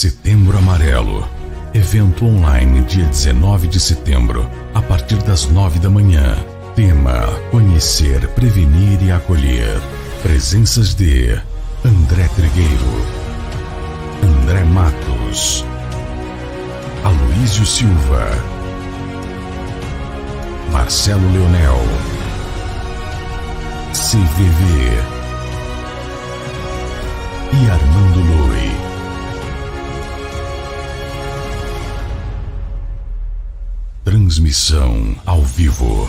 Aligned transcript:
Setembro 0.00 0.56
Amarelo. 0.56 1.28
Evento 1.74 2.24
online 2.24 2.80
dia 2.84 3.04
19 3.04 3.68
de 3.68 3.78
setembro, 3.78 4.48
a 4.72 4.80
partir 4.80 5.18
das 5.24 5.46
9 5.50 5.78
da 5.78 5.90
manhã. 5.90 6.38
Tema: 6.74 7.26
Conhecer, 7.50 8.26
Prevenir 8.28 9.02
e 9.02 9.12
Acolher. 9.12 9.78
Presenças 10.22 10.94
de 10.94 11.38
André 11.84 12.26
Trigueiro, 12.34 13.04
André 14.24 14.64
Matos, 14.64 15.66
Aloísio 17.04 17.66
Silva, 17.66 18.26
Marcelo 20.72 21.30
Leonel, 21.30 21.78
CVV 23.92 24.98
e 27.52 27.70
Armando 27.70 28.20
Lui. 28.20 28.59
Transmissão 34.30 35.16
ao 35.26 35.42
vivo. 35.42 36.08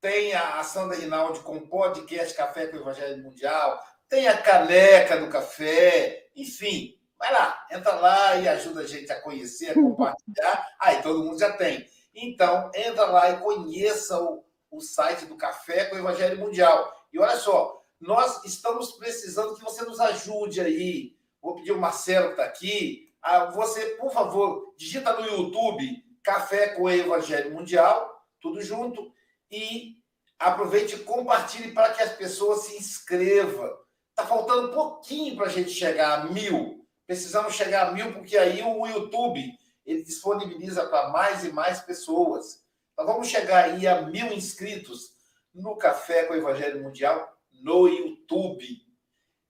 tem 0.00 0.34
a 0.34 0.62
Sandra 0.62 0.96
Rinaldi 0.96 1.40
com 1.40 1.68
podcast 1.68 2.32
Café 2.36 2.68
com 2.68 2.76
o 2.76 2.80
Evangelho 2.82 3.24
Mundial, 3.24 3.82
tem 4.08 4.28
a 4.28 4.40
caneca 4.40 5.18
do 5.18 5.28
café, 5.28 6.28
enfim, 6.34 6.98
vai 7.18 7.32
lá, 7.32 7.66
entra 7.70 7.94
lá 7.94 8.36
e 8.36 8.48
ajuda 8.48 8.82
a 8.82 8.86
gente 8.86 9.10
a 9.10 9.20
conhecer, 9.20 9.70
a 9.70 9.74
compartilhar. 9.74 10.66
Aí 10.80 11.02
todo 11.02 11.24
mundo 11.24 11.38
já 11.38 11.52
tem. 11.52 11.86
Então, 12.14 12.70
entra 12.74 13.06
lá 13.06 13.30
e 13.30 13.40
conheça 13.40 14.20
o, 14.20 14.44
o 14.70 14.80
site 14.80 15.26
do 15.26 15.36
Café 15.36 15.86
com 15.86 15.96
o 15.96 15.98
Evangelho 15.98 16.38
Mundial. 16.38 16.92
E 17.12 17.18
olha 17.18 17.36
só, 17.36 17.84
nós 18.00 18.44
estamos 18.44 18.92
precisando 18.92 19.54
que 19.54 19.64
você 19.64 19.84
nos 19.84 20.00
ajude 20.00 20.60
aí. 20.60 21.16
Vou 21.42 21.56
pedir 21.56 21.72
o 21.72 21.80
Marcelo 21.80 22.28
que 22.28 22.32
está 22.32 22.44
aqui. 22.44 23.12
Ah, 23.20 23.46
você, 23.46 23.96
por 23.96 24.12
favor, 24.12 24.74
digita 24.78 25.12
no 25.12 25.26
YouTube 25.26 26.04
Café 26.22 26.68
com 26.68 26.82
o 26.82 26.90
Evangelho 26.90 27.52
Mundial, 27.52 28.24
tudo 28.40 28.62
junto, 28.62 29.12
e 29.50 29.96
aproveite 30.38 30.96
e 30.96 31.00
compartilhe 31.00 31.72
para 31.72 31.92
que 31.92 32.02
as 32.02 32.12
pessoas 32.12 32.64
se 32.64 32.76
inscrevam 32.76 33.85
Está 34.18 34.26
faltando 34.26 34.72
pouquinho 34.72 35.36
para 35.36 35.44
a 35.44 35.50
gente 35.50 35.68
chegar 35.68 36.20
a 36.20 36.24
mil. 36.32 36.82
Precisamos 37.06 37.54
chegar 37.54 37.88
a 37.88 37.92
mil, 37.92 38.14
porque 38.14 38.38
aí 38.38 38.62
o 38.62 38.86
YouTube 38.86 39.52
ele 39.84 40.02
disponibiliza 40.02 40.86
para 40.86 41.10
mais 41.10 41.44
e 41.44 41.52
mais 41.52 41.80
pessoas. 41.80 42.64
Então 42.94 43.04
vamos 43.04 43.28
chegar 43.28 43.64
aí 43.64 43.86
a 43.86 44.00
mil 44.06 44.32
inscritos 44.32 45.10
no 45.54 45.76
Café 45.76 46.24
com 46.24 46.32
o 46.32 46.36
Evangelho 46.36 46.82
Mundial 46.82 47.30
no 47.62 47.86
YouTube. 47.86 48.66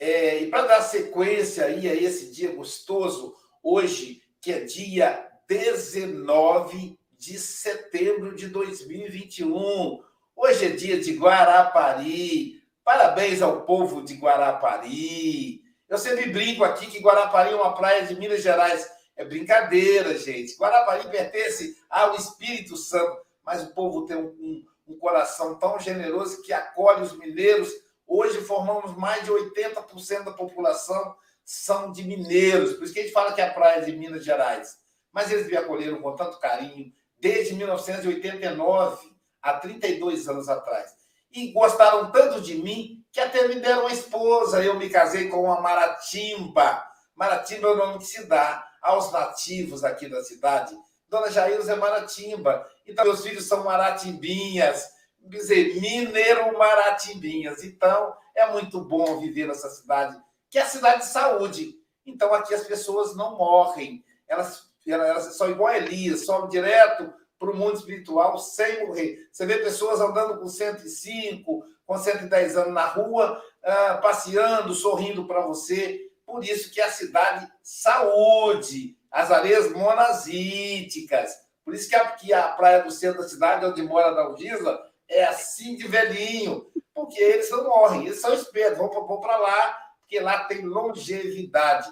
É, 0.01 0.41
e 0.41 0.51
para 0.51 0.67
dar 0.67 0.83
sequência 0.83 1.67
aí 1.67 1.89
a 1.89 1.95
esse 1.95 2.33
dia 2.33 2.53
gostoso, 2.53 3.37
hoje, 3.63 4.21
que 4.41 4.51
é 4.51 4.65
dia 4.65 5.31
19 5.47 6.99
de 7.13 7.39
setembro 7.39 8.35
de 8.35 8.49
2021. 8.49 10.03
Hoje 10.35 10.65
é 10.65 10.71
dia 10.71 10.99
de 10.99 11.13
Guarapari, 11.13 12.56
Parabéns 12.87 13.43
ao 13.43 13.63
povo 13.63 14.01
de 14.01 14.15
Guarapari. 14.15 15.61
Eu 15.89 15.99
sempre 15.99 16.31
brinco 16.31 16.63
aqui 16.63 16.87
que 16.87 17.01
Guarapari 17.01 17.51
é 17.53 17.57
uma 17.57 17.75
praia 17.75 18.07
de 18.07 18.15
Minas 18.15 18.41
Gerais. 18.41 18.89
É 19.17 19.25
brincadeira, 19.25 20.17
gente. 20.17 20.57
Guarapari 20.57 21.11
pertence 21.11 21.77
ao 21.91 22.15
Espírito 22.15 22.77
Santo, 22.77 23.21
mas 23.45 23.65
o 23.65 23.75
povo 23.75 24.07
tem 24.07 24.17
um, 24.17 24.29
um, 24.29 24.65
um 24.87 24.99
coração 24.99 25.57
tão 25.59 25.81
generoso 25.81 26.43
que 26.43 26.53
acolhe 26.53 27.03
os 27.03 27.19
mineiros. 27.19 27.73
Hoje 28.07 28.41
formamos 28.43 28.97
mais 28.97 29.25
de 29.25 29.33
80% 29.33 30.23
da 30.23 30.31
população 30.31 31.17
são 31.45 31.91
de 31.91 32.05
mineiros. 32.05 32.75
Por 32.75 32.85
isso 32.85 32.95
que 32.95 33.01
a 33.01 33.03
gente 33.03 33.13
fala 33.13 33.33
que 33.33 33.41
é 33.41 33.49
a 33.49 33.53
praia 33.53 33.85
de 33.85 33.97
Minas 33.97 34.25
Gerais. 34.25 34.79
Mas 35.11 35.33
eles 35.33 35.49
me 35.49 35.57
acolheram 35.57 36.01
com 36.01 36.15
tanto 36.15 36.39
carinho 36.39 36.93
desde 37.19 37.53
1989, 37.57 39.13
há 39.43 39.55
32 39.55 40.29
anos 40.29 40.49
atrás 40.49 40.96
e 41.37 41.53
gostaram 41.53 42.11
tanto 42.11 42.41
de 42.41 42.55
mim 42.55 43.05
que 43.13 43.21
até 43.21 43.47
me 43.47 43.57
deram 43.57 43.83
uma 43.83 43.93
esposa. 43.93 44.65
Eu 44.65 44.75
me 44.75 44.89
casei 44.89 45.29
com 45.29 45.45
uma 45.45 45.61
Maratimba. 45.61 46.83
Maratimba 47.15 47.69
é 47.69 47.71
o 47.73 47.77
nome 47.77 47.99
que 47.99 48.07
se 48.07 48.25
dá 48.25 48.67
aos 48.81 49.13
nativos 49.13 49.85
aqui 49.85 50.09
da 50.09 50.25
cidade. 50.25 50.75
Dona 51.09 51.31
Jairus 51.31 51.69
é 51.69 51.77
Maratimba. 51.77 52.67
Então, 52.87 53.05
meus 53.05 53.23
filhos 53.23 53.47
são 53.47 53.65
maratimbinhas. 53.65 54.89
dizer, 55.21 55.79
Mineiro 55.79 56.57
Maratimbinhas. 56.59 57.63
Então, 57.63 58.15
é 58.35 58.51
muito 58.51 58.81
bom 58.81 59.21
viver 59.21 59.47
nessa 59.47 59.69
cidade, 59.69 60.17
que 60.51 60.59
é 60.59 60.63
a 60.63 60.67
cidade 60.67 61.01
de 61.01 61.07
saúde. 61.07 61.75
Então, 62.07 62.33
aqui 62.33 62.55
as 62.55 62.65
pessoas 62.65 63.15
não 63.15 63.37
morrem. 63.37 64.03
Elas, 64.27 64.63
elas 64.87 65.37
são 65.37 65.51
igual 65.51 65.69
a 65.69 65.77
Elias, 65.77 66.25
sobem 66.25 66.49
direto 66.49 67.13
para 67.39 67.51
o 67.51 67.57
mundo 67.57 67.77
espiritual 67.77 68.39
sem 68.39 68.87
morrer. 68.87 69.29
Você 69.31 69.45
vê 69.47 69.59
pessoas 69.59 70.01
andando 70.01 70.39
com 70.39 70.49
105, 70.49 71.65
com 71.87 71.99
110 71.99 72.57
anos 72.57 72.75
na 72.75 72.87
rua, 72.87 73.43
uh, 73.63 74.01
passeando, 74.01 74.75
sorrindo 74.75 75.27
para 75.27 75.43
você. 75.43 76.01
Por 76.25 76.43
isso 76.43 76.73
que 76.73 76.81
a 76.81 76.91
cidade 76.91 77.47
saúde, 77.63 78.97
as 79.11 79.31
areias 79.31 79.71
monazíticas. 79.73 81.33
Por 81.65 81.75
isso 81.75 81.89
que 81.89 81.97
a, 81.97 82.09
que 82.09 82.33
a 82.33 82.49
praia 82.49 82.83
do 82.83 82.91
centro 82.91 83.23
da 83.23 83.29
cidade, 83.29 83.67
onde 83.67 83.83
mora 83.83 84.09
a 84.09 84.15
Dalgisa, 84.15 84.79
é 85.09 85.25
assim 85.25 85.77
de 85.77 85.87
velhinho, 85.87 86.67
porque 86.95 87.23
eles 87.23 87.51
não 87.51 87.65
morrem, 87.65 88.07
eles 88.07 88.21
são 88.21 88.35
espertos, 88.35 88.79
vão 88.79 88.89
para 89.21 89.37
lá, 89.37 89.79
porque 90.01 90.19
lá 90.21 90.45
tem 90.45 90.65
longevidade. 90.65 91.89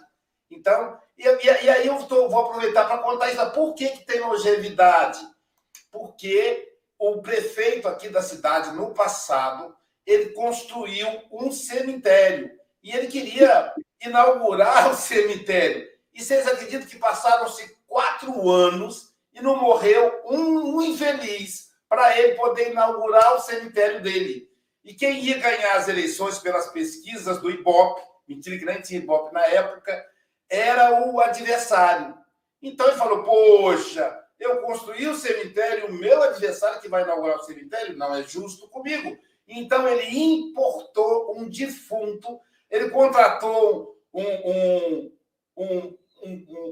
Então, 0.50 0.98
e, 1.18 1.26
e, 1.26 1.64
e 1.64 1.68
aí 1.68 1.86
eu 1.86 2.02
tô, 2.04 2.28
vou 2.28 2.46
aproveitar 2.46 2.84
para 2.86 2.98
contar 2.98 3.30
isso. 3.30 3.50
Por 3.50 3.74
que, 3.74 3.88
que 3.88 4.06
tem 4.06 4.20
longevidade? 4.20 5.18
Porque 5.94 6.74
o 6.98 7.22
prefeito 7.22 7.86
aqui 7.86 8.08
da 8.08 8.20
cidade, 8.20 8.74
no 8.74 8.92
passado, 8.92 9.72
ele 10.04 10.30
construiu 10.30 11.06
um 11.30 11.52
cemitério. 11.52 12.50
E 12.82 12.90
ele 12.90 13.06
queria 13.06 13.72
inaugurar 14.04 14.90
o 14.90 14.96
cemitério. 14.96 15.88
E 16.12 16.20
vocês 16.20 16.48
acreditam 16.48 16.88
que 16.88 16.98
passaram-se 16.98 17.76
quatro 17.86 18.50
anos 18.50 19.14
e 19.32 19.40
não 19.40 19.56
morreu 19.56 20.20
um, 20.26 20.76
um 20.76 20.82
infeliz 20.82 21.68
para 21.88 22.18
ele 22.18 22.34
poder 22.34 22.72
inaugurar 22.72 23.36
o 23.36 23.40
cemitério 23.40 24.02
dele. 24.02 24.48
E 24.82 24.94
quem 24.94 25.20
ia 25.20 25.38
ganhar 25.38 25.76
as 25.76 25.86
eleições 25.86 26.40
pelas 26.40 26.70
pesquisas 26.70 27.40
do 27.40 27.48
Ibope, 27.48 28.02
mentira 28.26 28.58
que 28.58 28.64
nem 28.64 28.82
tinha 28.82 28.98
Ibope 28.98 29.32
na 29.32 29.46
época, 29.46 30.04
era 30.50 31.06
o 31.06 31.20
adversário. 31.20 32.18
Então 32.60 32.88
ele 32.88 32.96
falou: 32.96 33.22
Poxa, 33.22 34.23
eu 34.38 34.60
construí 34.62 35.06
o 35.06 35.14
cemitério, 35.14 35.88
o 35.88 35.92
meu 35.92 36.22
adversário 36.22 36.80
que 36.80 36.88
vai 36.88 37.02
inaugurar 37.02 37.38
o 37.38 37.44
cemitério 37.44 37.96
não 37.96 38.14
é 38.14 38.22
justo 38.22 38.68
comigo. 38.68 39.16
Então 39.46 39.86
ele 39.88 40.18
importou 40.18 41.36
um 41.36 41.48
defunto, 41.48 42.40
ele 42.70 42.90
contratou 42.90 43.98
um, 44.12 44.22
um, 44.22 45.12
um, 45.56 45.96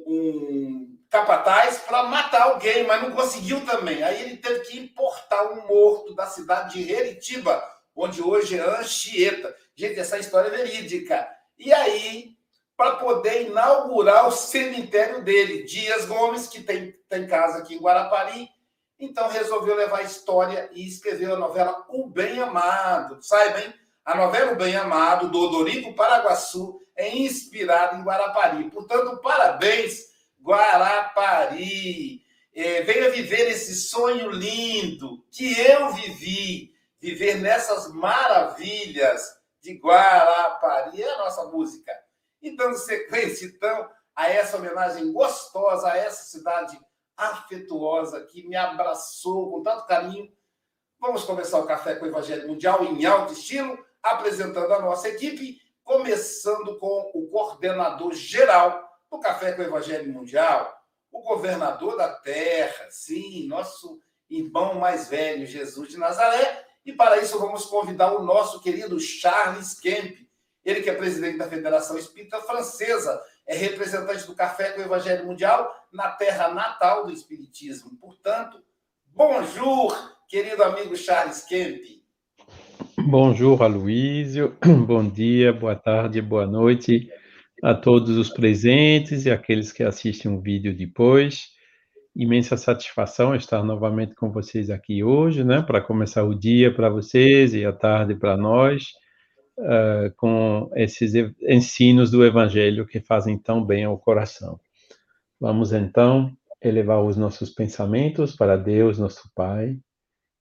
um, 0.07 0.99
capataz 1.11 1.79
para 1.81 2.05
matar 2.05 2.43
alguém, 2.43 2.87
mas 2.87 3.03
não 3.03 3.13
conseguiu 3.13 3.65
também. 3.67 4.03
Aí 4.03 4.23
ele 4.23 4.37
teve 4.39 4.61
que 4.61 4.79
importar 4.79 5.53
um 5.53 5.67
morto 5.67 6.15
da 6.15 6.27
cidade 6.27 6.83
de 6.83 6.91
Heritiba, 6.91 7.63
onde 7.95 8.23
hoje 8.23 8.59
é 8.59 8.81
Anchieta. 8.81 9.55
Gente, 9.77 10.01
essa 10.01 10.19
história 10.19 10.49
é 10.49 10.51
verídica. 10.51 11.29
E 11.59 11.73
aí, 11.73 12.37
para 12.77 12.97
poder 12.97 13.49
inaugurar 13.49 14.27
o 14.27 14.33
cemitério 14.33 15.23
dele, 15.23 15.65
Dias 15.65 16.05
Gomes, 16.05 16.47
que 16.47 16.63
tem, 16.63 16.93
tem 17.09 17.27
casa 17.27 17.59
aqui 17.59 17.75
em 17.75 17.81
Guarapari, 17.81 18.49
então 18.99 19.29
resolveu 19.29 19.75
levar 19.75 19.99
a 19.99 20.05
história 20.05 20.71
e 20.73 20.87
escreveu 20.87 21.35
a 21.35 21.39
novela 21.39 21.85
O 21.89 22.09
Bem 22.09 22.41
Amado. 22.41 23.21
Saibam, 23.21 23.73
a 24.05 24.15
novela 24.15 24.53
O 24.53 24.57
Bem 24.57 24.77
Amado, 24.77 25.29
do 25.29 25.41
Odorico 25.41 25.95
Paraguaçu, 25.95 26.81
é 26.97 27.17
inspirada 27.17 27.97
em 27.97 28.03
Guarapari. 28.03 28.71
Portanto, 28.71 29.21
parabéns 29.21 30.13
Guarapari. 30.41 32.23
É, 32.55 32.83
venha 32.83 33.11
viver 33.11 33.51
esse 33.51 33.75
sonho 33.75 34.31
lindo 34.31 35.25
que 35.31 35.59
eu 35.59 35.93
vivi, 35.95 36.73
viver 37.01 37.37
nessas 37.37 37.93
maravilhas 37.93 39.37
de 39.61 39.75
Guarapari. 39.75 41.03
É 41.03 41.15
a 41.15 41.19
nossa 41.19 41.45
música. 41.47 41.93
E 42.43 42.57
dando 42.57 42.77
sequência, 42.77 43.47
então, 43.47 43.89
a 44.15 44.29
essa 44.29 44.57
homenagem 44.57 45.13
gostosa 45.13 45.89
a 45.89 45.97
essa 45.97 46.25
cidade 46.25 46.79
afetuosa 47.17 48.21
que 48.27 48.47
me 48.47 48.57
abraçou 48.57 49.51
com 49.51 49.63
tanto 49.63 49.87
carinho. 49.87 50.31
Vamos 50.99 51.25
começar 51.25 51.59
o 51.59 51.67
Café 51.67 51.95
com 51.95 52.05
o 52.05 52.09
Evangelho 52.09 52.49
Mundial 52.49 52.85
em 52.85 53.05
alto 53.07 53.33
estilo, 53.33 53.79
apresentando 54.03 54.73
a 54.73 54.81
nossa 54.81 55.09
equipe, 55.09 55.61
começando 55.85 56.79
com 56.79 57.11
o 57.15 57.29
coordenador 57.29 58.13
geral 58.13 58.89
do 59.11 59.19
Café 59.19 59.53
com 59.53 59.63
o 59.63 59.65
Evangelho 59.65 60.13
Mundial, 60.13 60.73
o 61.11 61.21
governador 61.21 61.97
da 61.97 62.09
terra, 62.09 62.91
sim, 62.91 63.47
nosso 63.47 64.01
irmão 64.29 64.77
mais 64.77 65.09
velho, 65.09 65.47
Jesus 65.47 65.89
de 65.91 65.99
Nazaré. 65.99 66.67
E 66.85 66.93
para 66.93 67.19
isso 67.19 67.39
vamos 67.39 67.67
convidar 67.67 68.13
o 68.15 68.23
nosso 68.23 68.61
querido 68.61 68.99
Charles 68.99 69.79
Kemp, 69.79 70.22
ele 70.65 70.83
que 70.83 70.91
é 70.91 70.95
presidente 70.95 71.39
da 71.39 71.49
Federação 71.49 71.99
Espírita 71.99 72.41
Francesa, 72.41 73.21
é 73.47 73.57
representante 73.57 74.27
do 74.27 74.35
Café 74.35 74.71
com 74.71 74.81
o 74.81 74.85
Evangelho 74.85 75.27
Mundial 75.27 75.75
na 75.93 76.11
terra 76.11 76.49
natal 76.53 77.07
do 77.07 77.13
Espiritismo. 77.13 77.97
Portanto, 78.01 78.63
bonjour, 79.07 79.97
querido 80.29 80.63
amigo 80.63 80.97
Charles 80.97 81.43
Kemp. 81.45 81.83
Bonjour, 82.97 83.63
Aloísio. 83.63 84.57
Bom 84.87 85.09
dia, 85.09 85.53
boa 85.53 85.75
tarde, 85.75 86.23
boa 86.23 86.47
noite 86.47 87.09
a 87.63 87.75
todos 87.75 88.17
os 88.17 88.29
presentes 88.29 89.25
e 89.25 89.31
aqueles 89.31 89.73
que 89.73 89.83
assistem 89.83 90.33
o 90.33 90.41
vídeo 90.41 90.77
depois. 90.77 91.51
Imensa 92.15 92.57
satisfação 92.57 93.35
estar 93.35 93.63
novamente 93.63 94.15
com 94.15 94.31
vocês 94.31 94.69
aqui 94.69 95.03
hoje, 95.03 95.45
né, 95.45 95.63
para 95.63 95.81
começar 95.81 96.25
o 96.25 96.35
dia 96.35 96.75
para 96.75 96.91
vocês 96.91 97.55
e 97.55 97.65
a 97.65 97.73
tarde 97.73 98.15
para 98.15 98.37
nós, 98.37 98.93
uh, 99.63 100.13
com 100.17 100.71
esses 100.75 101.13
ensinos 101.43 102.11
do 102.11 102.25
Evangelho 102.25 102.87
que 102.87 103.01
fazem 103.01 103.39
tão 103.39 103.65
bem 103.65 103.85
ao 103.85 103.99
coração. 103.99 104.61
Vamos 105.41 105.73
então 105.73 106.37
elevar 106.61 107.03
os 107.03 107.17
nossos 107.17 107.51
pensamentos 107.51 108.37
para 108.37 108.57
Deus, 108.57 108.99
nosso 108.99 109.31
Pai, 109.35 109.79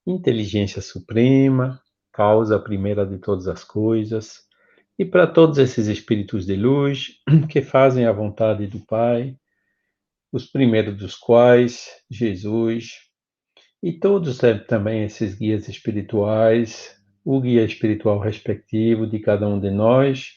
inteligência 0.06 0.82
suprema, 0.82 1.80
causa 2.12 2.58
primeira 2.58 3.06
de 3.06 3.18
todas 3.18 3.48
as 3.48 3.64
coisas 3.64 4.42
e 4.98 5.04
para 5.04 5.26
todos 5.26 5.58
esses 5.58 5.86
espíritos 5.86 6.46
de 6.46 6.54
luz 6.54 7.20
que 7.48 7.62
fazem 7.62 8.06
a 8.06 8.12
vontade 8.12 8.66
do 8.66 8.80
Pai, 8.80 9.36
os 10.30 10.46
primeiros 10.46 10.96
dos 10.96 11.16
quais, 11.16 11.88
Jesus, 12.10 13.00
e 13.82 13.92
todos 13.92 14.38
também 14.68 15.02
esses 15.02 15.34
guias 15.34 15.68
espirituais, 15.68 17.01
o 17.24 17.40
guia 17.40 17.64
espiritual 17.64 18.18
respectivo 18.18 19.06
de 19.06 19.18
cada 19.18 19.46
um 19.46 19.60
de 19.60 19.70
nós, 19.70 20.32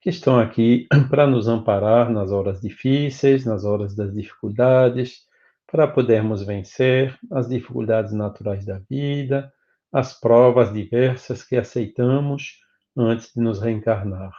que 0.00 0.10
estão 0.10 0.38
aqui 0.38 0.86
para 1.08 1.26
nos 1.26 1.48
amparar 1.48 2.10
nas 2.10 2.30
horas 2.30 2.60
difíceis, 2.60 3.44
nas 3.44 3.64
horas 3.64 3.94
das 3.94 4.12
dificuldades, 4.14 5.22
para 5.66 5.88
podermos 5.88 6.44
vencer 6.44 7.18
as 7.32 7.48
dificuldades 7.48 8.12
naturais 8.12 8.64
da 8.64 8.78
vida, 8.88 9.52
as 9.92 10.18
provas 10.18 10.72
diversas 10.72 11.42
que 11.42 11.56
aceitamos 11.56 12.60
antes 12.96 13.32
de 13.34 13.40
nos 13.40 13.60
reencarnar. 13.60 14.32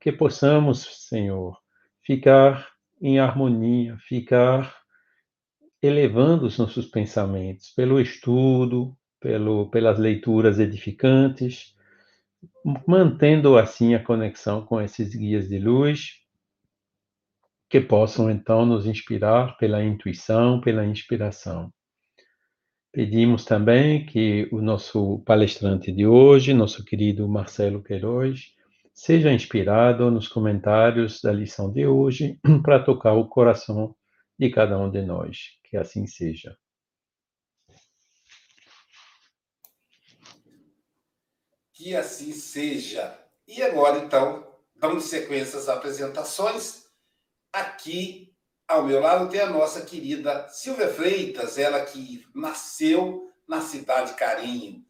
Que 0.00 0.10
possamos, 0.10 1.08
Senhor, 1.08 1.58
ficar 2.02 2.68
em 3.00 3.18
harmonia, 3.18 3.98
ficar 4.08 4.74
elevando 5.82 6.46
os 6.46 6.58
nossos 6.58 6.86
pensamentos 6.86 7.70
pelo 7.70 8.00
estudo, 8.00 8.96
pelo, 9.20 9.68
pelas 9.70 9.98
leituras 9.98 10.58
edificantes, 10.58 11.74
mantendo 12.86 13.56
assim 13.56 13.94
a 13.94 14.02
conexão 14.02 14.64
com 14.64 14.80
esses 14.80 15.14
guias 15.14 15.48
de 15.48 15.58
luz, 15.58 16.20
que 17.68 17.80
possam 17.80 18.30
então 18.30 18.64
nos 18.64 18.86
inspirar 18.86 19.56
pela 19.58 19.84
intuição, 19.84 20.60
pela 20.60 20.86
inspiração. 20.86 21.72
Pedimos 22.92 23.44
também 23.44 24.06
que 24.06 24.48
o 24.50 24.62
nosso 24.62 25.18
palestrante 25.26 25.92
de 25.92 26.06
hoje, 26.06 26.54
nosso 26.54 26.84
querido 26.84 27.28
Marcelo 27.28 27.82
Queiroz, 27.82 28.54
seja 28.94 29.30
inspirado 29.30 30.10
nos 30.10 30.26
comentários 30.28 31.20
da 31.20 31.30
lição 31.30 31.70
de 31.70 31.86
hoje 31.86 32.40
para 32.64 32.82
tocar 32.82 33.12
o 33.12 33.28
coração 33.28 33.94
de 34.38 34.48
cada 34.48 34.78
um 34.78 34.90
de 34.90 35.02
nós. 35.02 35.58
Que 35.64 35.76
assim 35.76 36.06
seja. 36.06 36.56
Que 41.76 41.94
assim 41.94 42.32
seja. 42.32 43.18
E 43.46 43.62
agora, 43.62 43.98
então, 43.98 44.50
dando 44.74 44.98
sequência 44.98 45.58
às 45.58 45.68
apresentações, 45.68 46.86
aqui 47.52 48.34
ao 48.66 48.84
meu 48.84 48.98
lado 48.98 49.28
tem 49.28 49.40
a 49.40 49.50
nossa 49.50 49.82
querida 49.82 50.48
Silvia 50.48 50.88
Freitas, 50.88 51.58
ela 51.58 51.84
que 51.84 52.26
nasceu 52.34 53.30
na 53.46 53.60
cidade 53.60 54.14
Carinho, 54.14 54.82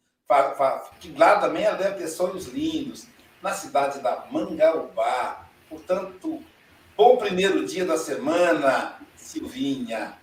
que 1.01 1.11
lá 1.11 1.41
também 1.41 1.63
ela 1.65 1.75
deve 1.75 1.97
ter 1.97 2.07
sonhos 2.07 2.45
lindos, 2.45 3.05
na 3.43 3.53
cidade 3.53 3.99
da 3.99 4.25
Mangaubá. 4.31 5.45
Portanto, 5.67 6.41
bom 6.95 7.17
primeiro 7.17 7.65
dia 7.65 7.83
da 7.83 7.97
semana, 7.97 8.97
Silvinha. 9.13 10.17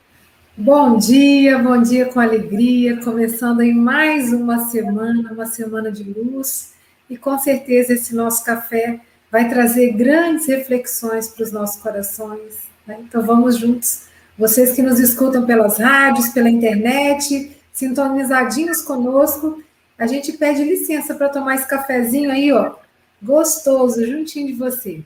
Bom 0.57 0.99
dia, 0.99 1.59
bom 1.59 1.83
dia 1.83 2.07
com 2.07 2.21
alegria, 2.21 3.03
começando 3.03 3.59
aí 3.59 3.75
mais 3.75 4.33
uma 4.33 4.67
semana, 4.67 5.33
uma 5.33 5.47
semana 5.47 5.91
de 5.91 6.05
luz, 6.05 6.75
e 7.11 7.17
com 7.19 7.37
certeza 7.37 7.95
esse 7.95 8.15
nosso 8.15 8.45
café 8.45 9.01
vai 9.33 9.49
trazer 9.49 9.95
grandes 9.95 10.47
reflexões 10.47 11.27
para 11.27 11.43
os 11.43 11.51
nossos 11.51 11.83
corações. 11.83 12.69
Né? 12.87 12.99
Então 13.01 13.27
vamos 13.27 13.57
juntos, 13.57 14.05
vocês 14.39 14.71
que 14.71 14.81
nos 14.81 15.01
escutam 15.01 15.45
pelas 15.45 15.79
rádios, 15.79 16.29
pela 16.29 16.49
internet, 16.49 17.61
sintonizadinhos 17.73 18.81
conosco, 18.81 19.61
a 19.99 20.07
gente 20.07 20.35
pede 20.35 20.63
licença 20.63 21.17
para 21.17 21.31
tomar 21.31 21.57
esse 21.57 21.67
cafezinho 21.67 22.31
aí, 22.31 22.53
ó, 22.53 22.77
gostoso, 23.21 24.07
juntinho 24.07 24.47
de 24.47 24.53
você. 24.53 25.03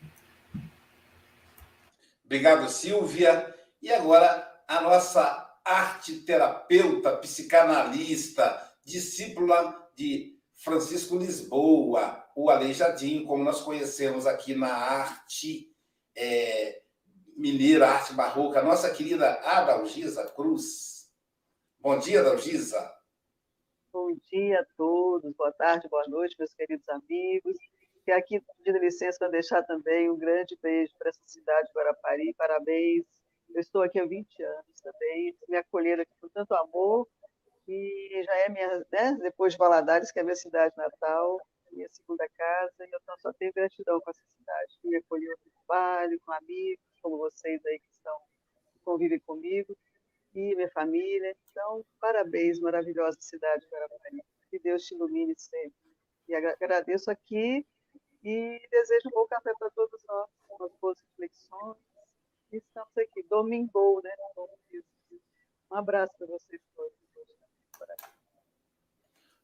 Obrigado, 2.27 2.69
Silvia. 2.69 3.55
E 3.81 3.91
agora 3.91 4.48
a 4.69 4.83
nossa 4.83 5.59
arte 5.65 6.21
terapeuta, 6.21 7.17
psicanalista, 7.17 8.71
discípula 8.85 9.91
de 9.97 10.39
Francisco 10.57 11.17
Lisboa, 11.17 12.27
o 12.37 12.51
Aleijadinho, 12.51 13.27
como 13.27 13.43
nós 13.43 13.63
conhecemos 13.63 14.27
aqui 14.27 14.55
na 14.55 14.73
arte 14.73 15.75
é, 16.15 16.83
mineira, 17.35 17.89
arte 17.89 18.13
barroca, 18.13 18.63
nossa 18.63 18.91
querida 18.91 19.41
Adalgisa 19.41 20.27
Cruz. 20.33 21.11
Bom 21.81 21.99
dia, 21.99 22.21
Adalgisa. 22.21 22.95
Bom 23.91 24.15
dia 24.31 24.61
a 24.61 24.67
todos, 24.77 25.33
boa 25.35 25.53
tarde, 25.53 25.89
boa 25.89 26.07
noite, 26.09 26.37
meus 26.39 26.53
queridos 26.53 26.89
amigos. 26.91 27.57
E 28.07 28.13
aqui, 28.13 28.41
pedindo 28.59 28.85
licença 28.85 29.19
para 29.19 29.29
deixar 29.29 29.63
também 29.63 30.11
um 30.11 30.19
grande 30.19 30.59
beijo 30.63 30.93
para 30.99 31.09
essa 31.09 31.21
cidade 31.27 31.69
de 31.69 31.73
Guarapari. 31.75 32.35
Parabéns 32.37 33.07
eu 33.55 33.61
estou 33.61 33.83
aqui 33.83 33.99
há 33.99 34.07
20 34.07 34.43
anos 34.43 34.81
também, 34.83 35.37
me 35.49 35.57
acolheram 35.57 36.03
aqui 36.03 36.13
com 36.21 36.29
tanto 36.29 36.55
amor, 36.55 37.09
e 37.67 38.23
já 38.25 38.35
é 38.37 38.49
minha, 38.49 38.79
né, 38.93 39.15
depois 39.21 39.53
de 39.53 39.59
Valadares, 39.59 40.11
que 40.11 40.21
é 40.21 40.23
minha 40.23 40.37
cidade 40.37 40.75
natal, 40.77 41.39
minha 41.73 41.89
segunda 41.91 42.27
casa, 42.31 42.87
e 42.87 42.91
eu 42.91 43.01
só 43.19 43.33
tenho 43.35 43.53
gratidão 43.53 44.01
com 44.01 44.11
essa 44.11 44.23
cidade, 44.37 44.79
que 44.81 44.89
me 44.89 44.97
acolheu 44.97 45.35
no 45.45 45.51
trabalho, 45.67 46.21
com 46.25 46.33
amigos, 46.33 46.85
como 47.03 47.19
vocês 47.19 47.65
aí 47.67 47.79
que 47.79 47.91
estão, 47.91 48.17
que 48.73 48.81
convivem 48.85 49.21
comigo, 49.21 49.77
e 50.35 50.55
minha 50.55 50.71
família. 50.71 51.35
Então, 51.51 51.85
parabéns, 52.01 52.61
maravilhosa 52.61 53.17
cidade 53.21 53.63
de 53.63 53.69
Guarapari. 53.69 54.23
Que 54.51 54.59
Deus 54.61 54.85
te 54.85 54.95
ilumine 54.95 55.35
sempre. 55.37 55.75
E 56.29 56.35
agradeço 56.35 57.11
aqui 57.11 57.67
e 58.23 58.69
desejo 58.71 59.09
um 59.09 59.11
bom 59.11 59.27
café 59.27 59.53
para 59.59 59.71
todos 59.71 60.03
nós, 60.07 60.29
umas 60.51 60.73
boas 60.81 60.99
reflexões 61.01 61.77
Estamos 62.51 62.97
aqui, 62.97 63.23
domingo, 63.29 64.01
né? 64.03 64.11
Um 65.71 65.77
abraço 65.77 66.13
para 66.17 66.27
vocês 66.29 66.61
todos. 66.75 66.93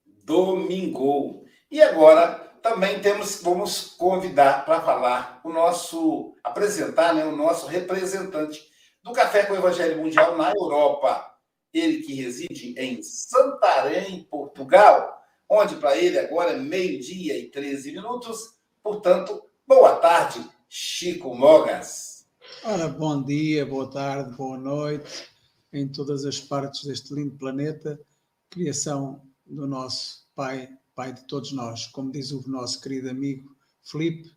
Domingo. 0.06 1.44
E 1.70 1.82
agora 1.82 2.38
também 2.62 3.02
temos, 3.02 3.42
vamos 3.42 3.90
convidar 3.90 4.64
para 4.64 4.80
falar 4.80 5.42
o 5.44 5.50
nosso, 5.50 6.34
apresentar 6.42 7.14
né, 7.14 7.26
o 7.26 7.36
nosso 7.36 7.66
representante 7.66 8.66
do 9.02 9.12
Café 9.12 9.44
com 9.44 9.52
o 9.52 9.56
Evangelho 9.56 10.00
Mundial 10.00 10.38
na 10.38 10.50
Europa. 10.50 11.30
Ele 11.74 12.02
que 12.02 12.14
reside 12.14 12.74
em 12.78 13.02
Santarém, 13.02 14.24
Portugal, 14.30 15.22
onde 15.46 15.76
para 15.76 15.94
ele 15.98 16.18
agora 16.18 16.52
é 16.52 16.56
meio-dia 16.56 17.36
e 17.36 17.50
13 17.50 17.92
minutos. 17.92 18.58
Portanto, 18.82 19.44
boa 19.66 19.96
tarde, 19.96 20.42
Chico 20.70 21.34
Mogas. 21.34 22.13
Ora, 22.62 22.88
bom 22.88 23.22
dia, 23.22 23.66
boa 23.66 23.90
tarde, 23.90 24.36
boa 24.36 24.56
noite, 24.56 25.28
em 25.72 25.88
todas 25.88 26.24
as 26.24 26.40
partes 26.40 26.84
deste 26.84 27.12
lindo 27.12 27.36
planeta, 27.36 28.00
criação 28.48 29.22
do 29.44 29.66
nosso 29.66 30.26
Pai, 30.34 30.68
Pai 30.94 31.12
de 31.12 31.26
todos 31.26 31.52
nós, 31.52 31.86
como 31.88 32.12
diz 32.12 32.30
o 32.30 32.48
nosso 32.48 32.80
querido 32.80 33.10
amigo 33.10 33.54
Felipe, 33.82 34.34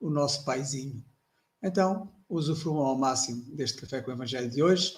o 0.00 0.10
nosso 0.10 0.44
paizinho. 0.44 1.04
Então, 1.62 2.12
usufruam 2.28 2.84
ao 2.84 2.98
máximo 2.98 3.44
deste 3.54 3.80
café 3.80 4.02
com 4.02 4.10
o 4.10 4.14
Evangelho 4.14 4.50
de 4.50 4.62
hoje 4.62 4.96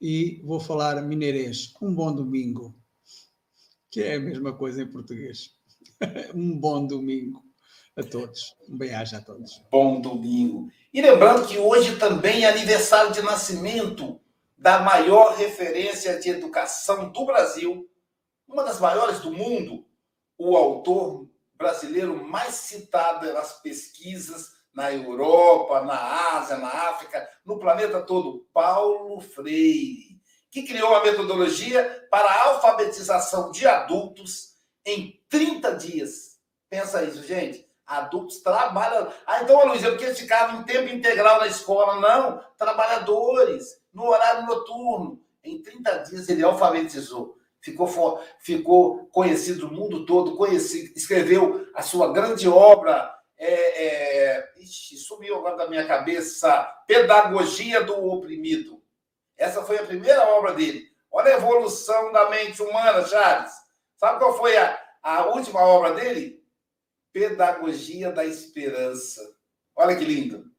e 0.00 0.40
vou 0.44 0.60
falar 0.60 1.02
mineirês. 1.02 1.74
Um 1.80 1.94
bom 1.94 2.14
domingo, 2.14 2.76
que 3.90 4.02
é 4.02 4.16
a 4.16 4.20
mesma 4.20 4.52
coisa 4.52 4.82
em 4.82 4.90
português. 4.90 5.50
um 6.34 6.58
bom 6.58 6.86
domingo 6.86 7.49
a 8.00 8.04
todos. 8.04 8.56
Um 8.68 8.76
bem-aja 8.76 9.18
a 9.18 9.20
todos. 9.20 9.62
Bom 9.70 10.00
domingo. 10.00 10.70
E 10.92 11.00
lembrando 11.00 11.46
que 11.46 11.58
hoje 11.58 11.96
também 11.96 12.44
é 12.44 12.48
aniversário 12.48 13.12
de 13.12 13.22
nascimento 13.22 14.20
da 14.56 14.80
maior 14.80 15.36
referência 15.36 16.18
de 16.18 16.30
educação 16.30 17.10
do 17.10 17.24
Brasil, 17.24 17.88
uma 18.48 18.64
das 18.64 18.80
maiores 18.80 19.20
do 19.20 19.30
mundo, 19.30 19.86
o 20.36 20.56
autor 20.56 21.28
brasileiro 21.54 22.24
mais 22.24 22.54
citado 22.54 23.32
nas 23.32 23.60
pesquisas 23.60 24.58
na 24.74 24.92
Europa, 24.92 25.82
na 25.82 26.38
Ásia, 26.38 26.56
na 26.56 26.68
África, 26.68 27.28
no 27.44 27.58
planeta 27.58 28.00
todo, 28.02 28.46
Paulo 28.52 29.20
Freire, 29.20 30.20
que 30.50 30.62
criou 30.62 30.94
a 30.94 31.02
metodologia 31.02 32.06
para 32.10 32.28
a 32.28 32.42
alfabetização 32.50 33.50
de 33.50 33.66
adultos 33.66 34.54
em 34.84 35.20
30 35.28 35.74
dias. 35.74 36.38
Pensa 36.68 37.02
isso, 37.02 37.22
gente 37.24 37.69
adultos 37.90 38.40
trabalham. 38.40 39.12
Ah, 39.26 39.42
então, 39.42 39.66
Luiz, 39.66 39.82
é 39.82 39.90
porque 39.90 40.04
eles 40.04 40.18
ficavam 40.18 40.60
em 40.60 40.64
tempo 40.64 40.88
integral 40.94 41.40
na 41.40 41.48
escola. 41.48 42.00
Não, 42.00 42.40
trabalhadores, 42.56 43.80
no 43.92 44.06
horário 44.08 44.46
noturno. 44.46 45.20
Em 45.42 45.60
30 45.60 45.98
dias 45.98 46.28
ele 46.28 46.44
alfabetizou. 46.44 47.36
Ficou, 47.60 48.22
ficou 48.38 49.06
conhecido 49.06 49.66
no 49.66 49.74
mundo 49.74 50.06
todo, 50.06 50.36
conhecido, 50.36 50.92
escreveu 50.96 51.66
a 51.74 51.82
sua 51.82 52.12
grande 52.12 52.48
obra. 52.48 53.12
É, 53.36 53.84
é, 53.84 54.52
ixi, 54.58 54.96
sumiu 54.96 55.36
agora 55.36 55.56
da 55.56 55.68
minha 55.68 55.86
cabeça. 55.86 56.62
Pedagogia 56.86 57.82
do 57.82 58.06
Oprimido. 58.06 58.80
Essa 59.36 59.62
foi 59.62 59.78
a 59.78 59.86
primeira 59.86 60.28
obra 60.36 60.52
dele. 60.52 60.84
Olha 61.10 61.34
a 61.34 61.38
evolução 61.38 62.12
da 62.12 62.30
mente 62.30 62.62
humana, 62.62 63.04
Charles. 63.04 63.52
Sabe 63.96 64.18
qual 64.18 64.36
foi 64.36 64.56
a, 64.56 64.78
a 65.02 65.26
última 65.26 65.60
obra 65.60 65.94
dele? 65.94 66.39
Pedagogia 67.12 68.10
da 68.10 68.24
Esperança. 68.24 69.34
Olha 69.74 69.96
que 69.96 70.04
lindo. 70.04 70.50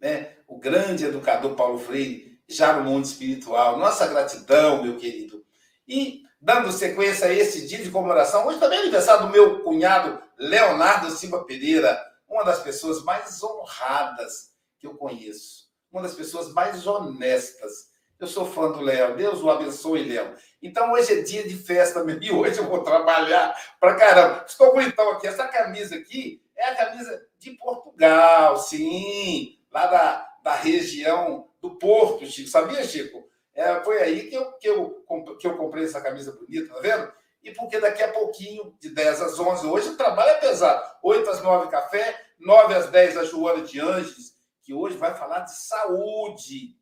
Né? 0.00 0.36
O 0.46 0.58
grande 0.58 1.04
educador 1.04 1.54
Paulo 1.54 1.78
Freire, 1.78 2.40
já 2.48 2.74
no 2.74 2.84
mundo 2.84 3.04
espiritual. 3.04 3.78
Nossa 3.78 4.06
gratidão, 4.06 4.82
meu 4.82 4.96
querido. 4.96 5.44
E, 5.86 6.22
dando 6.40 6.72
sequência 6.72 7.26
a 7.26 7.32
esse 7.32 7.66
dia 7.66 7.82
de 7.82 7.90
comemoração, 7.90 8.46
hoje 8.46 8.58
também 8.58 8.78
é 8.78 8.82
aniversário 8.82 9.26
do 9.26 9.32
meu 9.32 9.62
cunhado 9.62 10.22
Leonardo 10.38 11.10
Silva 11.10 11.44
Pereira, 11.44 12.00
uma 12.28 12.44
das 12.44 12.60
pessoas 12.60 13.02
mais 13.02 13.42
honradas 13.42 14.54
que 14.78 14.86
eu 14.86 14.94
conheço, 14.94 15.70
uma 15.90 16.02
das 16.02 16.14
pessoas 16.14 16.52
mais 16.52 16.86
honestas. 16.86 17.95
Eu 18.18 18.26
sou 18.26 18.46
fã 18.46 18.72
do 18.72 18.80
Léo. 18.80 19.16
Deus 19.16 19.42
o 19.42 19.50
abençoe, 19.50 20.04
Léo. 20.04 20.34
Então, 20.62 20.92
hoje 20.92 21.18
é 21.18 21.22
dia 21.22 21.42
de 21.42 21.54
festa 21.54 22.02
mesmo. 22.02 22.22
E 22.22 22.32
hoje 22.32 22.58
eu 22.58 22.64
vou 22.64 22.82
trabalhar 22.82 23.54
pra 23.78 23.94
caramba. 23.94 24.44
Estou 24.46 24.72
bonitão 24.72 25.10
aqui. 25.10 25.26
Essa 25.26 25.46
camisa 25.46 25.96
aqui 25.96 26.42
é 26.56 26.70
a 26.70 26.74
camisa 26.74 27.26
de 27.38 27.50
Portugal, 27.52 28.56
sim. 28.56 29.58
Lá 29.70 29.86
da, 29.86 30.28
da 30.42 30.54
região 30.54 31.48
do 31.60 31.76
Porto, 31.76 32.24
Chico. 32.24 32.48
Sabia, 32.48 32.82
Chico? 32.84 33.28
É, 33.54 33.80
foi 33.80 34.02
aí 34.02 34.28
que 34.28 34.34
eu, 34.34 34.52
que, 34.52 34.68
eu, 34.68 35.04
que 35.38 35.46
eu 35.46 35.56
comprei 35.56 35.84
essa 35.84 36.00
camisa 36.00 36.32
bonita, 36.32 36.74
tá 36.74 36.80
vendo? 36.80 37.12
E 37.42 37.52
porque 37.52 37.78
daqui 37.78 38.02
a 38.02 38.12
pouquinho, 38.12 38.74
de 38.80 38.90
10 38.90 39.22
às 39.22 39.38
11, 39.38 39.66
hoje 39.66 39.88
o 39.90 39.96
trabalho 39.96 40.30
é 40.30 40.40
pesado. 40.40 40.82
8 41.02 41.30
às 41.30 41.42
9, 41.42 41.70
café. 41.70 42.18
9 42.38 42.74
às 42.74 42.90
10, 42.90 43.16
a 43.18 43.24
Joana 43.24 43.62
de 43.62 43.80
Anjos, 43.80 44.32
que 44.62 44.74
hoje 44.74 44.96
vai 44.96 45.14
falar 45.14 45.40
de 45.40 45.56
saúde 45.56 46.76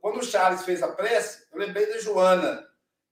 quando 0.00 0.18
o 0.18 0.24
Charles 0.24 0.62
fez 0.62 0.82
a 0.82 0.88
prece, 0.88 1.46
eu 1.52 1.58
lembrei 1.58 1.86
da 1.86 1.98
Joana. 1.98 2.66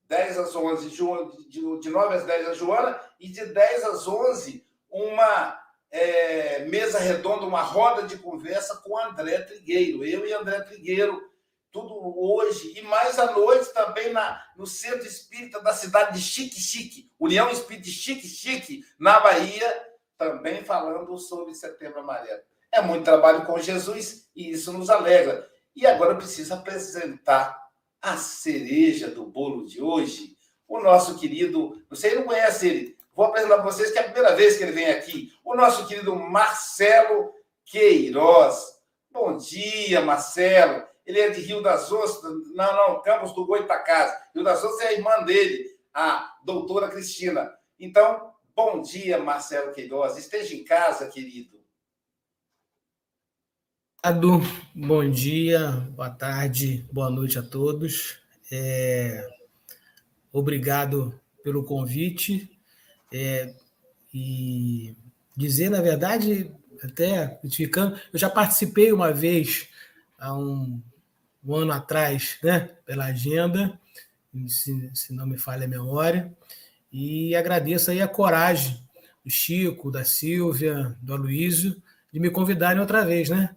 10 0.09 0.39
às 0.39 0.55
11, 0.55 0.91
de, 0.91 1.81
de 1.81 1.91
9 1.91 2.15
às 2.15 2.25
10 2.25 2.49
a 2.49 2.55
Joana, 2.55 3.01
e 3.19 3.29
de 3.29 3.47
10 3.47 3.85
às 3.85 4.07
11, 4.07 4.65
uma 4.91 5.61
é, 5.91 6.65
mesa 6.67 6.99
redonda, 6.99 7.47
uma 7.47 7.63
roda 7.63 8.03
de 8.03 8.19
conversa 8.19 8.77
com 8.77 8.99
André 8.99 9.41
Trigueiro. 9.43 10.05
Eu 10.05 10.27
e 10.27 10.33
André 10.33 10.61
Trigueiro, 10.63 11.21
tudo 11.73 11.95
hoje. 12.21 12.79
E 12.79 12.83
mais 12.83 13.19
à 13.19 13.33
noite 13.33 13.73
também 13.73 14.13
na, 14.13 14.41
no 14.57 14.67
Centro 14.67 15.07
Espírita 15.07 15.61
da 15.61 15.73
cidade 15.73 16.19
de 16.19 16.25
Chique 16.25 16.61
Chique, 16.61 17.11
União 17.19 17.51
Espírita 17.51 17.85
de 17.85 17.93
Chique 17.93 18.29
Chique, 18.29 18.85
na 18.99 19.21
Bahia, 19.21 19.87
também 20.19 20.65
falando 20.65 21.17
sobre 21.19 21.55
Setembro 21.55 22.01
Amarelo. 22.01 22.43
É 22.71 22.83
muito 22.83 23.05
trabalho 23.05 23.47
com 23.47 23.59
Jesus 23.59 24.29
e 24.35 24.51
isso 24.51 24.73
nos 24.73 24.91
alegra. 24.91 25.49
E 25.75 25.87
agora 25.87 26.15
preciso 26.15 26.55
apresentar 26.55 27.65
a 28.01 28.17
cereja 28.17 29.09
do 29.09 29.27
bolo 29.27 29.65
de 29.65 29.83
hoje, 29.83 30.37
o 30.69 30.81
nosso 30.81 31.19
querido, 31.19 31.83
você 31.89 32.15
não 32.15 32.25
conhece 32.25 32.69
ele, 32.69 32.97
vou 33.15 33.27
apresentar 33.27 33.57
para 33.57 33.65
vocês 33.65 33.91
que 33.91 33.99
é 33.99 34.03
a 34.03 34.05
primeira 34.05 34.37
vez 34.37 34.57
que 34.57 34.63
ele 34.63 34.73
vem 34.73 34.91
aqui, 34.91 35.33
o 35.45 35.55
nosso 35.55 35.87
querido 35.87 36.15
Marcelo 36.15 37.33
Queiroz. 37.65 38.75
Bom 39.11 39.37
dia, 39.37 40.01
Marcelo. 40.01 40.87
ele 41.07 41.21
é 41.21 41.31
de 41.31 41.41
Rio 41.41 41.63
das 41.63 41.91
Ostras, 41.91 42.33
não, 42.55 42.77
não, 42.77 43.03
Campos 43.03 43.33
do 43.33 43.47
Goitacás. 43.47 44.13
Rio 44.35 44.45
das 44.45 44.63
Ostras 44.63 44.81
é 44.83 44.89
a 44.89 44.93
irmã 44.93 45.23
dele, 45.25 45.65
a 45.93 46.35
doutora 46.45 46.89
Cristina. 46.89 47.53
Então, 47.79 48.33
bom 48.55 48.83
dia, 48.83 49.19
Marcelo 49.19 49.73
Queiroz. 49.73 50.17
Esteja 50.17 50.55
em 50.55 50.65
casa, 50.65 51.09
querido. 51.09 51.64
Bom 54.75 55.11
dia, 55.11 55.71
boa 55.97 56.11
tarde, 56.11 56.85
boa 56.93 57.09
noite 57.09 57.39
a 57.39 57.43
todos. 57.43 58.19
É... 58.53 59.27
Obrigado 60.31 61.19
pelo 61.43 61.65
convite. 61.65 62.51
É... 63.11 63.55
E 64.13 64.95
dizer, 65.35 65.71
na 65.71 65.81
verdade, 65.81 66.51
até 66.83 67.41
ficando, 67.51 67.99
eu 68.13 68.19
já 68.19 68.29
participei 68.29 68.93
uma 68.93 69.11
vez 69.11 69.69
há 70.19 70.37
um, 70.37 70.83
um 71.43 71.55
ano 71.55 71.73
atrás, 71.73 72.37
né, 72.43 72.69
pela 72.85 73.07
agenda, 73.07 73.81
se, 74.47 74.91
se, 74.93 75.15
não 75.15 75.27
me 75.27 75.39
falha 75.39 75.65
a 75.65 75.69
memória, 75.69 76.31
e 76.93 77.35
agradeço 77.35 77.91
aí 77.91 78.03
a 78.03 78.09
coragem 78.09 78.79
do 79.25 79.31
Chico, 79.31 79.91
da 79.91 80.05
Silvia, 80.05 80.95
do 81.01 81.15
Aloysio, 81.15 81.83
de 82.13 82.21
me 82.21 82.29
convidarem 82.29 82.83
outra 82.83 83.03
vez, 83.03 83.31
né? 83.31 83.57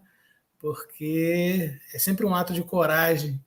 Porque 0.60 1.80
é 1.94 2.00
sempre 2.00 2.26
um 2.26 2.34
ato 2.34 2.54
de 2.54 2.64
coragem 2.64 3.40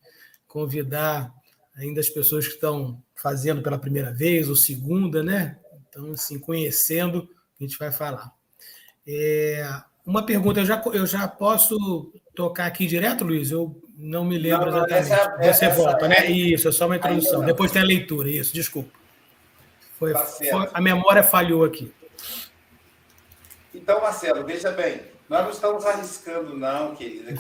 convidar 0.47 1.33
ainda 1.77 2.01
as 2.01 2.09
pessoas 2.09 2.47
que 2.47 2.55
estão 2.55 3.03
fazendo 3.15 3.63
pela 3.63 3.79
primeira 3.79 4.13
vez 4.13 4.49
ou 4.49 4.57
segunda, 4.57 5.23
né? 5.23 5.59
Então, 5.89 6.13
assim, 6.13 6.39
conhecendo, 6.39 7.29
a 7.59 7.63
gente 7.63 7.79
vai 7.79 7.91
falar. 7.91 8.33
É, 9.07 9.67
uma 10.07 10.25
pergunta, 10.25 10.61
eu 10.61 10.67
já, 10.67 10.83
eu 10.93 11.07
já 11.07 11.27
posso 11.27 12.13
tocar 12.35 12.67
aqui 12.67 12.87
direto, 12.87 13.25
Luiz? 13.25 13.51
Eu 13.51 13.81
não 13.97 14.25
me 14.25 14.39
lembro 14.39 14.71
não, 14.71 14.87
exatamente. 14.87 15.13
Essa, 15.13 15.15
é 15.15 15.53
Você 15.53 15.65
essa, 15.67 15.75
volta, 15.75 16.09
né? 16.09 16.17
É... 16.27 16.31
Isso, 16.31 16.69
é 16.69 16.73
só 16.73 16.87
uma 16.87 16.97
introdução. 16.97 17.45
Depois 17.45 17.71
tem 17.71 17.83
a 17.83 17.85
leitura, 17.85 18.31
isso, 18.31 18.55
desculpa. 18.55 18.91
Foi, 19.99 20.13
tá 20.13 20.25
foi, 20.25 20.69
a 20.73 20.81
memória 20.81 21.23
falhou 21.23 21.65
aqui. 21.65 21.93
Então, 23.75 24.01
Marcelo, 24.01 24.45
veja 24.45 24.71
bem, 24.73 25.03
nós 25.31 25.45
não 25.45 25.51
estamos 25.51 25.87
arriscando, 25.87 26.59
não, 26.59 26.93
querida. 26.97 27.31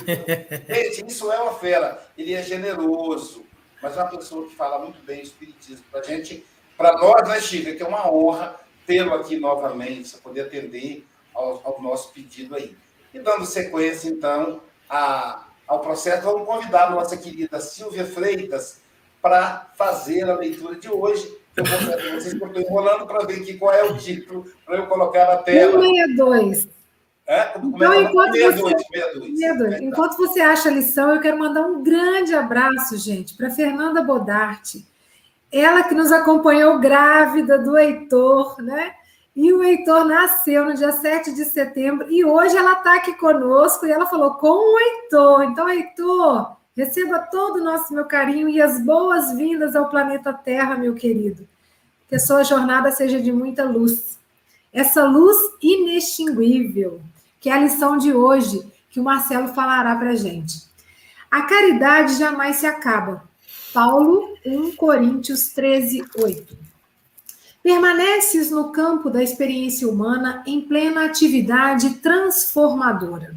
Gente, 0.68 1.10
isso 1.10 1.32
é 1.32 1.40
uma 1.40 1.54
fera. 1.54 2.00
Ele 2.16 2.34
é 2.34 2.40
generoso, 2.40 3.44
mas 3.82 3.96
é 3.96 4.00
uma 4.00 4.10
pessoa 4.10 4.46
que 4.46 4.54
fala 4.54 4.78
muito 4.78 5.04
bem 5.04 5.20
espiritismo. 5.20 5.84
Para 5.90 6.04
gente, 6.04 6.46
para 6.76 6.92
nós, 6.92 7.28
né, 7.28 7.40
Chica, 7.40 7.74
que 7.74 7.82
é 7.82 7.86
uma 7.86 8.08
honra 8.08 8.54
tê-lo 8.86 9.12
aqui 9.12 9.40
novamente, 9.40 10.16
poder 10.18 10.42
atender 10.42 11.04
ao, 11.34 11.60
ao, 11.64 11.82
nosso 11.82 12.12
pedido 12.12 12.54
aí. 12.54 12.76
E 13.12 13.18
dando 13.18 13.44
sequência, 13.44 14.08
então, 14.08 14.60
a, 14.88 15.48
ao 15.66 15.80
processo, 15.80 16.22
vamos 16.22 16.46
convidar 16.46 16.86
a 16.86 16.90
nossa 16.90 17.16
querida 17.16 17.58
Silvia 17.58 18.06
Freitas 18.06 18.80
para 19.20 19.68
fazer 19.76 20.30
a 20.30 20.36
leitura 20.36 20.76
de 20.76 20.88
hoje. 20.88 21.28
Eu 21.56 21.64
a 21.64 22.14
vocês 22.14 22.34
que 22.34 22.40
eu 22.40 22.46
estou 22.46 22.62
enrolando 22.62 23.04
para 23.04 23.26
ver 23.26 23.42
aqui 23.42 23.58
qual 23.58 23.74
é 23.74 23.82
o 23.82 23.98
título, 23.98 24.46
para 24.64 24.76
eu 24.76 24.86
colocar 24.86 25.26
na 25.26 25.38
tela. 25.38 25.72
162. 25.72 26.79
É? 27.30 27.52
Então, 27.62 27.94
enquanto, 27.94 28.32
62, 28.32 28.60
você, 28.60 28.84
62, 28.92 29.38
62. 29.38 29.80
enquanto 29.82 30.16
você 30.16 30.40
acha 30.40 30.68
a 30.68 30.72
lição, 30.72 31.14
eu 31.14 31.20
quero 31.20 31.38
mandar 31.38 31.62
um 31.62 31.80
grande 31.80 32.34
abraço, 32.34 32.98
gente, 32.98 33.36
para 33.36 33.48
Fernanda 33.48 34.02
Bodarte. 34.02 34.84
Ela 35.52 35.84
que 35.84 35.94
nos 35.94 36.10
acompanhou 36.10 36.80
grávida 36.80 37.56
do 37.56 37.78
Heitor, 37.78 38.60
né? 38.60 38.94
E 39.36 39.52
o 39.52 39.62
Heitor 39.62 40.06
nasceu 40.06 40.64
no 40.64 40.74
dia 40.74 40.90
7 40.90 41.32
de 41.32 41.44
setembro 41.44 42.10
e 42.10 42.24
hoje 42.24 42.56
ela 42.56 42.72
está 42.72 42.96
aqui 42.96 43.14
conosco 43.14 43.86
e 43.86 43.92
ela 43.92 44.06
falou 44.06 44.34
com 44.34 44.48
o 44.48 44.78
Heitor. 44.80 45.44
Então, 45.44 45.68
Heitor, 45.68 46.56
receba 46.76 47.20
todo 47.20 47.60
o 47.60 47.64
nosso 47.64 47.94
meu 47.94 48.06
carinho 48.06 48.48
e 48.48 48.60
as 48.60 48.84
boas-vindas 48.84 49.76
ao 49.76 49.88
planeta 49.88 50.32
Terra, 50.32 50.74
meu 50.74 50.96
querido. 50.96 51.46
Que 52.08 52.16
a 52.16 52.20
sua 52.20 52.42
jornada 52.42 52.90
seja 52.90 53.20
de 53.20 53.30
muita 53.30 53.62
luz. 53.62 54.18
Essa 54.72 55.04
luz 55.04 55.36
inextinguível, 55.62 57.00
que 57.40 57.48
é 57.48 57.54
a 57.54 57.58
lição 57.58 57.96
de 57.96 58.12
hoje, 58.12 58.70
que 58.90 59.00
o 59.00 59.04
Marcelo 59.04 59.48
falará 59.48 59.96
para 59.96 60.14
gente. 60.14 60.68
A 61.30 61.42
caridade 61.42 62.18
jamais 62.18 62.56
se 62.56 62.66
acaba. 62.66 63.24
Paulo 63.72 64.36
1 64.44 64.76
Coríntios 64.76 65.48
13, 65.50 66.04
8. 66.18 66.58
Permaneces 67.62 68.50
no 68.50 68.72
campo 68.72 69.08
da 69.08 69.22
experiência 69.22 69.88
humana 69.88 70.42
em 70.46 70.60
plena 70.60 71.04
atividade 71.04 71.94
transformadora. 71.94 73.34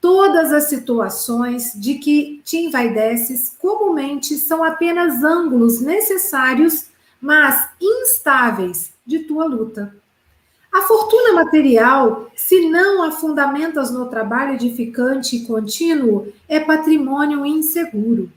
Todas 0.00 0.52
as 0.52 0.64
situações 0.64 1.72
de 1.76 1.94
que 1.94 2.42
te 2.44 2.56
envaideces 2.56 3.56
comumente 3.60 4.36
são 4.36 4.64
apenas 4.64 5.22
ângulos 5.22 5.80
necessários, 5.80 6.86
mas 7.20 7.68
instáveis, 7.80 8.92
de 9.06 9.20
tua 9.20 9.44
luta. 9.44 9.94
A 10.72 10.82
fortuna 10.82 11.34
material, 11.34 12.30
se 12.34 12.68
não 12.68 13.02
a 13.02 13.12
fundamentas 13.12 13.90
no 13.90 14.06
trabalho 14.06 14.54
edificante 14.54 15.36
e 15.36 15.44
contínuo, 15.44 16.32
é 16.48 16.58
patrimônio 16.58 17.44
inseguro. 17.44 18.32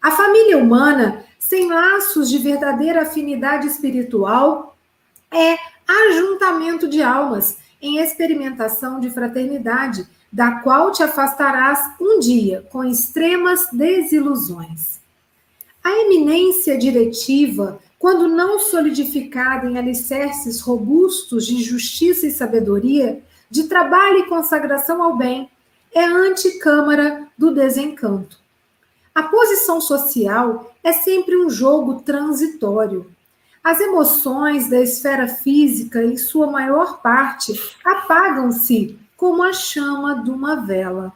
A 0.00 0.10
família 0.10 0.58
humana 0.58 1.24
sem 1.46 1.68
laços 1.68 2.30
de 2.30 2.38
verdadeira 2.38 3.02
afinidade 3.02 3.66
espiritual, 3.66 4.74
é 5.30 5.58
ajuntamento 5.86 6.88
de 6.88 7.02
almas 7.02 7.58
em 7.82 7.98
experimentação 7.98 8.98
de 8.98 9.10
fraternidade, 9.10 10.06
da 10.32 10.62
qual 10.62 10.90
te 10.90 11.02
afastarás 11.02 11.78
um 12.00 12.18
dia 12.18 12.66
com 12.72 12.82
extremas 12.82 13.68
desilusões. 13.70 15.00
A 15.82 15.90
eminência 15.90 16.78
diretiva, 16.78 17.78
quando 17.98 18.28
não 18.28 18.58
solidificada 18.58 19.66
em 19.66 19.78
alicerces 19.78 20.60
robustos 20.60 21.46
de 21.46 21.62
justiça 21.62 22.26
e 22.26 22.30
sabedoria, 22.30 23.22
de 23.50 23.64
trabalho 23.64 24.18
e 24.18 24.28
consagração 24.28 25.02
ao 25.02 25.16
bem, 25.16 25.48
é 25.94 26.04
anticâmara 26.04 27.28
do 27.38 27.54
desencanto. 27.54 28.38
A 29.14 29.22
posição 29.22 29.80
social 29.80 30.74
é 30.82 30.92
sempre 30.92 31.36
um 31.36 31.48
jogo 31.48 32.02
transitório. 32.02 33.10
As 33.62 33.80
emoções 33.80 34.68
da 34.68 34.80
esfera 34.80 35.28
física, 35.28 36.02
em 36.02 36.16
sua 36.16 36.48
maior 36.48 37.00
parte, 37.00 37.58
apagam-se 37.84 38.98
como 39.16 39.42
a 39.42 39.52
chama 39.52 40.22
de 40.22 40.30
uma 40.30 40.56
vela. 40.56 41.12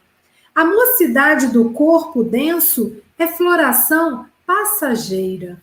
A 0.54 0.64
mocidade 0.64 1.48
do 1.48 1.70
corpo 1.70 2.22
denso 2.24 2.96
é 3.18 3.26
floração 3.26 4.26
passageira. 4.46 5.60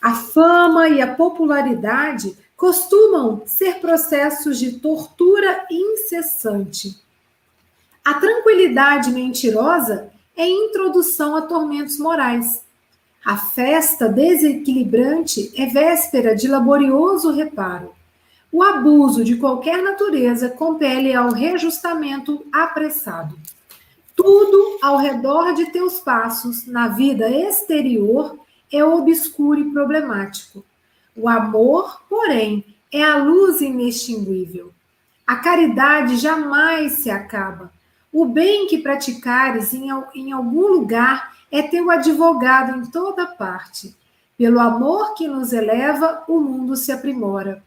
A 0.00 0.14
fama 0.14 0.88
e 0.88 1.02
a 1.02 1.14
popularidade 1.14 2.36
costumam 2.56 3.42
ser 3.44 3.80
processos 3.80 4.58
de 4.58 4.72
tortura 4.78 5.66
incessante. 5.70 6.98
A 8.02 8.14
tranquilidade 8.14 9.12
mentirosa 9.12 10.10
é 10.34 10.48
introdução 10.48 11.36
a 11.36 11.42
tormentos 11.42 11.98
morais. 11.98 12.64
A 13.24 13.36
festa 13.36 14.08
desequilibrante 14.08 15.52
é 15.54 15.66
véspera 15.66 16.34
de 16.34 16.48
laborioso 16.48 17.30
reparo. 17.30 17.92
O 18.50 18.62
abuso 18.62 19.22
de 19.22 19.36
qualquer 19.36 19.82
natureza 19.82 20.48
compele 20.48 21.14
ao 21.14 21.30
reajustamento 21.30 22.44
apressado. 22.50 23.38
Tudo 24.16 24.78
ao 24.82 24.96
redor 24.96 25.52
de 25.52 25.66
teus 25.66 26.00
passos 26.00 26.66
na 26.66 26.88
vida 26.88 27.28
exterior 27.28 28.39
é 28.72 28.84
obscuro 28.84 29.60
e 29.60 29.70
problemático. 29.70 30.64
O 31.16 31.28
amor, 31.28 32.00
porém, 32.08 32.64
é 32.92 33.02
a 33.02 33.16
luz 33.16 33.60
inextinguível. 33.60 34.72
A 35.26 35.36
caridade 35.36 36.16
jamais 36.16 36.92
se 36.92 37.10
acaba. 37.10 37.72
O 38.12 38.24
bem 38.24 38.66
que 38.66 38.78
praticares 38.78 39.72
em, 39.72 39.88
em 40.14 40.32
algum 40.32 40.66
lugar 40.66 41.36
é 41.50 41.62
teu 41.62 41.90
advogado 41.90 42.78
em 42.78 42.90
toda 42.90 43.26
parte. 43.26 43.94
Pelo 44.36 44.58
amor 44.58 45.14
que 45.14 45.28
nos 45.28 45.52
eleva, 45.52 46.24
o 46.26 46.40
mundo 46.40 46.74
se 46.76 46.90
aprimora. 46.90 47.62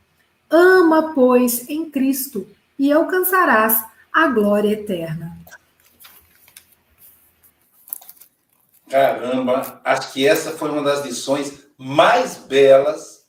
Ama, 0.49 1.13
pois, 1.13 1.69
em 1.69 1.89
Cristo, 1.89 2.47
e 2.77 2.91
alcançarás 2.91 3.85
a 4.11 4.27
glória 4.27 4.71
eterna. 4.71 5.37
Caramba, 8.93 9.81
acho 9.83 10.13
que 10.13 10.27
essa 10.27 10.51
foi 10.51 10.69
uma 10.69 10.83
das 10.83 11.03
lições 11.03 11.65
mais 11.75 12.37
belas 12.37 13.27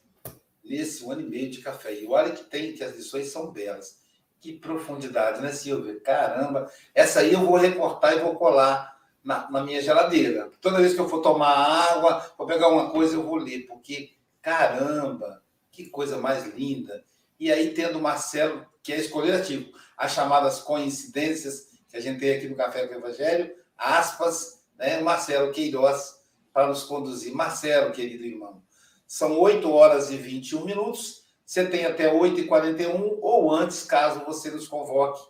nesse 0.62 1.02
ano 1.10 1.22
e 1.22 1.24
meio 1.24 1.50
de 1.50 1.62
café. 1.62 1.94
E 1.94 2.06
olha 2.06 2.32
que 2.32 2.44
tem 2.44 2.74
que 2.74 2.84
as 2.84 2.94
lições 2.94 3.28
são 3.28 3.50
belas. 3.50 3.96
Que 4.42 4.52
profundidade, 4.52 5.40
né, 5.40 5.52
Silvia? 5.52 5.98
Caramba, 6.00 6.70
essa 6.94 7.20
aí 7.20 7.32
eu 7.32 7.40
vou 7.40 7.56
recortar 7.56 8.12
e 8.12 8.20
vou 8.20 8.34
colar 8.34 8.94
na, 9.24 9.50
na, 9.50 9.64
minha 9.64 9.80
geladeira. 9.80 10.50
Toda 10.60 10.82
vez 10.82 10.92
que 10.92 11.00
eu 11.00 11.08
for 11.08 11.22
tomar 11.22 11.54
água, 11.56 12.30
vou 12.36 12.46
pegar 12.46 12.68
uma 12.68 12.90
coisa, 12.90 13.14
eu 13.14 13.22
vou 13.22 13.36
ler, 13.36 13.60
porque, 13.60 14.10
caramba, 14.42 15.42
que 15.72 15.86
coisa 15.86 16.18
mais 16.18 16.44
linda. 16.54 17.02
E 17.40 17.50
aí, 17.50 17.72
tendo 17.72 17.98
o 17.98 18.02
Marcelo, 18.02 18.66
que 18.82 18.92
é 18.92 18.98
escolhativo, 18.98 19.72
as 19.96 20.12
chamadas 20.12 20.60
coincidências 20.60 21.68
que 21.88 21.96
a 21.96 22.00
gente 22.00 22.20
tem 22.20 22.36
aqui 22.36 22.50
no 22.50 22.54
Café 22.54 22.86
com 22.86 22.96
o 22.96 22.98
Evangelho, 22.98 23.50
aspas, 23.78 24.62
né, 24.84 25.00
Marcelo 25.00 25.52
Queiroz, 25.52 26.14
para 26.52 26.68
nos 26.68 26.84
conduzir. 26.84 27.34
Marcelo, 27.34 27.92
querido 27.92 28.24
irmão, 28.24 28.62
são 29.06 29.38
8 29.38 29.70
horas 29.70 30.10
e 30.10 30.16
21 30.16 30.64
minutos. 30.64 31.24
Você 31.44 31.66
tem 31.66 31.84
até 31.84 32.12
8h41 32.12 33.18
ou 33.20 33.50
antes, 33.50 33.84
caso 33.84 34.24
você 34.24 34.50
nos 34.50 34.68
convoque, 34.68 35.22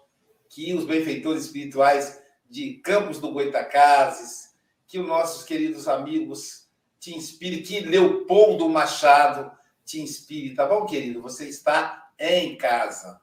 que 0.51 0.75
os 0.75 0.85
benfeitores 0.85 1.45
espirituais 1.45 2.21
de 2.49 2.75
Campos 2.75 3.19
do 3.19 3.33
Goitacazes, 3.33 4.55
que 4.87 4.99
os 4.99 5.07
nossos 5.07 5.45
queridos 5.45 5.89
amigos 5.89 6.69
te 7.01 7.15
inspirem, 7.15 7.63
que 7.63 7.81
Leopoldo 7.81 8.69
Machado 8.69 9.51
te 9.85 10.01
inspire, 10.01 10.55
tá 10.55 10.67
bom, 10.67 10.87
querido? 10.87 11.21
Você 11.23 11.49
está 11.49 12.11
em 12.19 12.57
casa. 12.57 13.21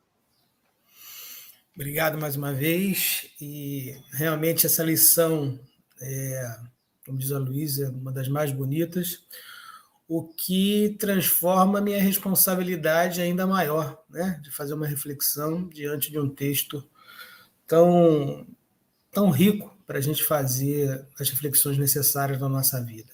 Obrigado 1.73 2.17
mais 2.17 2.35
uma 2.35 2.53
vez. 2.53 3.27
E 3.39 3.95
realmente 4.11 4.65
essa 4.65 4.83
lição, 4.83 5.59
é, 6.01 6.59
como 7.05 7.17
diz 7.17 7.31
a 7.31 7.39
Luísa, 7.39 7.89
uma 7.89 8.11
das 8.11 8.27
mais 8.27 8.51
bonitas, 8.51 9.23
o 10.07 10.23
que 10.23 10.97
transforma 10.99 11.79
minha 11.79 12.01
responsabilidade 12.01 13.21
ainda 13.21 13.47
maior, 13.47 14.03
né? 14.09 14.39
de 14.43 14.51
fazer 14.51 14.73
uma 14.73 14.85
reflexão 14.85 15.67
diante 15.69 16.11
de 16.11 16.19
um 16.19 16.27
texto 16.27 16.85
tão, 17.65 18.45
tão 19.09 19.29
rico 19.29 19.73
para 19.87 19.99
a 19.99 20.01
gente 20.01 20.23
fazer 20.23 21.05
as 21.19 21.29
reflexões 21.29 21.77
necessárias 21.77 22.39
na 22.39 22.49
nossa 22.49 22.83
vida. 22.83 23.13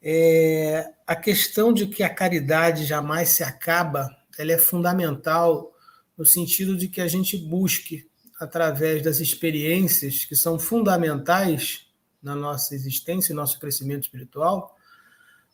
É, 0.00 0.92
a 1.06 1.14
questão 1.14 1.72
de 1.72 1.86
que 1.86 2.02
a 2.02 2.12
caridade 2.12 2.84
jamais 2.84 3.30
se 3.30 3.42
acaba, 3.44 4.08
ela 4.38 4.52
é 4.52 4.58
fundamental 4.58 5.72
no 6.16 6.26
sentido 6.26 6.76
de 6.76 6.88
que 6.88 7.00
a 7.00 7.08
gente 7.08 7.36
busque, 7.36 8.08
através 8.42 9.02
das 9.02 9.20
experiências 9.20 10.24
que 10.24 10.34
são 10.34 10.58
fundamentais 10.58 11.86
na 12.20 12.34
nossa 12.34 12.74
existência 12.74 13.32
e 13.32 13.36
nosso 13.36 13.58
crescimento 13.60 14.02
espiritual, 14.02 14.76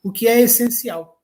o 0.02 0.10
que 0.10 0.26
é 0.26 0.40
essencial, 0.40 1.22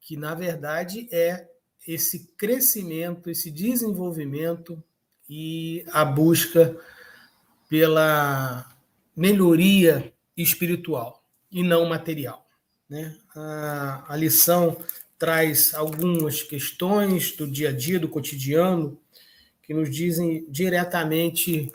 que 0.00 0.16
na 0.16 0.34
verdade 0.34 1.08
é 1.10 1.48
esse 1.86 2.28
crescimento, 2.36 3.28
esse 3.28 3.50
desenvolvimento 3.50 4.80
e 5.28 5.84
a 5.90 6.04
busca 6.04 6.76
pela 7.68 8.70
melhoria 9.16 10.12
espiritual 10.36 11.24
e 11.50 11.62
não 11.62 11.88
material. 11.88 12.46
Né? 12.88 13.16
A, 13.34 14.12
a 14.12 14.16
lição 14.16 14.76
traz 15.18 15.74
algumas 15.74 16.42
questões 16.42 17.32
do 17.32 17.50
dia 17.50 17.70
a 17.70 17.72
dia, 17.72 17.98
do 17.98 18.08
cotidiano, 18.08 18.98
que 19.68 19.74
nos 19.74 19.94
dizem 19.94 20.46
diretamente 20.48 21.70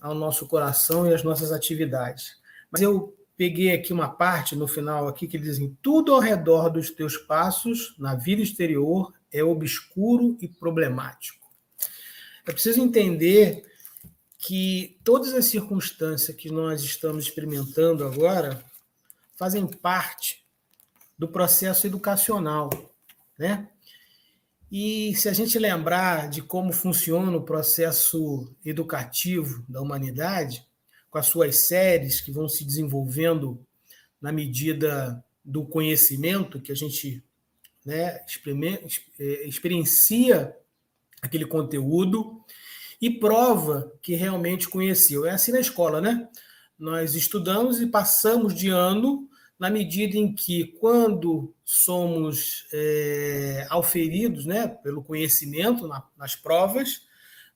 ao 0.00 0.14
nosso 0.14 0.46
coração 0.46 1.10
e 1.10 1.12
às 1.12 1.24
nossas 1.24 1.50
atividades. 1.50 2.36
Mas 2.70 2.80
eu 2.82 3.12
peguei 3.36 3.74
aqui 3.74 3.92
uma 3.92 4.08
parte 4.08 4.54
no 4.54 4.68
final 4.68 5.08
aqui 5.08 5.26
que 5.26 5.36
dizem 5.36 5.76
tudo 5.82 6.14
ao 6.14 6.20
redor 6.20 6.68
dos 6.68 6.88
teus 6.88 7.16
passos 7.16 7.96
na 7.98 8.14
vida 8.14 8.40
exterior 8.42 9.12
é 9.32 9.42
obscuro 9.42 10.38
e 10.40 10.46
problemático. 10.46 11.44
É 12.46 12.52
preciso 12.52 12.80
entender 12.80 13.64
que 14.38 14.96
todas 15.02 15.34
as 15.34 15.46
circunstâncias 15.46 16.36
que 16.36 16.48
nós 16.48 16.80
estamos 16.80 17.24
experimentando 17.24 18.04
agora 18.04 18.64
fazem 19.36 19.66
parte 19.66 20.44
do 21.18 21.26
processo 21.26 21.88
educacional, 21.88 22.70
né? 23.36 23.68
E 24.70 25.14
se 25.16 25.28
a 25.28 25.32
gente 25.32 25.58
lembrar 25.58 26.28
de 26.28 26.42
como 26.42 26.72
funciona 26.72 27.36
o 27.36 27.42
processo 27.42 28.54
educativo 28.64 29.64
da 29.68 29.80
humanidade, 29.80 30.64
com 31.10 31.18
as 31.18 31.26
suas 31.26 31.66
séries 31.66 32.20
que 32.20 32.30
vão 32.30 32.48
se 32.48 32.64
desenvolvendo 32.64 33.66
na 34.20 34.30
medida 34.30 35.24
do 35.44 35.64
conhecimento 35.64 36.60
que 36.60 36.70
a 36.70 36.74
gente 36.74 37.24
né, 37.84 38.20
é, 39.18 39.48
experiencia 39.48 40.54
aquele 41.20 41.46
conteúdo 41.46 42.40
e 43.00 43.10
prova 43.10 43.92
que 44.00 44.14
realmente 44.14 44.68
conheceu. 44.68 45.26
É 45.26 45.30
assim 45.30 45.52
na 45.52 45.60
escola, 45.60 46.00
né? 46.00 46.28
Nós 46.78 47.14
estudamos 47.14 47.80
e 47.80 47.86
passamos 47.86 48.54
de 48.54 48.68
ano 48.68 49.28
na 49.60 49.68
medida 49.68 50.16
em 50.16 50.34
que, 50.34 50.64
quando 50.80 51.54
somos 51.66 52.66
é, 52.72 53.66
auferidos 53.68 54.46
né, 54.46 54.66
pelo 54.66 55.04
conhecimento 55.04 55.86
na, 55.86 56.02
nas 56.16 56.34
provas, 56.34 57.02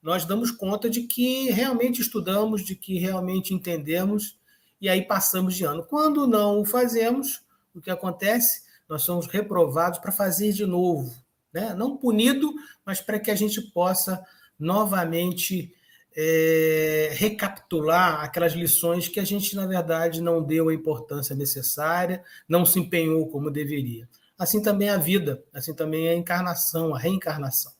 nós 0.03 0.23
damos 0.23 0.51
conta 0.51 0.87
de 0.87 1.01
que 1.01 1.49
realmente 1.49 2.01
estudamos, 2.01 2.63
de 2.63 2.75
que 2.75 2.99
realmente 2.99 3.55
entendemos, 3.55 4.37
e 4.79 4.87
aí 4.87 5.01
passamos 5.01 5.55
de 5.55 5.63
ano. 5.63 5.81
Quando 5.81 6.27
não 6.27 6.61
o 6.61 6.65
fazemos, 6.65 7.41
o 7.73 7.81
que 7.81 7.89
acontece? 7.89 8.61
Nós 8.87 9.01
somos 9.01 9.25
reprovados 9.25 9.97
para 9.97 10.11
fazer 10.11 10.53
de 10.53 10.63
novo. 10.63 11.11
Né? 11.51 11.73
Não 11.73 11.97
punido, 11.97 12.53
mas 12.85 13.01
para 13.01 13.19
que 13.19 13.31
a 13.31 13.35
gente 13.35 13.59
possa 13.71 14.23
novamente 14.59 15.73
é, 16.15 17.09
recapitular 17.13 18.23
aquelas 18.23 18.53
lições 18.53 19.09
que 19.09 19.19
a 19.19 19.23
gente, 19.25 19.55
na 19.55 19.67
verdade, 19.67 20.21
não 20.21 20.41
deu 20.41 20.69
a 20.69 20.73
importância 20.73 21.35
necessária, 21.35 22.23
não 22.47 22.65
se 22.65 22.79
empenhou 22.79 23.27
como 23.27 23.51
deveria. 23.51 24.07
Assim 24.37 24.61
também 24.61 24.89
a 24.89 24.97
vida, 24.97 25.43
assim 25.53 25.73
também 25.73 26.07
a 26.07 26.15
encarnação, 26.15 26.95
a 26.95 26.99
reencarnação, 26.99 27.73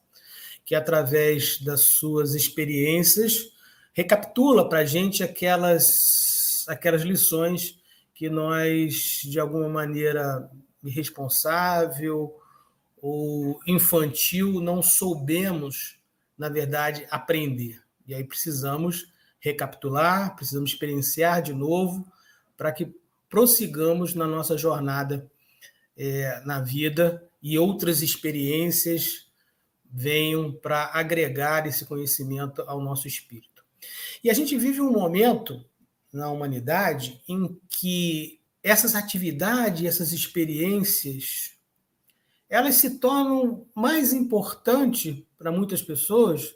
que 0.65 0.75
através 0.75 1.61
das 1.61 1.91
suas 1.91 2.33
experiências 2.33 3.51
recapitula 3.93 4.67
para 4.67 4.79
a 4.79 4.85
gente 4.85 5.23
aquelas, 5.23 6.65
aquelas 6.67 7.03
lições 7.03 7.79
que 8.13 8.29
nós, 8.29 9.21
de 9.23 9.39
alguma 9.39 9.69
maneira 9.69 10.49
irresponsável 10.83 12.35
ou 13.01 13.59
infantil, 13.67 14.59
não 14.61 14.81
soubemos, 14.81 15.97
na 16.37 16.49
verdade, 16.49 17.05
aprender. 17.09 17.84
E 18.07 18.13
aí 18.13 18.23
precisamos 18.23 19.11
recapitular, 19.39 20.35
precisamos 20.35 20.71
experienciar 20.71 21.41
de 21.41 21.53
novo 21.53 22.05
para 22.57 22.71
que 22.71 22.93
prossigamos 23.29 24.13
na 24.13 24.25
nossa 24.25 24.57
jornada 24.57 25.29
é, 25.97 26.41
na 26.45 26.59
vida 26.59 27.27
e 27.41 27.57
outras 27.57 28.01
experiências 28.01 29.27
venham 29.83 30.51
para 30.51 30.91
agregar 30.93 31.67
esse 31.67 31.85
conhecimento 31.85 32.61
ao 32.63 32.81
nosso 32.81 33.07
espírito. 33.07 33.63
E 34.23 34.29
a 34.29 34.33
gente 34.33 34.57
vive 34.57 34.81
um 34.81 34.91
momento 34.91 35.63
na 36.11 36.29
humanidade 36.29 37.21
em 37.27 37.59
que 37.69 38.39
essas 38.63 38.95
atividades, 38.95 39.85
essas 39.85 40.11
experiências, 40.11 41.51
elas 42.49 42.75
se 42.75 42.99
tornam 42.99 43.67
mais 43.75 44.11
importantes 44.11 45.23
para 45.37 45.51
muitas 45.51 45.81
pessoas 45.81 46.55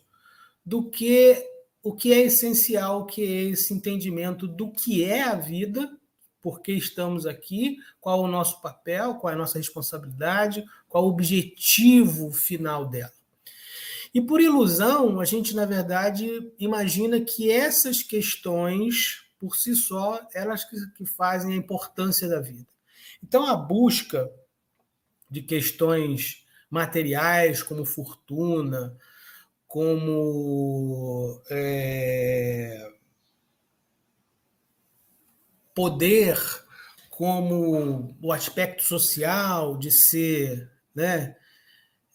do 0.70 0.88
que 0.88 1.44
o 1.82 1.94
que 1.94 2.14
é 2.14 2.20
essencial, 2.20 3.08
que 3.08 3.24
é 3.24 3.44
esse 3.50 3.74
entendimento 3.74 4.48
do 4.48 4.70
que 4.70 5.04
é 5.04 5.24
a 5.24 5.34
vida, 5.34 5.92
por 6.40 6.62
que 6.62 6.72
estamos 6.72 7.26
aqui, 7.26 7.78
qual 8.00 8.22
o 8.22 8.28
nosso 8.28 8.62
papel, 8.62 9.16
qual 9.16 9.32
é 9.32 9.36
a 9.36 9.40
nossa 9.40 9.58
responsabilidade, 9.58 10.64
qual 10.88 11.06
o 11.06 11.10
objetivo 11.10 12.32
final 12.32 12.86
dela. 12.86 13.12
E 14.14 14.22
por 14.22 14.40
ilusão, 14.40 15.20
a 15.20 15.26
gente, 15.26 15.56
na 15.56 15.66
verdade, 15.66 16.52
imagina 16.60 17.20
que 17.20 17.52
essas 17.52 18.04
questões, 18.04 19.24
por 19.40 19.56
si 19.56 19.76
só, 19.76 20.22
elas 20.36 20.64
que 20.96 21.06
fazem 21.06 21.54
a 21.54 21.58
importância 21.58 22.28
da 22.28 22.40
vida. 22.40 22.68
Então, 23.24 23.44
a 23.44 23.56
busca 23.56 24.32
de 25.32 25.42
questões 25.42 26.46
materiais, 26.70 27.64
como 27.64 27.86
fortuna, 27.86 28.96
como 29.70 31.44
é, 31.48 32.92
poder, 35.76 36.38
como 37.12 38.18
o 38.20 38.34
aspecto 38.34 38.84
social 38.84 39.78
de 39.78 39.92
ser 39.92 40.72
né, 40.96 41.36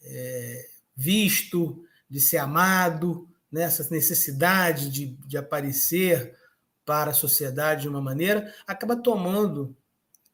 é, 0.03 0.69
visto, 0.97 1.87
de 2.11 2.21
ser 2.21 2.39
amado, 2.39 3.29
né, 3.53 3.63
essa 3.63 3.89
necessidade 3.89 4.91
de, 4.91 5.07
de 5.25 5.37
aparecer 5.37 6.37
para 6.85 7.13
a 7.13 7.15
sociedade 7.15 7.83
de 7.83 7.89
uma 7.89 8.01
maneira, 8.01 8.53
acaba 8.67 8.97
tomando 8.97 9.77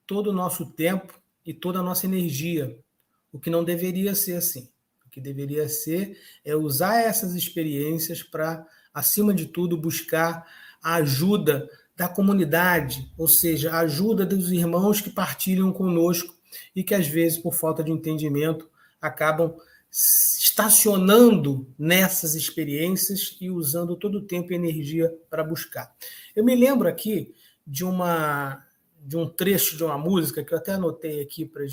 todo 0.06 0.30
o 0.30 0.32
nosso 0.32 0.64
tempo 0.72 1.20
e 1.44 1.52
toda 1.52 1.80
a 1.80 1.82
nossa 1.82 2.06
energia, 2.06 2.82
o 3.30 3.38
que 3.38 3.50
não 3.50 3.62
deveria 3.62 4.14
ser 4.14 4.36
assim. 4.36 4.70
O 5.10 5.12
que 5.12 5.20
deveria 5.20 5.68
ser 5.68 6.16
é 6.44 6.54
usar 6.54 7.00
essas 7.00 7.34
experiências 7.34 8.22
para, 8.22 8.64
acima 8.94 9.34
de 9.34 9.46
tudo, 9.46 9.76
buscar 9.76 10.46
a 10.80 10.94
ajuda 10.94 11.68
da 11.96 12.06
comunidade, 12.06 13.12
ou 13.18 13.26
seja, 13.26 13.72
a 13.72 13.80
ajuda 13.80 14.24
dos 14.24 14.52
irmãos 14.52 15.00
que 15.00 15.10
partilham 15.10 15.72
conosco 15.72 16.32
e 16.76 16.84
que, 16.84 16.94
às 16.94 17.08
vezes, 17.08 17.38
por 17.38 17.52
falta 17.52 17.82
de 17.82 17.90
entendimento, 17.90 18.70
acabam 19.02 19.56
estacionando 19.90 21.66
nessas 21.76 22.36
experiências 22.36 23.36
e 23.40 23.50
usando 23.50 23.96
todo 23.96 24.18
o 24.18 24.22
tempo 24.22 24.52
e 24.52 24.54
energia 24.54 25.12
para 25.28 25.42
buscar. 25.42 25.92
Eu 26.36 26.44
me 26.44 26.54
lembro 26.54 26.86
aqui 26.86 27.34
de 27.66 27.84
uma 27.84 28.64
de 29.02 29.16
um 29.16 29.26
trecho 29.26 29.76
de 29.76 29.82
uma 29.82 29.98
música 29.98 30.44
que 30.44 30.54
eu 30.54 30.58
até 30.58 30.72
anotei 30.72 31.20
aqui 31.20 31.44
para 31.44 31.64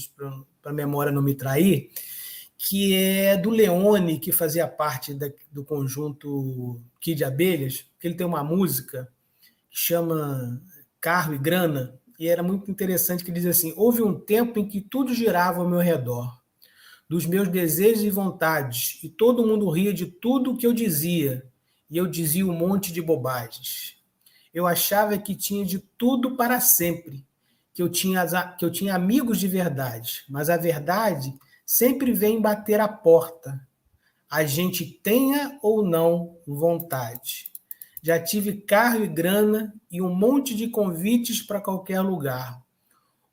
a 0.71 0.73
memória 0.73 1.11
não 1.11 1.21
me 1.21 1.35
trair, 1.35 1.91
que 2.57 2.95
é 2.95 3.37
do 3.37 3.49
Leone, 3.49 4.19
que 4.19 4.31
fazia 4.31 4.67
parte 4.67 5.13
da, 5.13 5.29
do 5.51 5.63
conjunto 5.63 6.81
Kid 6.99 7.23
Abelhas, 7.23 7.85
que 7.99 8.07
ele 8.07 8.15
tem 8.15 8.25
uma 8.25 8.43
música 8.43 9.07
que 9.69 9.77
chama 9.77 10.61
Carro 10.99 11.35
e 11.35 11.37
Grana, 11.37 11.99
e 12.19 12.27
era 12.27 12.41
muito 12.41 12.71
interessante 12.71 13.23
que 13.23 13.31
diz 13.31 13.45
assim: 13.45 13.73
houve 13.77 14.01
um 14.01 14.19
tempo 14.19 14.59
em 14.59 14.67
que 14.67 14.81
tudo 14.81 15.13
girava 15.13 15.61
ao 15.61 15.69
meu 15.69 15.79
redor, 15.79 16.35
dos 17.07 17.25
meus 17.25 17.47
desejos 17.47 18.03
e 18.03 18.09
vontades, 18.09 18.99
e 19.03 19.09
todo 19.09 19.45
mundo 19.45 19.69
ria 19.69 19.93
de 19.93 20.07
tudo 20.07 20.51
o 20.51 20.57
que 20.57 20.65
eu 20.65 20.73
dizia, 20.73 21.45
e 21.89 21.95
eu 21.95 22.07
dizia 22.07 22.45
um 22.45 22.53
monte 22.53 22.91
de 22.91 23.01
bobagens. 23.01 23.95
Eu 24.51 24.65
achava 24.65 25.17
que 25.17 25.35
tinha 25.35 25.63
de 25.63 25.77
tudo 25.77 26.35
para 26.35 26.59
sempre, 26.59 27.23
que 27.71 27.83
eu 27.83 27.87
tinha, 27.87 28.25
que 28.57 28.65
eu 28.65 28.71
tinha 28.71 28.95
amigos 28.95 29.39
de 29.39 29.47
verdade, 29.47 30.23
mas 30.27 30.49
a 30.49 30.57
verdade 30.57 31.31
sempre 31.67 32.13
vem 32.13 32.41
bater 32.41 32.79
a 32.79 32.87
porta, 32.87 33.59
a 34.29 34.45
gente 34.45 34.85
tenha 34.85 35.59
ou 35.61 35.83
não 35.83 36.39
vontade. 36.47 37.51
Já 38.01 38.17
tive 38.17 38.61
carro 38.61 39.03
e 39.03 39.07
grana 39.07 39.75
e 39.91 40.01
um 40.01 40.15
monte 40.15 40.55
de 40.55 40.69
convites 40.69 41.41
para 41.41 41.59
qualquer 41.59 41.99
lugar. 41.99 42.63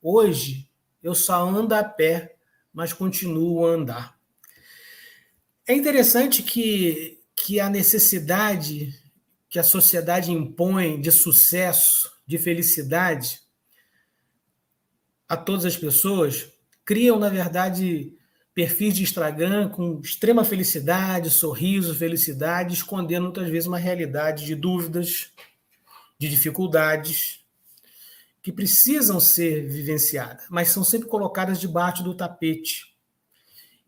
Hoje 0.03 0.69
eu 1.01 1.15
só 1.15 1.49
ando 1.49 1.77
a 1.77 1.85
pé, 1.85 2.35
mas 2.73 2.93
continuo 2.93 3.65
a 3.65 3.71
andar. 3.71 4.19
É 5.65 5.73
interessante 5.73 6.43
que, 6.43 7.21
que 7.37 7.61
a 7.61 7.71
necessidade 7.71 8.93
que 9.49 9.61
a 9.61 9.63
sociedade 9.63 10.33
impõe 10.33 11.01
de 11.01 11.13
sucesso, 11.13 12.11
de 12.27 12.37
felicidade 12.39 13.39
a 15.29 15.37
todas 15.37 15.65
as 15.65 15.77
pessoas, 15.77 16.51
criam, 16.85 17.21
na 17.21 17.29
verdade, 17.29 18.19
perfis 18.55 18.95
de 18.95 19.03
Instagram 19.03 19.69
com 19.69 20.01
extrema 20.01 20.45
felicidade, 20.45 21.29
sorriso, 21.29 21.95
felicidade, 21.95 22.75
escondendo 22.75 23.25
muitas 23.25 23.49
vezes 23.49 23.67
uma 23.67 23.79
realidade 23.79 24.47
de 24.47 24.55
dúvidas, 24.55 25.33
de 26.17 26.29
dificuldades 26.29 27.45
que 28.41 28.53
precisam 28.53 29.19
ser 29.19 29.67
vivenciadas, 29.67 30.45
mas 30.51 30.69
são 30.69 30.85
sempre 30.85 31.09
colocadas 31.09 31.59
debaixo 31.59 32.05
do 32.05 32.15
tapete. 32.15 32.95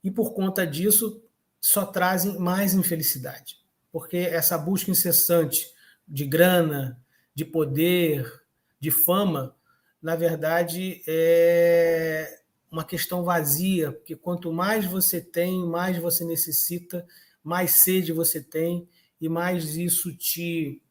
E 0.03 0.11
por 0.11 0.33
conta 0.35 0.67
disso, 0.67 1.23
só 1.61 1.85
trazem 1.85 2.39
mais 2.39 2.75
infelicidade, 2.75 3.59
porque 3.93 4.17
essa 4.17 4.57
busca 4.59 4.91
incessante 4.91 5.67
de 6.09 6.25
grana, 6.25 7.01
de 7.35 7.45
poder, 7.45 8.33
de 8.81 8.91
fama, 8.91 9.55
na 10.03 10.17
verdade, 10.17 11.03
é 11.07 12.41
uma 12.77 12.85
questão 12.85 13.25
vazia, 13.25 13.91
porque 13.91 14.15
quanto 14.15 14.53
mais 14.53 14.85
você 14.85 15.19
tem, 15.19 15.65
mais 15.65 15.97
você 15.97 16.27
necessita, 16.27 17.07
mais 17.43 17.81
sede 17.81 18.13
você 18.13 18.43
tem 18.43 18.87
e 19.19 19.31
mais 19.31 19.77
isso 19.77 20.15
te 20.15 20.83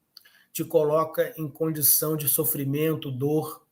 te 0.52 0.64
coloca 0.64 1.34
em 1.38 1.50
condição 1.50 2.16
de 2.16 2.30
sofrimento, 2.30 3.12
dor, 3.12 3.68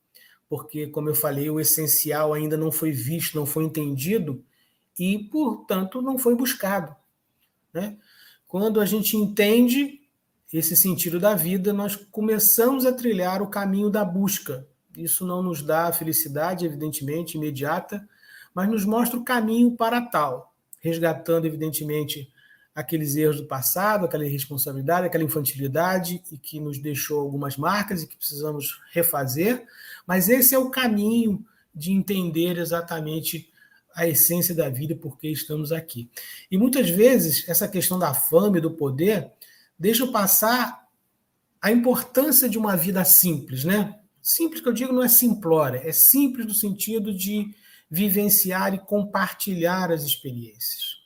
porque 0.49 0.85
como 0.87 1.07
eu 1.07 1.15
falei, 1.15 1.49
o 1.49 1.57
essencial 1.57 2.33
ainda 2.33 2.57
não 2.57 2.73
foi 2.73 2.91
visto, 2.91 3.37
não 3.37 3.45
foi 3.45 3.63
entendido 3.63 4.43
e, 4.99 5.17
portanto, 5.17 6.01
não 6.01 6.19
foi 6.19 6.35
buscado, 6.35 6.93
né? 7.73 7.97
Quando 8.45 8.81
a 8.81 8.85
gente 8.85 9.15
entende 9.15 10.01
esse 10.51 10.75
sentido 10.75 11.21
da 11.21 11.35
vida, 11.35 11.71
nós 11.71 11.95
começamos 11.95 12.85
a 12.85 12.91
trilhar 12.91 13.41
o 13.41 13.49
caminho 13.49 13.89
da 13.89 14.03
busca, 14.03 14.67
isso 14.97 15.25
não 15.25 15.41
nos 15.41 15.61
dá 15.61 15.91
felicidade, 15.91 16.65
evidentemente, 16.65 17.37
imediata, 17.37 18.07
mas 18.53 18.69
nos 18.69 18.85
mostra 18.85 19.17
o 19.17 19.23
caminho 19.23 19.71
para 19.71 20.01
tal, 20.01 20.53
resgatando, 20.79 21.45
evidentemente, 21.45 22.31
aqueles 22.75 23.15
erros 23.15 23.37
do 23.37 23.45
passado, 23.45 24.05
aquela 24.05 24.25
irresponsabilidade, 24.25 25.05
aquela 25.05 25.23
infantilidade 25.23 26.23
e 26.31 26.37
que 26.37 26.59
nos 26.59 26.79
deixou 26.79 27.19
algumas 27.19 27.55
marcas 27.55 28.01
e 28.01 28.07
que 28.07 28.17
precisamos 28.17 28.81
refazer, 28.91 29.65
mas 30.07 30.27
esse 30.27 30.55
é 30.55 30.57
o 30.57 30.69
caminho 30.69 31.45
de 31.73 31.91
entender 31.91 32.57
exatamente 32.57 33.49
a 33.95 34.07
essência 34.07 34.55
da 34.55 34.69
vida 34.69 34.93
e 34.93 34.97
por 34.97 35.19
que 35.19 35.27
estamos 35.27 35.71
aqui. 35.71 36.09
E 36.49 36.57
muitas 36.57 36.89
vezes 36.89 37.47
essa 37.47 37.67
questão 37.67 37.99
da 37.99 38.13
fama 38.13 38.57
e 38.57 38.61
do 38.61 38.71
poder 38.71 39.31
deixa 39.77 40.07
passar 40.07 40.87
a 41.61 41.71
importância 41.71 42.49
de 42.49 42.57
uma 42.57 42.75
vida 42.75 43.03
simples, 43.05 43.63
né? 43.63 43.99
Simples 44.23 44.61
que 44.61 44.69
eu 44.69 44.73
digo 44.73 44.93
não 44.93 45.03
é 45.03 45.09
simplória, 45.09 45.81
é 45.83 45.91
simples 45.91 46.45
no 46.45 46.53
sentido 46.53 47.13
de 47.13 47.53
vivenciar 47.91 48.73
e 48.73 48.79
compartilhar 48.79 49.91
as 49.91 50.03
experiências. 50.03 51.03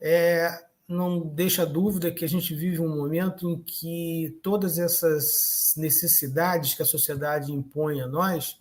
É, 0.00 0.60
não 0.88 1.20
deixa 1.20 1.64
dúvida 1.64 2.10
que 2.10 2.24
a 2.24 2.28
gente 2.28 2.52
vive 2.52 2.80
um 2.80 2.96
momento 2.96 3.48
em 3.48 3.62
que 3.62 4.36
todas 4.42 4.76
essas 4.76 5.72
necessidades 5.76 6.74
que 6.74 6.82
a 6.82 6.86
sociedade 6.86 7.52
impõe 7.52 8.00
a 8.00 8.08
nós 8.08 8.60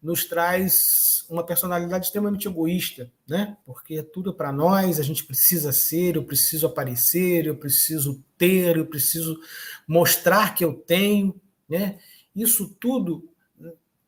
nos 0.00 0.24
traz 0.24 1.26
uma 1.28 1.44
personalidade 1.44 2.06
extremamente 2.06 2.46
egoísta, 2.46 3.10
né? 3.28 3.56
Porque 3.66 3.96
é 3.96 4.02
tudo 4.02 4.32
para 4.32 4.52
nós, 4.52 5.00
a 5.00 5.02
gente 5.02 5.24
precisa 5.24 5.72
ser, 5.72 6.14
eu 6.14 6.24
preciso 6.24 6.66
aparecer, 6.66 7.44
eu 7.44 7.56
preciso 7.56 8.24
ter, 8.38 8.76
eu 8.76 8.86
preciso 8.86 9.38
mostrar 9.86 10.54
que 10.54 10.64
eu 10.64 10.72
tenho, 10.72 11.38
né? 11.68 11.98
Isso 12.34 12.68
tudo 12.80 13.28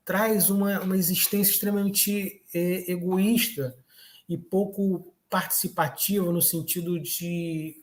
traz 0.04 0.50
uma, 0.50 0.80
uma 0.80 0.96
existência 0.96 1.52
extremamente 1.52 2.42
é, 2.52 2.90
egoísta 2.90 3.76
e 4.28 4.36
pouco 4.36 5.14
participativa 5.28 6.30
no 6.30 6.42
sentido 6.42 6.98
de, 7.00 7.82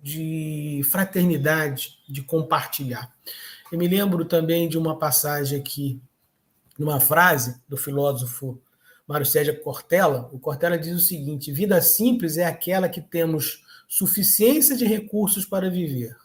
de 0.00 0.80
fraternidade, 0.84 1.98
de 2.08 2.22
compartilhar. 2.22 3.12
Eu 3.70 3.78
me 3.78 3.86
lembro 3.86 4.24
também 4.24 4.68
de 4.68 4.78
uma 4.78 4.98
passagem 4.98 5.60
aqui, 5.60 6.00
numa 6.78 7.00
frase 7.00 7.60
do 7.68 7.76
filósofo 7.76 8.60
Mário 9.06 9.26
Sérgio 9.26 9.60
Cortella. 9.60 10.28
O 10.32 10.38
Cortella 10.38 10.78
diz 10.78 10.94
o 10.94 11.00
seguinte: 11.00 11.52
vida 11.52 11.80
simples 11.80 12.36
é 12.36 12.44
aquela 12.44 12.88
que 12.88 13.00
temos 13.00 13.64
suficiência 13.88 14.76
de 14.76 14.84
recursos 14.84 15.44
para 15.44 15.70
viver, 15.70 16.16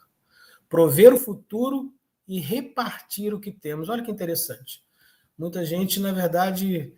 prover 0.69 1.13
o 1.13 1.19
futuro 1.19 1.93
e 2.27 2.39
repartir 2.39 3.33
o 3.33 3.39
que 3.39 3.51
temos. 3.51 3.89
Olha 3.89 4.03
que 4.03 4.11
interessante. 4.11 4.83
Muita 5.37 5.65
gente, 5.65 5.99
na 5.99 6.11
verdade, 6.11 6.93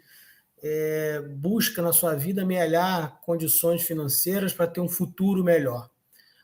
é, 0.61 1.21
busca 1.21 1.81
na 1.81 1.93
sua 1.93 2.15
vida 2.15 2.41
amealhar 2.41 3.21
condições 3.21 3.83
financeiras 3.83 4.53
para 4.53 4.67
ter 4.67 4.81
um 4.81 4.89
futuro 4.89 5.43
melhor. 5.43 5.89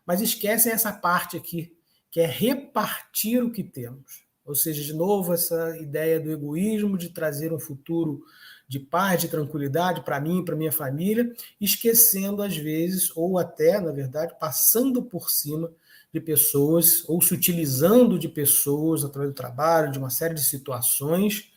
Mas 0.06 0.22
esquecem 0.22 0.72
essa 0.72 0.92
parte 0.92 1.38
aqui, 1.38 1.76
que 2.10 2.20
é 2.20 2.26
repartir 2.26 3.44
o 3.44 3.52
que 3.52 3.64
temos. 3.64 4.26
Ou 4.44 4.56
seja, 4.56 4.84
de 4.84 4.94
novo, 4.94 5.34
essa 5.34 5.78
ideia 5.78 6.20
do 6.20 6.32
egoísmo 6.32 6.98
de 6.98 7.10
trazer 7.10 7.54
um 7.54 7.60
futuro 7.60 8.24
de 8.68 8.80
paz, 8.80 9.22
de 9.22 9.28
tranquilidade 9.28 10.04
para 10.04 10.20
mim 10.20 10.44
para 10.44 10.56
minha 10.56 10.72
família, 10.72 11.32
esquecendo 11.60 12.42
às 12.42 12.56
vezes, 12.56 13.12
ou 13.16 13.38
até, 13.38 13.80
na 13.80 13.92
verdade, 13.92 14.36
passando 14.40 15.04
por 15.04 15.30
cima 15.30 15.72
de 16.14 16.20
pessoas 16.20 17.08
ou 17.08 17.22
se 17.22 17.34
utilizando 17.34 18.20
de 18.20 18.28
pessoas 18.28 19.04
através 19.04 19.32
do 19.32 19.36
trabalho, 19.36 19.92
de 19.92 20.00
uma 20.00 20.10
série 20.10 20.34
de 20.34 20.44
situações, 20.44 21.52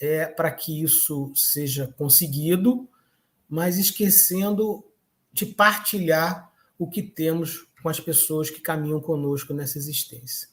é, 0.00 0.26
para 0.26 0.50
que 0.50 0.82
isso 0.82 1.32
seja 1.34 1.86
conseguido, 1.98 2.88
mas 3.48 3.78
esquecendo 3.78 4.84
de 5.32 5.46
partilhar 5.46 6.50
o 6.78 6.88
que 6.88 7.02
temos 7.02 7.66
com 7.82 7.88
as 7.88 8.00
pessoas 8.00 8.48
que 8.48 8.60
caminham 8.60 9.00
conosco 9.00 9.52
nessa 9.52 9.78
existência. 9.78 10.48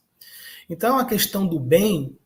Então, 0.70 1.00
a 1.00 1.06
questão 1.06 1.48
do 1.48 1.60
bem, 1.60 2.18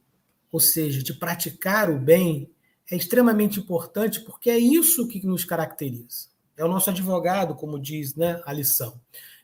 ou 0.52 0.60
seja, 0.60 1.02
de 1.02 1.14
praticar 1.14 1.90
o 1.90 2.00
bem, 2.00 2.50
é 2.92 2.96
extremamente 2.96 3.60
importante 3.60 4.20
porque 4.22 4.50
é 4.50 4.58
isso 4.58 5.08
que 5.08 5.26
nos 5.26 5.46
caracteriza. 5.46 6.28
É 6.58 6.64
o 6.64 6.68
nosso 6.68 6.90
advogado, 6.90 7.56
como 7.56 7.80
diz 7.80 8.16
né, 8.16 8.42
a 8.46 8.54
lição. 8.54 9.00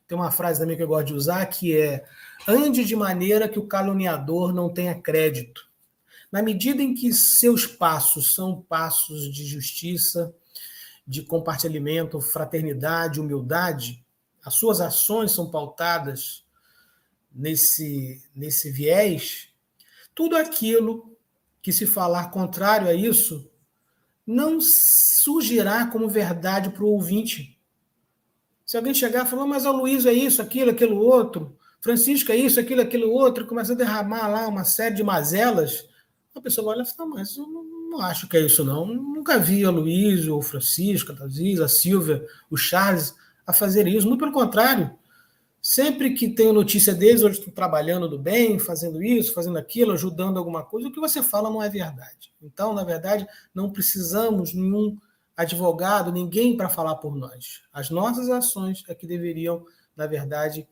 Tem 0.10 0.18
uma 0.18 0.32
frase 0.32 0.60
também 0.60 0.76
que 0.76 0.82
eu 0.82 0.88
gosto 0.88 1.06
de 1.06 1.14
usar 1.14 1.46
que 1.46 1.78
é: 1.78 2.04
ande 2.48 2.84
de 2.84 2.96
maneira 2.96 3.48
que 3.48 3.60
o 3.60 3.68
caluniador 3.68 4.52
não 4.52 4.74
tenha 4.74 5.00
crédito. 5.00 5.70
Na 6.32 6.42
medida 6.42 6.82
em 6.82 6.96
que 6.96 7.14
seus 7.14 7.68
passos 7.68 8.34
são 8.34 8.60
passos 8.60 9.32
de 9.32 9.46
justiça, 9.46 10.34
de 11.06 11.22
compartilhamento, 11.22 12.20
fraternidade, 12.20 13.22
humildade, 13.22 14.04
as 14.44 14.56
suas 14.56 14.82
ações 14.82 15.32
são 15.32 15.52
pautadas 15.52 16.44
nesse, 17.32 18.20
nesse 18.36 18.72
viés, 18.72 19.50
tudo 20.16 20.36
aquilo 20.36 21.16
que 21.62 21.72
se 21.72 21.86
falar 21.86 22.32
contrário 22.32 22.88
a 22.88 22.96
isso 22.96 23.48
não 24.26 24.60
surgirá 24.60 25.86
como 25.86 26.10
verdade 26.10 26.72
para 26.72 26.84
o 26.84 26.90
ouvinte 26.94 27.59
Se 28.70 28.78
alguém 28.78 28.94
chegar 28.94 29.26
e 29.26 29.28
falar, 29.28 29.48
mas 29.48 29.66
o 29.66 29.72
Luiz 29.72 30.06
é 30.06 30.14
isso, 30.14 30.44
aquilo, 30.44 30.70
aquilo 30.70 31.00
outro, 31.00 31.58
Francisco 31.82 32.32
é 32.32 32.36
isso, 32.36 32.60
aquilo, 32.60 32.82
aquilo 32.82 33.10
outro, 33.10 33.48
começa 33.48 33.74
a 33.74 33.76
derramar 33.76 34.28
lá 34.28 34.48
uma 34.48 34.64
série 34.64 34.94
de 34.94 35.02
mazelas, 35.02 35.90
a 36.36 36.40
pessoa 36.40 36.66
vai 36.66 36.76
olhar 36.76 36.84
e 36.84 36.96
fala, 36.96 37.10
mas 37.10 37.36
eu 37.36 37.48
não, 37.48 38.00
acho 38.00 38.30
que 38.30 38.38
é 38.38 38.42
isso, 38.42 38.64
não. 38.64 38.86
Nunca 38.86 39.40
vi 39.40 39.66
a 39.66 39.72
Luiz, 39.72 40.28
o 40.28 40.40
Francisco, 40.40 41.12
a 41.12 41.16
Thaís, 41.16 41.60
a 41.60 41.68
Silvia, 41.68 42.24
o 42.48 42.56
Charles 42.56 43.16
a 43.44 43.52
fazer 43.54 43.88
isso. 43.88 44.08
Muito 44.08 44.20
pelo 44.20 44.32
contrário. 44.32 44.96
Sempre 45.60 46.14
que 46.14 46.30
tenho 46.30 46.54
notícia 46.54 46.94
deles, 46.94 47.24
eles 47.24 47.40
estão 47.40 47.52
trabalhando 47.52 48.08
do 48.08 48.20
bem, 48.20 48.60
fazendo 48.60 49.02
isso, 49.02 49.34
fazendo 49.34 49.58
aquilo, 49.58 49.94
ajudando 49.94 50.38
alguma 50.38 50.64
coisa, 50.64 50.88
o 50.88 50.92
que 50.92 51.00
você 51.00 51.24
fala 51.24 51.50
não 51.50 51.64
é 51.64 51.70
verdade. 51.70 52.32
Então, 52.40 52.72
na 52.72 52.84
verdade, 52.84 53.26
não 53.52 53.72
precisamos 53.72 54.54
nenhum 54.54 54.96
advogado, 55.40 56.12
ninguém 56.12 56.58
para 56.58 56.68
falar 56.68 56.96
por 56.96 57.16
nós. 57.16 57.62
As 57.72 57.90
nossas 57.90 58.30
ações 58.30 58.84
é 58.90 58.94
que 58.94 59.08
deveriam, 59.08 59.66
na 59.96 60.06
verdade, 60.06 60.68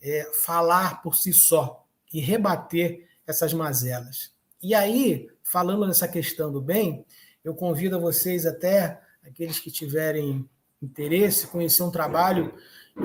é, 0.00 0.30
falar 0.42 1.02
por 1.02 1.14
si 1.14 1.34
só 1.34 1.86
e 2.10 2.18
rebater 2.18 3.06
essas 3.26 3.52
mazelas. 3.52 4.32
E 4.62 4.74
aí, 4.74 5.28
falando 5.42 5.86
nessa 5.86 6.08
questão 6.08 6.50
do 6.50 6.62
bem, 6.62 7.04
eu 7.44 7.54
convido 7.54 7.96
a 7.96 8.00
vocês 8.00 8.46
até, 8.46 8.98
aqueles 9.22 9.58
que 9.58 9.70
tiverem 9.70 10.48
interesse, 10.80 11.46
conhecer 11.48 11.82
um 11.82 11.90
trabalho 11.90 12.54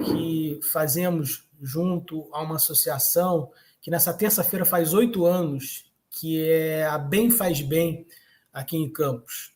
que 0.05 0.61
fazemos 0.71 1.45
junto 1.61 2.29
a 2.31 2.41
uma 2.41 2.55
associação 2.55 3.51
que 3.81 3.91
nessa 3.91 4.13
terça-feira 4.13 4.63
faz 4.63 4.93
oito 4.93 5.25
anos, 5.25 5.91
que 6.09 6.41
é 6.41 6.85
a 6.85 6.97
Bem 6.97 7.29
Faz 7.29 7.61
Bem, 7.61 8.07
aqui 8.53 8.77
em 8.77 8.89
Campos, 8.89 9.53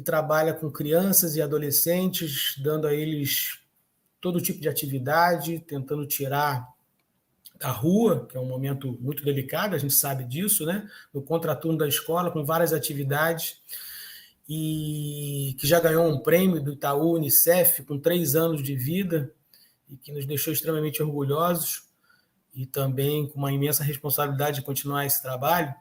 que 0.00 0.04
trabalha 0.04 0.54
com 0.54 0.70
crianças 0.70 1.36
e 1.36 1.42
adolescentes, 1.42 2.54
dando 2.62 2.86
a 2.86 2.94
eles 2.94 3.60
todo 4.18 4.40
tipo 4.40 4.58
de 4.58 4.68
atividade, 4.68 5.60
tentando 5.60 6.06
tirar 6.06 6.66
da 7.58 7.70
rua, 7.70 8.26
que 8.26 8.34
é 8.34 8.40
um 8.40 8.46
momento 8.46 8.96
muito 8.98 9.22
delicado, 9.22 9.74
a 9.74 9.78
gente 9.78 9.92
sabe 9.92 10.24
disso, 10.24 10.64
né? 10.64 10.88
No 11.12 11.20
contraturno 11.20 11.76
da 11.76 11.86
escola, 11.86 12.30
com 12.30 12.42
várias 12.42 12.72
atividades 12.72 13.60
e 14.48 15.54
que 15.58 15.66
já 15.66 15.78
ganhou 15.78 16.08
um 16.08 16.18
prêmio 16.18 16.62
do 16.62 16.72
Itaú 16.72 17.16
Unicef 17.16 17.82
com 17.84 17.98
três 17.98 18.34
anos 18.34 18.62
de 18.62 18.74
vida 18.74 19.30
e 19.88 19.96
que 19.98 20.10
nos 20.12 20.24
deixou 20.24 20.50
extremamente 20.50 21.02
orgulhosos 21.02 21.82
e 22.54 22.64
também 22.64 23.28
com 23.28 23.38
uma 23.38 23.52
imensa 23.52 23.84
responsabilidade 23.84 24.56
de 24.56 24.62
continuar 24.62 25.04
esse 25.04 25.20
trabalho 25.20 25.74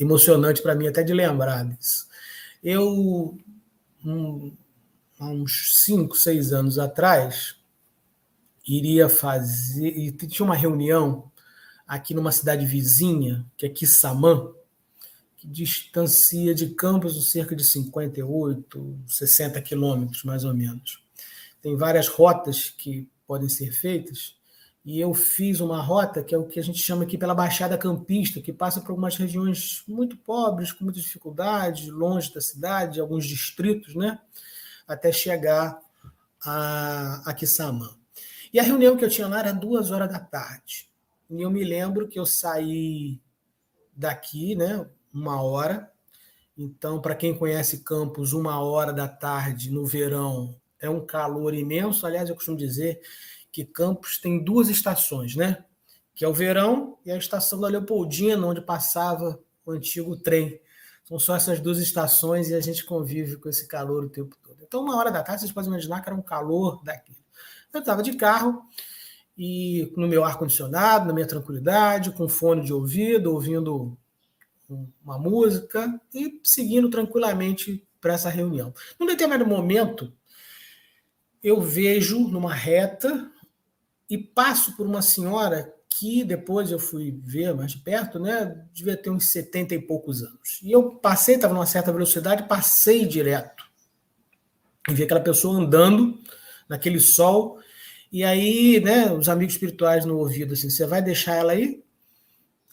emocionante 0.00 0.62
para 0.62 0.74
mim 0.74 0.86
até 0.86 1.02
de 1.02 1.12
lembrar 1.12 1.66
disso. 1.66 2.08
Eu, 2.64 3.38
um, 4.02 4.56
há 5.20 5.26
uns 5.26 5.82
cinco, 5.82 6.16
seis 6.16 6.50
anos 6.50 6.78
atrás, 6.78 7.55
iria 8.66 9.08
fazer, 9.08 9.88
e 9.88 10.10
tinha 10.12 10.44
uma 10.44 10.56
reunião 10.56 11.30
aqui 11.86 12.14
numa 12.14 12.32
cidade 12.32 12.66
vizinha, 12.66 13.46
que 13.56 13.66
é 13.66 13.68
Quissamã, 13.68 14.50
que 15.36 15.46
distancia 15.46 16.54
de 16.54 16.70
Campos 16.70 17.30
cerca 17.30 17.54
de 17.54 17.64
58, 17.64 18.98
60 19.06 19.62
quilômetros, 19.62 20.24
mais 20.24 20.44
ou 20.44 20.54
menos 20.54 21.06
tem 21.66 21.74
várias 21.74 22.06
rotas 22.06 22.70
que 22.70 23.08
podem 23.26 23.48
ser 23.48 23.72
feitas, 23.72 24.36
e 24.84 25.00
eu 25.00 25.12
fiz 25.12 25.58
uma 25.58 25.82
rota 25.82 26.22
que 26.22 26.32
é 26.32 26.38
o 26.38 26.46
que 26.46 26.60
a 26.60 26.62
gente 26.62 26.78
chama 26.78 27.02
aqui 27.02 27.18
pela 27.18 27.34
Baixada 27.34 27.76
Campista, 27.76 28.40
que 28.40 28.52
passa 28.52 28.80
por 28.80 28.90
algumas 28.90 29.16
regiões 29.16 29.82
muito 29.88 30.16
pobres, 30.16 30.70
com 30.70 30.84
muita 30.84 31.00
dificuldade, 31.00 31.90
longe 31.90 32.32
da 32.32 32.40
cidade, 32.40 33.00
alguns 33.00 33.26
distritos, 33.26 33.96
né? 33.96 34.16
Até 34.86 35.10
chegar 35.10 35.76
a, 36.44 37.22
a 37.28 37.34
Kissamã. 37.34 37.95
E 38.56 38.58
a 38.58 38.62
reunião 38.62 38.96
que 38.96 39.04
eu 39.04 39.10
tinha 39.10 39.28
lá 39.28 39.40
era 39.40 39.52
duas 39.52 39.90
horas 39.90 40.10
da 40.10 40.18
tarde. 40.18 40.88
E 41.28 41.42
eu 41.42 41.50
me 41.50 41.62
lembro 41.62 42.08
que 42.08 42.18
eu 42.18 42.24
saí 42.24 43.20
daqui, 43.94 44.54
né? 44.56 44.88
Uma 45.12 45.42
hora. 45.42 45.92
Então, 46.56 46.98
para 46.98 47.14
quem 47.14 47.36
conhece 47.36 47.84
Campos, 47.84 48.32
uma 48.32 48.58
hora 48.58 48.94
da 48.94 49.06
tarde 49.06 49.70
no 49.70 49.84
verão 49.84 50.58
é 50.80 50.88
um 50.88 51.04
calor 51.04 51.52
imenso. 51.52 52.06
Aliás, 52.06 52.30
eu 52.30 52.34
costumo 52.34 52.56
dizer 52.56 52.98
que 53.52 53.62
Campos 53.62 54.18
tem 54.18 54.42
duas 54.42 54.70
estações, 54.70 55.36
né? 55.36 55.62
Que 56.14 56.24
é 56.24 56.28
o 56.28 56.32
verão 56.32 56.96
e 57.04 57.12
a 57.12 57.16
estação 57.18 57.60
da 57.60 57.68
Leopoldina, 57.68 58.46
onde 58.46 58.62
passava 58.62 59.38
o 59.66 59.72
antigo 59.72 60.16
trem. 60.16 60.58
São 61.04 61.18
só 61.18 61.36
essas 61.36 61.60
duas 61.60 61.76
estações 61.76 62.48
e 62.48 62.54
a 62.54 62.60
gente 62.62 62.86
convive 62.86 63.36
com 63.36 63.50
esse 63.50 63.68
calor 63.68 64.06
o 64.06 64.08
tempo 64.08 64.34
todo. 64.42 64.56
Então, 64.62 64.82
uma 64.82 64.96
hora 64.96 65.10
da 65.10 65.22
tarde, 65.22 65.42
vocês 65.42 65.52
podem 65.52 65.68
imaginar 65.68 66.00
que 66.00 66.08
era 66.08 66.16
um 66.16 66.22
calor 66.22 66.82
daquele. 66.82 67.25
Eu 67.72 67.80
estava 67.80 68.02
de 68.02 68.14
carro 68.14 68.62
e 69.36 69.92
no 69.96 70.08
meu 70.08 70.24
ar-condicionado, 70.24 71.06
na 71.06 71.12
minha 71.12 71.26
tranquilidade, 71.26 72.12
com 72.12 72.28
fone 72.28 72.64
de 72.64 72.72
ouvido, 72.72 73.32
ouvindo 73.32 73.96
uma 75.04 75.18
música 75.18 76.00
e 76.12 76.40
seguindo 76.42 76.88
tranquilamente 76.88 77.86
para 78.00 78.14
essa 78.14 78.30
reunião. 78.30 78.72
Num 78.98 79.06
determinado 79.06 79.48
momento, 79.48 80.12
eu 81.42 81.60
vejo 81.60 82.18
numa 82.28 82.52
reta 82.52 83.30
e 84.08 84.16
passo 84.16 84.76
por 84.76 84.86
uma 84.86 85.02
senhora 85.02 85.72
que 85.88 86.24
depois 86.24 86.70
eu 86.70 86.78
fui 86.78 87.18
ver 87.24 87.54
mais 87.54 87.72
de 87.72 87.78
perto, 87.78 88.18
né? 88.18 88.66
Devia 88.72 88.96
ter 88.96 89.10
uns 89.10 89.30
70 89.30 89.74
e 89.74 89.80
poucos 89.80 90.22
anos. 90.22 90.60
E 90.62 90.70
eu 90.70 90.90
passei, 90.96 91.36
estava 91.36 91.54
numa 91.54 91.66
certa 91.66 91.92
velocidade, 91.92 92.48
passei 92.48 93.06
direto. 93.06 93.64
E 94.88 94.94
vi 94.94 95.04
aquela 95.04 95.20
pessoa 95.20 95.56
andando 95.56 96.18
naquele 96.68 97.00
sol. 97.00 97.58
E 98.10 98.24
aí, 98.24 98.80
né, 98.80 99.12
os 99.12 99.28
amigos 99.28 99.54
espirituais 99.54 100.04
no 100.04 100.18
ouvido, 100.18 100.54
assim, 100.54 100.70
você 100.70 100.86
vai 100.86 101.02
deixar 101.02 101.34
ela 101.36 101.52
aí? 101.52 101.82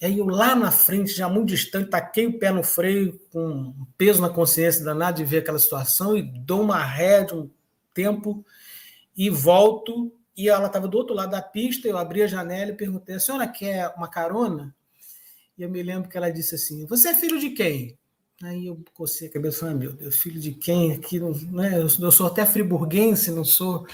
E 0.01 0.06
aí 0.06 0.19
eu 0.19 0.25
lá 0.25 0.56
na 0.56 0.71
frente, 0.71 1.13
já 1.13 1.29
muito 1.29 1.50
distante, 1.50 1.89
taquei 1.89 2.27
o 2.27 2.37
pé 2.37 2.52
no 2.52 2.63
freio, 2.63 3.19
com 3.31 3.46
um 3.48 3.87
peso 3.98 4.21
na 4.21 4.29
consciência 4.29 4.83
danado 4.83 5.17
de 5.17 5.25
ver 5.25 5.37
aquela 5.37 5.60
situação 5.60 6.17
e 6.17 6.21
dou 6.21 6.62
uma 6.62 6.83
ré 6.83 7.23
de 7.23 7.33
um 7.33 7.50
tempo 7.94 8.46
e 9.15 9.29
volto 9.29 10.12
e 10.35 10.50
ela 10.50 10.67
estava 10.67 10.87
do 10.87 10.98
outro 10.98 11.15
lado 11.15 11.31
da 11.31 11.41
pista, 11.41 11.87
eu 11.87 11.98
abri 11.98 12.23
a 12.23 12.27
janela 12.27 12.71
e 12.71 12.75
perguntei, 12.75 13.15
a 13.15 13.19
senhora 13.19 13.48
quer 13.48 13.94
uma 13.96 14.08
carona? 14.08 14.75
E 15.58 15.62
eu 15.62 15.69
me 15.69 15.81
lembro 15.83 16.10
que 16.10 16.17
ela 16.17 16.31
disse 16.31 16.56
assim, 16.56 16.85
você 16.87 17.10
é 17.10 17.15
filho 17.15 17.39
de 17.39 17.52
quem? 17.52 17.98
Aí 18.44 18.67
eu 18.67 18.77
cocei 18.94 19.29
a 19.29 19.31
cabeça 19.31 19.56
e 19.56 19.60
falei, 19.62 19.75
meu 19.75 19.94
Deus, 19.94 20.17
filho 20.17 20.37
de 20.37 20.52
quem? 20.52 20.91
Aqui, 20.91 21.17
não, 21.17 21.31
né? 21.31 21.79
Eu 21.79 22.12
sou 22.12 22.27
até 22.27 22.46
friburguense, 22.46 23.31
não 23.31 23.46
sou 23.46 23.87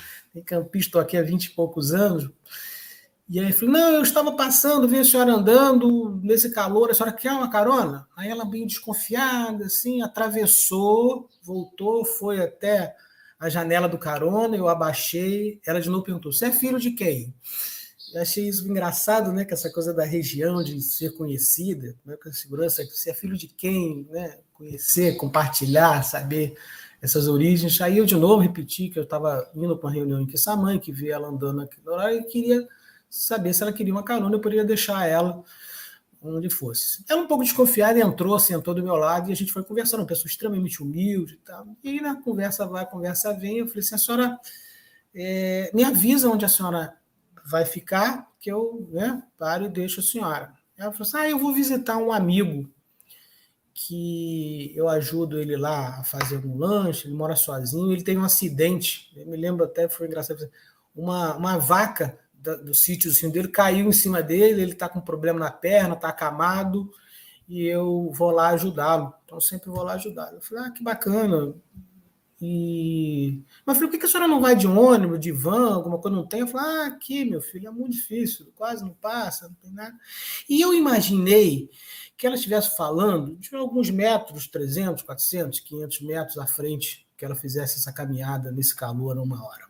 campista, 0.44 1.00
aqui 1.00 1.18
há 1.18 1.22
vinte 1.22 1.46
e 1.46 1.50
poucos 1.52 1.94
anos. 1.94 2.28
E 3.30 3.40
aí 3.40 3.50
eu 3.50 3.54
falei, 3.54 3.70
não, 3.76 3.92
eu 3.92 4.02
estava 4.02 4.36
passando, 4.36 4.88
vi 4.88 4.98
a 4.98 5.06
senhora 5.06 5.34
andando 5.34 6.20
nesse 6.24 6.50
calor, 6.52 6.90
a 6.90 6.96
senhora 6.96 7.16
quer 7.16 7.32
uma 7.32 7.52
carona? 7.52 8.08
Aí 8.16 8.28
ela 8.28 8.44
bem 8.44 8.66
desconfiada, 8.66 9.66
assim, 9.66 10.02
atravessou, 10.02 11.30
voltou, 11.44 12.04
foi 12.04 12.42
até 12.42 12.96
a 13.40 13.50
janela 13.50 13.88
do 13.88 14.00
carona, 14.00 14.58
eu 14.58 14.68
abaixei, 14.68 15.62
ela 15.64 15.80
de 15.80 15.92
novo 15.92 16.04
perguntou: 16.04 16.34
"Você 16.34 16.46
é 16.46 16.52
filho 16.52 16.80
de 16.80 16.92
quem?" 16.92 17.36
Achei 18.16 18.48
isso 18.48 18.68
engraçado, 18.68 19.32
né? 19.32 19.46
Que 19.46 19.54
essa 19.54 19.70
coisa 19.72 19.94
da 19.94 20.04
região 20.04 20.64
de 20.64 20.82
ser 20.82 21.16
conhecida, 21.16 21.96
né, 22.06 22.16
com 22.16 22.30
a 22.30 22.34
segurança, 22.34 22.86
você 22.86 23.12
é 23.12 23.14
filho 23.14 23.38
de 23.38 23.48
quem, 23.48 24.08
né? 24.10 24.38
Conhecer, 24.54 25.16
compartilhar, 25.16 26.04
saber 26.04 26.56
essas 27.02 27.28
origens. 27.28 27.80
Aí 27.82 27.98
eu 27.98 28.06
de 28.06 28.16
novo 28.16 28.42
repeti 28.42 28.90
que 28.90 29.00
eu 29.00 29.04
estava 29.04 29.50
indo 29.56 29.78
para 29.78 29.88
uma 29.88 29.94
reunião 29.94 30.20
em 30.20 30.26
Kissamã, 30.26 30.78
que 30.78 30.92
vi 30.92 31.10
ela 31.10 31.28
andando 31.28 31.62
aqui 31.62 31.78
no 31.86 31.92
horário 31.94 32.20
e 32.20 32.24
queria 32.26 32.68
saber 33.10 33.54
se 33.54 33.64
ela 33.64 33.74
queria 33.74 33.94
uma 33.94 34.04
carona, 34.04 34.36
eu 34.36 34.40
poderia 34.40 34.66
deixar 34.66 35.08
ela 35.08 35.44
onde 36.22 36.50
fosse. 36.50 37.04
Ela 37.10 37.22
um 37.22 37.28
pouco 37.28 37.44
desconfiada 37.44 38.00
entrou, 38.00 38.38
sentou 38.38 38.74
do 38.74 38.84
meu 38.84 38.96
lado 38.96 39.30
e 39.30 39.34
a 39.34 39.36
gente 39.36 39.52
foi 39.52 39.64
conversando, 39.64 40.02
uma 40.02 40.06
pessoa 40.06 40.28
extremamente 40.28 40.84
humilde 40.84 41.36
e 41.36 41.38
tal. 41.38 41.68
E 41.84 42.02
na 42.02 42.22
conversa 42.22 42.66
vai, 42.66 42.86
conversa 42.86 43.34
vem, 43.34 43.60
eu 43.60 43.68
falei 43.68 43.80
assim, 43.80 43.96
a 43.96 43.98
senhora 43.98 44.40
é, 45.16 45.72
me 45.74 45.84
avisa 45.84 46.30
onde 46.30 46.46
a 46.46 46.50
senhora 46.50 46.94
vai 47.46 47.66
ficar, 47.66 48.28
que 48.40 48.52
eu 48.52 48.88
né, 48.92 49.24
paro 49.38 49.66
e 49.66 49.70
deixo 49.70 50.00
a 50.00 50.04
senhora. 50.04 50.54
Ela 50.78 50.92
falou 50.92 51.08
assim, 51.08 51.18
ah, 51.18 51.30
eu 51.30 51.38
vou 51.38 51.54
visitar 51.54 51.98
um 51.98 52.12
amigo 52.12 52.70
que 53.74 54.74
eu 54.76 54.90
ajudo 54.90 55.40
ele 55.40 55.56
lá 55.56 56.00
a 56.00 56.04
fazer 56.04 56.46
um 56.46 56.58
lanche, 56.58 57.08
ele 57.08 57.16
mora 57.16 57.36
sozinho, 57.36 57.92
ele 57.92 58.04
teve 58.04 58.20
um 58.20 58.26
acidente, 58.26 59.10
eu 59.16 59.26
me 59.26 59.38
lembro 59.38 59.64
até, 59.64 59.88
foi 59.88 60.08
engraçado, 60.08 60.50
uma, 60.96 61.36
uma 61.36 61.58
vaca 61.58 62.18
do 62.34 62.74
sítio 62.74 63.12
dele 63.32 63.50
caiu 63.50 63.88
em 63.88 63.92
cima 63.92 64.22
dele, 64.22 64.62
ele 64.62 64.72
está 64.72 64.88
com 64.88 65.02
problema 65.02 65.40
na 65.40 65.52
perna, 65.52 65.96
está 65.96 66.10
acamado, 66.10 66.92
e 67.48 67.66
eu 67.66 68.12
vou 68.14 68.32
lá 68.32 68.50
ajudá-lo. 68.50 69.14
Então, 69.26 69.42
sempre 69.42 69.70
vou 69.70 69.84
lá 69.84 69.94
ajudá-lo. 69.94 70.36
Eu 70.36 70.42
falei, 70.42 70.66
ah, 70.66 70.72
que 70.72 70.84
bacana. 70.84 71.54
E... 72.42 73.44
Mas 73.66 73.76
eu 73.76 73.82
falei, 73.82 73.90
por 73.92 74.00
que 74.00 74.06
a 74.06 74.10
senhora 74.10 74.28
não 74.28 74.40
vai 74.40 74.56
de 74.56 74.66
ônibus, 74.66 75.20
de 75.20 75.32
van, 75.32 75.74
alguma 75.74 75.98
coisa 75.98 76.16
não 76.16 76.26
tem? 76.26 76.42
Eu 76.42 76.48
falei, 76.48 76.68
ah, 76.68 76.86
aqui, 76.88 77.26
meu 77.26 77.42
filho, 77.42 77.68
é 77.68 77.72
muito 77.72 77.94
difícil, 77.94 78.52
quase 78.56 78.84
não 78.84 78.94
passa, 78.94 79.50
não 79.50 79.56
tem 79.56 79.72
nada. 79.72 79.96
E 80.48 80.62
eu 80.62 80.74
imaginei 80.74 81.70
que 82.16 82.26
ela 82.26 82.36
estivesse 82.36 82.78
falando 82.78 83.36
de 83.36 83.54
alguns 83.56 83.90
metros, 83.90 84.48
300, 84.48 85.04
400, 85.04 85.60
500 85.60 86.02
metros 86.02 86.38
à 86.38 86.48
frente, 86.48 87.06
que 87.18 87.26
ela 87.26 87.36
fizesse 87.36 87.78
essa 87.78 87.92
caminhada 87.92 88.52
nesse 88.52 88.76
calor 88.76 89.16
numa 89.16 89.46
hora. 89.46 89.68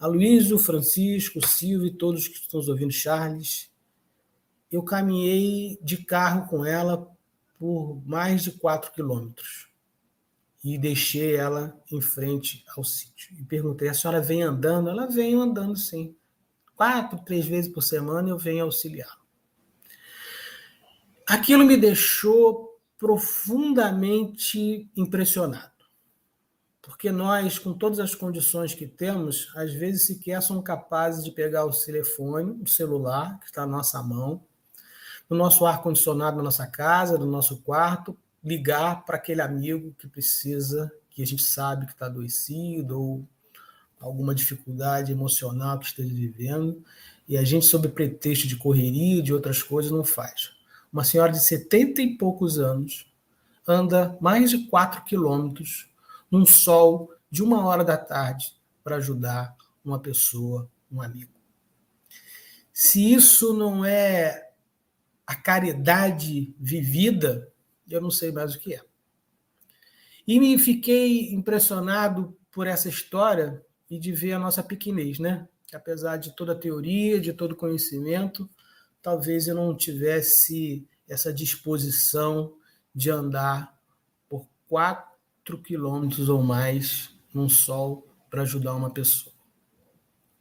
Aloysio, 0.00 0.58
Francisco, 0.58 1.44
Silvio 1.46 1.86
e 1.86 1.94
todos 1.94 2.26
que 2.26 2.38
estão 2.38 2.60
ouvindo, 2.60 2.92
Charles, 2.92 3.70
eu 4.70 4.82
caminhei 4.82 5.78
de 5.82 5.98
carro 5.98 6.48
com 6.48 6.64
ela 6.64 7.08
por 7.58 8.00
mais 8.06 8.42
de 8.42 8.52
quatro 8.52 8.92
quilômetros 8.92 9.67
e 10.62 10.76
deixei 10.78 11.36
ela 11.36 11.78
em 11.90 12.00
frente 12.00 12.64
ao 12.76 12.84
sítio. 12.84 13.36
E 13.38 13.44
perguntei: 13.44 13.88
a 13.88 13.94
senhora 13.94 14.20
vem 14.20 14.42
andando? 14.42 14.88
Ela 14.90 15.06
vem 15.06 15.34
andando, 15.34 15.76
sim. 15.76 16.16
Quatro, 16.74 17.18
três 17.24 17.46
vezes 17.46 17.72
por 17.72 17.82
semana 17.82 18.28
eu 18.28 18.38
venho 18.38 18.64
auxiliar. 18.64 19.18
Aquilo 21.26 21.64
me 21.64 21.76
deixou 21.76 22.80
profundamente 22.98 24.90
impressionado 24.96 25.78
porque 26.88 27.12
nós, 27.12 27.58
com 27.58 27.74
todas 27.74 28.00
as 28.00 28.14
condições 28.14 28.74
que 28.74 28.86
temos, 28.86 29.52
às 29.54 29.74
vezes 29.74 30.06
sequer 30.06 30.40
somos 30.40 30.64
capazes 30.64 31.22
de 31.22 31.30
pegar 31.30 31.66
o 31.66 31.70
telefone, 31.70 32.58
o 32.62 32.66
celular, 32.66 33.38
que 33.40 33.46
está 33.46 33.66
na 33.66 33.76
nossa 33.76 34.02
mão, 34.02 34.42
no 35.28 35.36
nosso 35.36 35.66
ar-condicionado 35.66 36.38
na 36.38 36.42
nossa 36.42 36.66
casa, 36.66 37.18
no 37.18 37.26
nosso 37.26 37.60
quarto, 37.62 38.16
ligar 38.42 39.04
para 39.04 39.16
aquele 39.16 39.40
amigo 39.40 39.94
que 39.98 40.06
precisa, 40.06 40.92
que 41.10 41.22
a 41.22 41.26
gente 41.26 41.42
sabe 41.42 41.86
que 41.86 41.92
está 41.92 42.06
adoecido 42.06 43.00
ou 43.00 43.28
alguma 44.00 44.34
dificuldade 44.34 45.10
emocional 45.10 45.78
que 45.78 45.86
esteja 45.86 46.14
vivendo, 46.14 46.82
e 47.26 47.36
a 47.36 47.44
gente, 47.44 47.66
sob 47.66 47.88
pretexto 47.88 48.46
de 48.46 48.56
correria 48.56 49.18
e 49.18 49.22
de 49.22 49.34
outras 49.34 49.62
coisas, 49.62 49.90
não 49.90 50.04
faz. 50.04 50.52
Uma 50.92 51.04
senhora 51.04 51.32
de 51.32 51.44
70 51.44 52.00
e 52.00 52.16
poucos 52.16 52.58
anos 52.58 53.12
anda 53.66 54.16
mais 54.20 54.50
de 54.50 54.66
4 54.66 55.04
quilômetros 55.04 55.90
num 56.30 56.46
sol 56.46 57.12
de 57.30 57.42
uma 57.42 57.66
hora 57.66 57.84
da 57.84 57.98
tarde 57.98 58.54
para 58.82 58.96
ajudar 58.96 59.54
uma 59.84 59.98
pessoa, 59.98 60.70
um 60.90 61.02
amigo. 61.02 61.32
Se 62.72 63.12
isso 63.12 63.52
não 63.52 63.84
é 63.84 64.50
a 65.26 65.34
caridade 65.34 66.54
vivida, 66.58 67.52
eu 67.90 68.00
não 68.00 68.10
sei 68.10 68.32
mais 68.32 68.54
o 68.54 68.58
que 68.58 68.74
é. 68.74 68.82
E 70.26 70.38
me 70.38 70.58
fiquei 70.58 71.32
impressionado 71.32 72.36
por 72.50 72.66
essa 72.66 72.88
história 72.88 73.64
e 73.90 73.98
de 73.98 74.12
ver 74.12 74.32
a 74.32 74.38
nossa 74.38 74.62
pequenez, 74.62 75.18
né? 75.18 75.48
Apesar 75.72 76.16
de 76.16 76.34
toda 76.34 76.52
a 76.52 76.58
teoria, 76.58 77.20
de 77.20 77.32
todo 77.32 77.56
conhecimento, 77.56 78.48
talvez 79.00 79.48
eu 79.48 79.54
não 79.54 79.76
tivesse 79.76 80.86
essa 81.08 81.32
disposição 81.32 82.54
de 82.94 83.10
andar 83.10 83.78
por 84.28 84.46
quatro 84.66 85.08
4 85.48 85.62
quilômetros 85.62 86.28
ou 86.28 86.42
mais 86.42 87.10
num 87.32 87.48
sol 87.48 88.06
para 88.28 88.42
ajudar 88.42 88.74
uma 88.74 88.90
pessoa. 88.90 89.34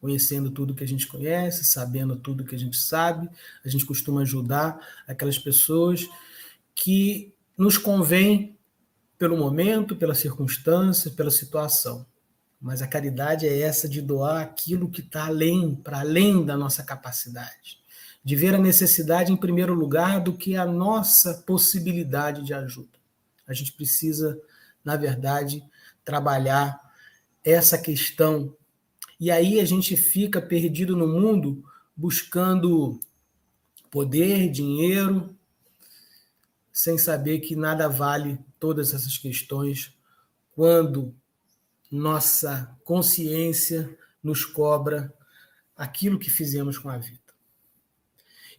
Conhecendo 0.02 0.52
tudo 0.52 0.76
que 0.76 0.84
a 0.84 0.88
gente 0.88 1.08
conhece, 1.08 1.64
sabendo 1.64 2.18
tudo 2.18 2.44
que 2.44 2.56
a 2.56 2.60
gente 2.60 2.76
sabe, 2.76 3.30
a 3.64 3.70
gente 3.70 3.86
costuma 3.86 4.22
ajudar 4.22 4.86
aquelas 5.08 5.40
pessoas 5.40 6.08
que 6.76 7.34
nos 7.58 7.78
convém 7.78 8.58
pelo 9.18 9.38
momento, 9.38 9.96
pela 9.96 10.14
circunstância, 10.14 11.12
pela 11.12 11.32
situação. 11.32 12.06
Mas 12.62 12.82
a 12.82 12.88
caridade 12.88 13.48
é 13.48 13.62
essa 13.62 13.90
de 13.90 14.02
doar 14.02 14.42
aquilo 14.42 14.90
que 14.90 15.02
está 15.02 15.26
além, 15.26 15.76
para 15.76 16.00
além 16.00 16.46
da 16.46 16.56
nossa 16.56 16.84
capacidade. 16.84 17.80
De 18.24 18.36
ver 18.36 18.54
a 18.54 18.60
necessidade 18.60 19.32
em 19.32 19.38
primeiro 19.38 19.74
lugar 19.74 20.22
do 20.22 20.34
que 20.34 20.56
a 20.56 20.66
nossa 20.66 21.34
possibilidade 21.46 22.44
de 22.44 22.54
ajuda. 22.54 22.98
A 23.48 23.54
gente 23.54 23.72
precisa 23.72 24.40
na 24.88 24.96
verdade, 24.96 25.62
trabalhar 26.06 26.80
essa 27.44 27.78
questão. 27.78 28.56
E 29.20 29.30
aí 29.30 29.60
a 29.60 29.66
gente 29.66 29.98
fica 29.98 30.42
perdido 30.42 30.96
no 30.96 31.06
mundo 31.06 31.62
buscando 31.94 32.98
poder, 33.92 34.50
dinheiro, 34.50 35.37
sem 36.78 36.96
saber 36.96 37.40
que 37.40 37.56
nada 37.56 37.90
vale 37.90 38.38
todas 38.60 38.94
essas 38.94 39.18
questões 39.18 39.98
quando 40.52 41.12
nossa 41.90 42.72
consciência 42.84 43.98
nos 44.22 44.46
cobra 44.46 45.12
aquilo 45.76 46.20
que 46.20 46.30
fizemos 46.30 46.78
com 46.78 46.88
a 46.88 47.00
vida. 47.00 47.34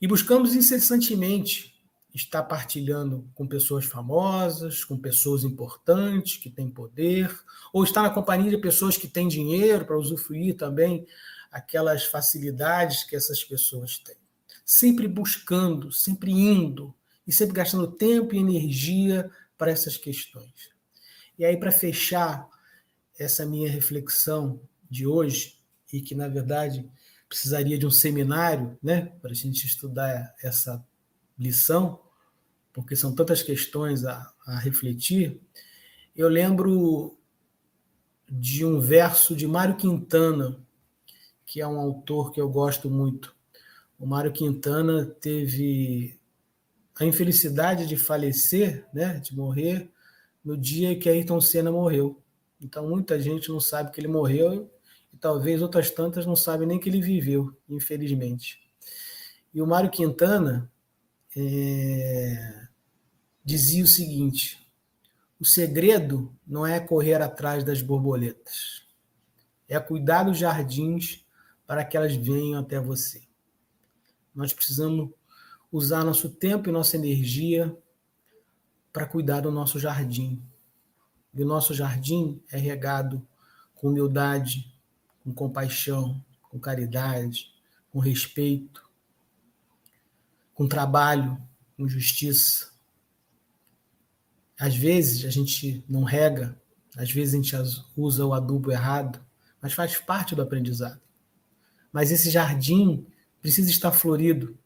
E 0.03 0.09
buscamos 0.09 0.57
incessantemente 0.57 1.81
está 2.13 2.43
partilhando 2.43 3.25
com 3.37 3.47
pessoas 3.47 3.85
famosas, 3.85 4.83
com 4.83 4.99
pessoas 4.99 5.45
importantes 5.45 6.39
que 6.39 6.51
têm 6.51 6.69
poder, 6.69 7.33
ou 7.73 7.85
está 7.85 8.03
na 8.03 8.11
companhia 8.11 8.51
de 8.51 8.59
pessoas 8.59 8.97
que 8.97 9.07
têm 9.07 9.29
dinheiro 9.29 9.85
para 9.85 9.97
usufruir 9.97 10.57
também 10.57 11.07
aquelas 11.53 12.05
facilidades 12.05 13.05
que 13.05 13.15
essas 13.15 13.45
pessoas 13.45 13.97
têm. 13.99 14.17
Sempre 14.65 15.07
buscando, 15.07 15.93
sempre 15.93 16.33
indo 16.33 16.93
e 17.29 17.33
sempre 17.33 17.55
gastando 17.55 17.87
tempo 17.87 18.35
e 18.35 18.39
energia 18.39 19.31
para 19.59 19.71
essas 19.71 19.99
questões. 19.99 20.71
E 21.39 21.45
aí, 21.45 21.59
para 21.59 21.71
fechar 21.71 22.49
essa 23.19 23.45
minha 23.45 23.71
reflexão 23.71 24.59
de 24.91 25.07
hoje, 25.07 25.59
e 25.93 26.01
que 26.01 26.15
na 26.15 26.27
verdade 26.27 26.89
precisaria 27.29 27.79
de 27.79 27.87
um 27.87 27.91
seminário, 27.91 28.79
né, 28.83 29.13
para 29.21 29.33
a 29.33 29.35
gente 29.35 29.67
estudar 29.67 30.35
essa 30.43 30.83
lição, 31.39 32.01
porque 32.73 32.97
são 32.97 33.15
tantas 33.15 33.43
questões 33.43 34.05
a, 34.05 34.33
a 34.47 34.59
refletir, 34.59 35.39
eu 36.17 36.29
lembro 36.29 37.19
de 38.27 38.65
um 38.65 38.81
verso 38.81 39.37
de 39.37 39.47
Mário 39.47 39.77
Quintana, 39.77 40.59
que 41.45 41.61
é 41.61 41.67
um 41.67 41.79
autor 41.79 42.33
que 42.33 42.41
eu 42.41 42.49
gosto 42.49 42.91
muito. 42.91 43.35
O 43.99 44.07
Mário 44.07 44.33
Quintana 44.33 45.05
teve 45.05 46.18
a 46.99 47.05
infelicidade 47.05 47.87
de 47.87 47.97
falecer, 47.97 48.87
né, 48.93 49.21
de 49.21 49.35
morrer, 49.37 49.91
no 50.45 50.57
dia 50.57 50.99
que 50.99 51.09
Ayrton 51.09 51.41
Senna 51.41 51.71
morreu. 51.71 52.23
Então, 52.61 52.89
muita 52.89 53.21
gente 53.21 53.49
não 53.49 53.61
sabe 53.61 53.93
que 53.93 54.01
ele 54.01 54.09
morreu 54.09 54.71
e 55.13 55.17
talvez 55.17 55.63
outras 55.63 55.91
tantas 55.91 56.27
não 56.27 56.35
sabem 56.35 56.67
nem 56.67 56.81
que 56.81 56.89
ele 56.89 57.01
viveu, 57.01 57.57
infelizmente. 57.69 58.61
E 59.55 59.63
o 59.63 59.67
Mário 59.67 59.91
Quintana, 59.91 60.71
é, 61.37 62.67
dizia 63.45 63.85
o 63.85 63.87
seguinte: 63.87 64.59
o 65.39 65.45
segredo 65.45 66.35
não 66.47 66.67
é 66.67 66.81
correr 66.81 67.23
atrás 67.23 67.63
das 67.63 67.81
borboletas, 67.81 68.87
é 69.69 69.79
cuidar 69.79 70.25
dos 70.25 70.39
jardins 70.39 71.25
para 71.67 71.85
que 71.85 71.97
elas 71.97 72.17
venham 72.17 72.59
até 72.61 72.81
você. 72.81 73.23
Nós 74.35 74.53
precisamos 74.53 75.11
usar 75.71 76.05
nosso 76.05 76.31
tempo 76.31 76.69
e 76.69 76.73
nossa 76.73 76.97
energia 76.97 77.77
para 78.93 79.07
cuidar 79.07 79.41
do 79.41 79.51
nosso 79.51 79.79
jardim. 79.79 80.43
E 81.35 81.43
o 81.43 81.47
nosso 81.47 81.75
jardim 81.75 82.43
é 82.51 82.59
regado 82.59 83.27
com 83.75 83.89
humildade, 83.89 84.75
com 85.23 85.33
compaixão, 85.33 86.25
com 86.43 86.59
caridade, 86.59 87.53
com 87.91 87.99
respeito, 87.99 88.89
com 90.55 90.67
trabalho, 90.67 91.41
com 91.77 91.87
justiça. 91.87 92.73
Às 94.59 94.75
vezes 94.75 95.25
a 95.25 95.31
gente 95.31 95.85
não 95.89 96.03
rega, 96.03 96.61
às 96.97 97.13
vezes 97.13 97.35
a 97.35 97.37
gente 97.37 97.55
usa 97.97 98.27
o 98.27 98.35
adubo 98.35 98.73
errado, 98.73 99.25
mas 99.61 99.73
faz 99.73 99.97
parte 99.99 100.35
do 100.35 100.43
aprendizado. 100.43 101.01
Mas 101.93 102.11
esse 102.11 102.31
jardim 102.31 103.07
precisa 103.41 103.71
estar 103.71 103.93
florido, 103.93 104.59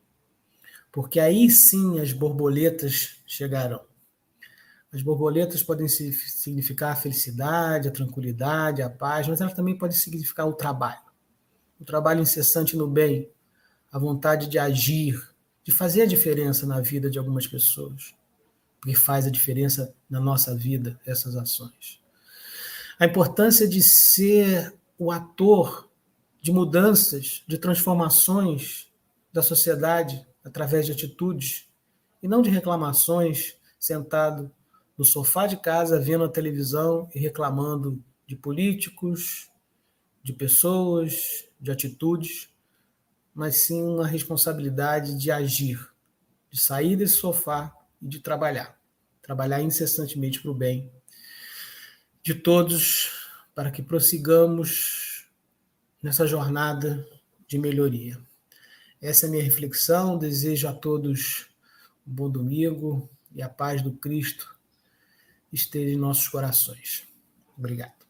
porque 0.93 1.18
aí 1.18 1.51
sim 1.51 1.99
as 1.99 2.12
borboletas 2.12 3.16
chegarão. 3.26 3.80
As 4.93 5.01
borboletas 5.01 5.62
podem 5.62 5.88
significar 5.88 6.93
a 6.93 6.97
felicidade, 6.97 7.88
a 7.88 7.93
tranquilidade, 7.93 8.82
a 8.82 8.90
paz, 8.90 9.26
mas 9.26 9.40
elas 9.40 9.55
também 9.55 9.76
podem 9.76 9.97
significar 9.97 10.47
o 10.47 10.53
trabalho. 10.53 11.01
O 11.80 11.84
trabalho 11.84 12.20
incessante 12.20 12.76
no 12.76 12.86
bem, 12.86 13.30
a 13.90 13.99
vontade 13.99 14.49
de 14.49 14.59
agir, 14.59 15.18
de 15.64 15.72
fazer 15.72 16.03
a 16.03 16.07
diferença 16.07 16.66
na 16.66 16.78
vida 16.80 17.09
de 17.09 17.18
algumas 17.18 17.47
pessoas, 17.47 18.14
porque 18.78 18.95
faz 18.95 19.26
a 19.26 19.30
diferença 19.30 19.95
na 20.11 20.20
nossa 20.20 20.55
vida 20.55 21.01
essas 21.07 21.34
ações. 21.36 22.03
A 22.99 23.07
importância 23.07 23.66
de 23.66 23.82
ser 23.82 24.74
o 24.99 25.11
ator 25.11 25.88
de 26.43 26.53
mudanças, 26.53 27.43
de 27.47 27.57
transformações 27.57 28.93
da 29.32 29.43
sociedade 29.43 30.26
através 30.45 30.86
de 30.86 30.93
atitudes 30.93 31.68
e 32.22 32.28
não 32.28 32.43
de 32.43 32.51
reclamações 32.51 33.57
sentado 33.78 34.51
no 34.97 35.05
sofá 35.05 35.47
de 35.47 35.57
casa 35.57 36.01
vendo 36.01 36.24
a 36.24 36.28
televisão 36.28 37.09
e 37.14 37.18
reclamando 37.18 38.03
de 38.26 38.36
políticos, 38.36 39.51
de 40.22 40.32
pessoas, 40.32 41.49
de 41.61 41.70
atitudes 41.70 42.53
mas 43.34 43.57
sim 43.57 43.82
uma 43.82 44.07
responsabilidade 44.07 45.18
de 45.18 45.30
agir, 45.30 45.88
de 46.51 46.61
sair 46.61 46.97
desse 46.97 47.14
sofá 47.14 47.74
e 48.01 48.07
de 48.07 48.20
trabalhar. 48.20 48.78
Trabalhar 49.22 49.62
incessantemente 49.62 50.40
para 50.40 50.51
o 50.51 50.55
bem 50.55 50.90
de 52.22 52.34
todos, 52.34 53.28
para 53.55 53.70
que 53.70 53.82
prossigamos 53.82 55.26
nessa 56.03 56.26
jornada 56.26 57.07
de 57.47 57.59
melhoria. 57.59 58.20
Essa 59.03 59.27
é 59.27 59.29
a 59.29 59.31
minha 59.31 59.43
reflexão. 59.43 60.17
Desejo 60.17 60.69
a 60.69 60.73
todos 60.73 61.51
um 62.07 62.15
bom 62.15 62.31
domingo 62.31 63.11
e 63.35 63.43
a 63.43 63.49
paz 63.49 63.83
do 63.83 63.93
Cristo 63.93 64.57
esteja 65.53 65.93
em 65.93 65.99
nossos 65.99 66.29
corações. 66.29 67.05
Obrigado. 67.59 68.02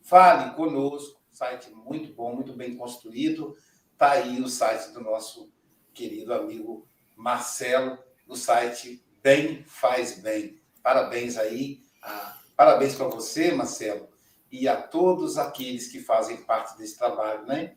Fale 0.04 0.54
conosco 0.54 1.15
site 1.36 1.70
muito 1.72 2.14
bom, 2.14 2.34
muito 2.34 2.54
bem 2.54 2.78
construído. 2.78 3.58
Está 3.92 4.12
aí 4.12 4.42
o 4.42 4.48
site 4.48 4.94
do 4.94 5.02
nosso 5.02 5.52
querido 5.94 6.34
amigo 6.34 6.88
Marcelo, 7.16 7.98
no 8.26 8.38
site 8.38 9.04
Bem 9.22 9.64
Faz 9.68 10.20
Bem. 10.20 10.62
Parabéns 10.82 11.38
aí, 11.38 11.82
a, 12.02 12.38
parabéns 12.56 12.96
para 12.96 13.08
você, 13.08 13.52
Marcelo, 13.52 14.08
e 14.50 14.68
a 14.68 14.82
todos 14.82 15.38
aqueles 15.38 15.90
que 15.90 16.00
fazem 16.00 16.38
parte 16.38 16.78
desse 16.78 16.98
trabalho, 16.98 17.46
né? 17.46 17.76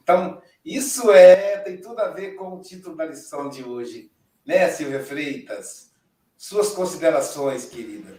Então, 0.00 0.40
isso 0.64 1.10
é, 1.10 1.58
tem 1.58 1.80
tudo 1.80 1.98
a 2.00 2.10
ver 2.10 2.36
com 2.36 2.54
o 2.54 2.60
título 2.60 2.96
da 2.96 3.06
lição 3.06 3.48
de 3.48 3.64
hoje, 3.64 4.10
né, 4.46 4.68
Silvia 4.70 5.02
Freitas? 5.02 5.90
Suas 6.36 6.70
considerações, 6.70 7.64
querida. 7.64 8.16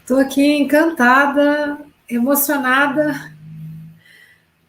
Estou 0.00 0.18
aqui 0.18 0.54
encantada, 0.54 1.84
emocionada 2.08 3.32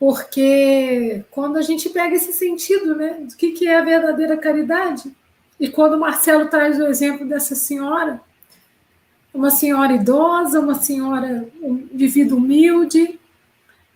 porque 0.03 1.23
quando 1.31 1.55
a 1.55 1.61
gente 1.61 1.87
pega 1.87 2.13
esse 2.13 2.33
sentido, 2.33 2.93
né, 2.93 3.19
do 3.21 3.37
que, 3.37 3.53
que 3.53 3.69
é 3.69 3.77
a 3.77 3.85
verdadeira 3.85 4.35
caridade, 4.35 5.09
e 5.57 5.69
quando 5.69 5.93
o 5.93 5.99
Marcelo 6.01 6.49
traz 6.49 6.77
o 6.77 6.87
exemplo 6.87 7.25
dessa 7.25 7.55
senhora, 7.55 8.19
uma 9.33 9.49
senhora 9.49 9.93
idosa, 9.93 10.59
uma 10.59 10.75
senhora 10.75 11.47
de 11.93 12.05
vida 12.07 12.35
humilde, 12.35 13.17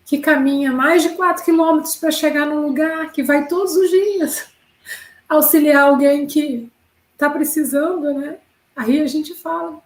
que 0.06 0.16
caminha 0.16 0.72
mais 0.72 1.02
de 1.02 1.10
quatro 1.10 1.44
quilômetros 1.44 1.96
para 1.96 2.10
chegar 2.10 2.46
num 2.46 2.62
lugar, 2.66 3.12
que 3.12 3.22
vai 3.22 3.46
todos 3.46 3.76
os 3.76 3.90
dias 3.90 4.46
auxiliar 5.28 5.90
alguém 5.90 6.26
que 6.26 6.72
está 7.12 7.28
precisando, 7.28 8.14
né? 8.14 8.38
Aí 8.74 9.02
a 9.02 9.06
gente 9.06 9.34
fala, 9.34 9.78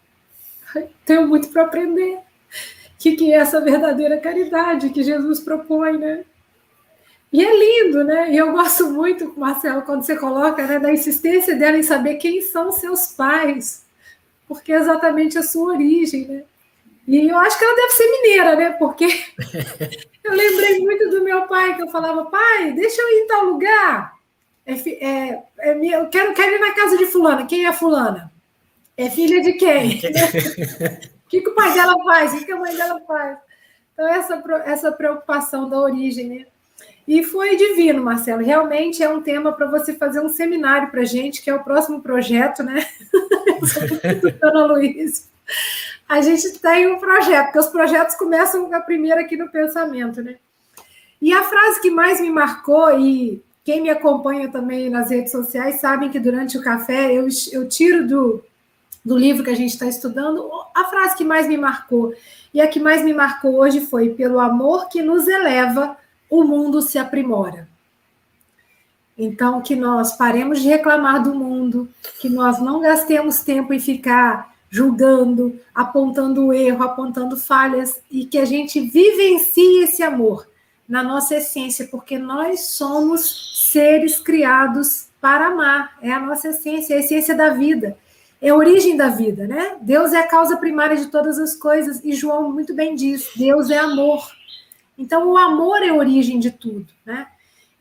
tenho 1.05 1.27
muito 1.27 1.49
para 1.49 1.65
aprender 1.65 2.21
que, 3.03 3.17
que 3.17 3.33
é 3.33 3.37
essa 3.39 3.61
verdadeira 3.61 4.17
caridade 4.17 4.91
que 4.91 5.03
Jesus 5.03 5.41
propõe, 5.41 5.99
né? 5.99 6.25
E 7.33 7.45
é 7.45 7.51
lindo, 7.51 8.05
né? 8.05 8.33
E 8.33 8.37
eu 8.37 8.53
gosto 8.53 8.91
muito, 8.91 9.35
Marcelo, 9.37 9.83
quando 9.83 10.05
você 10.05 10.15
coloca 10.17 10.65
né, 10.65 10.79
da 10.79 10.93
insistência 10.93 11.57
dela 11.57 11.77
em 11.77 11.83
saber 11.83 12.17
quem 12.17 12.41
são 12.43 12.71
seus 12.71 13.09
pais, 13.09 13.85
porque 14.47 14.73
é 14.73 14.77
exatamente 14.77 15.37
a 15.37 15.43
sua 15.43 15.73
origem, 15.73 16.29
né? 16.29 16.45
E 17.09 17.29
eu 17.29 17.37
acho 17.39 17.59
que 17.59 17.65
ela 17.65 17.75
deve 17.75 17.91
ser 17.91 18.09
mineira, 18.09 18.55
né? 18.55 18.71
Porque 18.79 19.07
eu 20.23 20.33
lembrei 20.33 20.79
muito 20.79 21.11
do 21.11 21.25
meu 21.25 21.49
pai, 21.49 21.75
que 21.75 21.83
eu 21.83 21.89
falava, 21.89 22.27
pai, 22.27 22.71
deixa 22.73 23.03
eu 23.03 23.09
ir 23.09 23.25
em 23.25 23.27
tal 23.27 23.45
lugar. 23.47 24.13
É, 24.65 24.75
é, 24.75 25.43
é, 25.59 25.97
eu 25.97 26.07
quero, 26.07 26.35
quero 26.35 26.55
ir 26.55 26.61
na 26.61 26.73
casa 26.73 26.97
de 26.97 27.07
fulana. 27.07 27.47
Quem 27.47 27.67
é 27.67 27.73
fulana? 27.73 28.33
É 28.97 29.11
filha 29.11 29.43
de 29.43 29.55
quem? 29.55 30.01
que, 31.33 31.41
que 31.41 31.49
o 31.49 31.55
pai 31.55 31.73
dela 31.73 31.97
faz? 32.05 32.35
O 32.35 32.39
que, 32.39 32.45
que 32.45 32.53
a 32.53 32.57
mãe 32.57 32.77
dela 32.77 33.01
faz? 33.07 33.39
Então, 33.95 34.07
essa, 34.07 34.45
essa 34.67 34.93
preocupação 34.93 35.69
da 35.69 35.79
origem, 35.79 36.29
né? 36.29 36.47
E 37.09 37.25
foi 37.25 37.57
divino, 37.57 38.03
Marcelo. 38.03 38.43
Realmente 38.43 39.03
é 39.03 39.09
um 39.09 39.23
tema 39.23 39.53
para 39.53 39.67
você 39.67 39.95
fazer 39.95 40.21
um 40.21 40.29
seminário 40.29 40.91
para 40.91 41.05
gente, 41.05 41.43
que 41.43 41.49
é 41.49 41.55
o 41.55 41.65
próximo 41.65 42.03
projeto, 42.03 42.63
né? 42.63 42.87
Ana 44.43 44.67
Luiz. 44.67 45.31
A 46.07 46.21
gente 46.21 46.59
tem 46.59 46.87
um 46.87 46.99
projeto, 46.99 47.47
porque 47.47 47.59
os 47.59 47.69
projetos 47.69 48.15
começam 48.15 48.69
com 48.69 48.75
a 48.75 48.81
primeira 48.81 49.23
aqui 49.23 49.37
no 49.37 49.51
pensamento, 49.51 50.23
né? 50.23 50.37
E 51.21 51.33
a 51.33 51.43
frase 51.43 51.81
que 51.81 51.91
mais 51.91 52.21
me 52.21 52.31
marcou, 52.31 53.01
e 53.01 53.43
quem 53.65 53.81
me 53.81 53.89
acompanha 53.89 54.51
também 54.51 54.91
nas 54.91 55.11
redes 55.11 55.33
sociais 55.33 55.81
sabem 55.81 56.11
que 56.11 56.21
durante 56.21 56.59
o 56.59 56.63
café 56.63 57.13
eu, 57.13 57.27
eu 57.53 57.69
tiro 57.69 58.07
do, 58.07 58.45
do 59.05 59.17
livro 59.17 59.43
que 59.43 59.51
a 59.51 59.57
gente 59.57 59.73
está 59.73 59.87
estudando, 59.87 60.49
a 60.75 60.85
frase 60.85 61.17
que 61.17 61.25
mais 61.25 61.49
me 61.49 61.57
marcou 61.57 62.15
e 62.55 62.61
a 62.61 62.69
que 62.69 62.79
mais 62.79 63.03
me 63.05 63.13
marcou 63.13 63.57
hoje 63.57 63.81
foi: 63.81 64.11
pelo 64.11 64.39
amor 64.39 64.89
que 64.89 65.03
nos 65.03 65.27
eleva, 65.27 65.97
o 66.31 66.45
mundo 66.45 66.81
se 66.81 66.99
aprimora. 66.99 67.69
Então, 69.19 69.61
que 69.61 69.77
nós 69.77 70.17
paremos 70.17 70.63
de 70.63 70.69
reclamar 70.69 71.23
do 71.23 71.35
mundo, 71.35 71.89
que 72.21 72.29
nós 72.29 72.61
não 72.61 72.81
gastemos 72.81 73.41
tempo 73.41 73.75
em 73.75 73.81
ficar 73.81 74.53
julgando, 74.71 75.61
apontando 75.75 76.53
erro, 76.53 76.83
apontando 76.83 77.37
falhas, 77.37 78.01
e 78.11 78.25
que 78.25 78.39
a 78.39 78.45
gente 78.47 78.81
vivencie 78.81 79.85
esse 79.85 80.03
amor 80.03 80.49
na 80.89 81.03
nossa 81.03 81.37
essência, 81.37 81.87
porque 81.91 82.19
nós 82.19 82.61
somos 82.69 83.71
seres 83.71 84.19
criados 84.19 85.09
para 85.21 85.49
amar, 85.49 85.99
é 86.01 86.11
a 86.11 86.19
nossa 86.19 86.49
essência, 86.49 86.95
é 86.95 86.97
a 86.97 87.01
essência 87.01 87.35
da 87.35 87.51
vida 87.51 87.97
é 88.43 88.49
a 88.49 88.57
origem 88.57 88.97
da 88.97 89.09
vida, 89.09 89.47
né? 89.47 89.77
Deus 89.81 90.13
é 90.13 90.19
a 90.19 90.27
causa 90.27 90.57
primária 90.57 90.97
de 90.97 91.07
todas 91.07 91.39
as 91.39 91.55
coisas, 91.55 92.01
e 92.03 92.13
João 92.13 92.51
muito 92.51 92.75
bem 92.75 92.97
diz: 92.97 93.31
Deus 93.37 93.71
é 93.71 93.79
amor. 93.79 94.29
Então, 94.99 95.31
o 95.31 95.39
amor 95.39 95.81
é 95.81 95.91
a 95.91 95.95
origem 95.95 96.41
de 96.41 96.51
tudo, 96.51 96.93
né? 97.07 97.29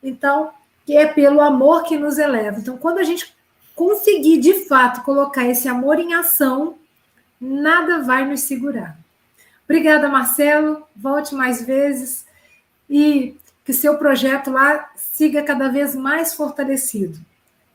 Então, 0.03 0.51
é 0.88 1.07
pelo 1.07 1.41
amor 1.41 1.84
que 1.84 1.97
nos 1.97 2.20
eleva. 2.20 2.59
Então, 2.59 2.78
quando 2.78 2.99
a 2.99 3.03
gente 3.03 3.36
conseguir 3.76 4.38
de 4.38 4.66
fato 4.66 5.03
colocar 5.03 5.47
esse 5.47 5.68
amor 5.68 5.99
em 5.99 6.14
ação, 6.14 6.78
nada 7.39 8.03
vai 8.03 8.28
nos 8.28 8.41
segurar. 8.41 8.97
Obrigada, 9.64 10.07
Marcelo. 10.09 10.84
Volte 10.95 11.34
mais 11.34 11.66
vezes 11.66 12.26
e 12.88 13.36
que 13.66 13.74
seu 13.74 13.97
projeto 13.97 14.51
lá 14.51 14.91
siga 14.95 15.41
cada 15.43 15.70
vez 15.70 15.95
mais 15.95 16.34
fortalecido. 16.34 17.20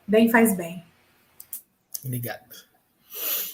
Bem 0.07 0.29
faz 0.29 0.55
bem. 0.55 0.83
Obrigado. 2.05 2.66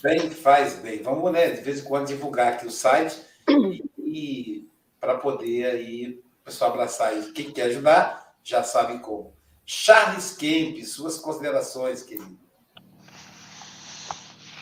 Bem 0.01 0.30
faz 0.30 0.80
bem. 0.80 1.01
Vamos, 1.01 1.32
né, 1.32 1.51
de 1.51 1.61
vez 1.61 1.80
em 1.80 1.84
quando, 1.84 2.07
divulgar 2.07 2.53
aqui 2.53 2.68
o 2.68 2.72
site 2.72 3.18
e, 3.49 3.84
e 3.97 4.68
para 4.99 5.16
poder 5.16 5.66
aí 5.66 6.20
o 6.41 6.45
pessoal 6.45 6.72
abraçar 6.72 7.09
aí. 7.09 7.32
Quem 7.32 7.51
quer 7.51 7.64
ajudar, 7.64 8.36
já 8.43 8.64
sabe 8.64 8.99
como. 8.99 9.34
Charles 9.66 10.36
Kemp, 10.36 10.84
suas 10.84 11.18
considerações, 11.18 12.03
querido. 12.03 12.38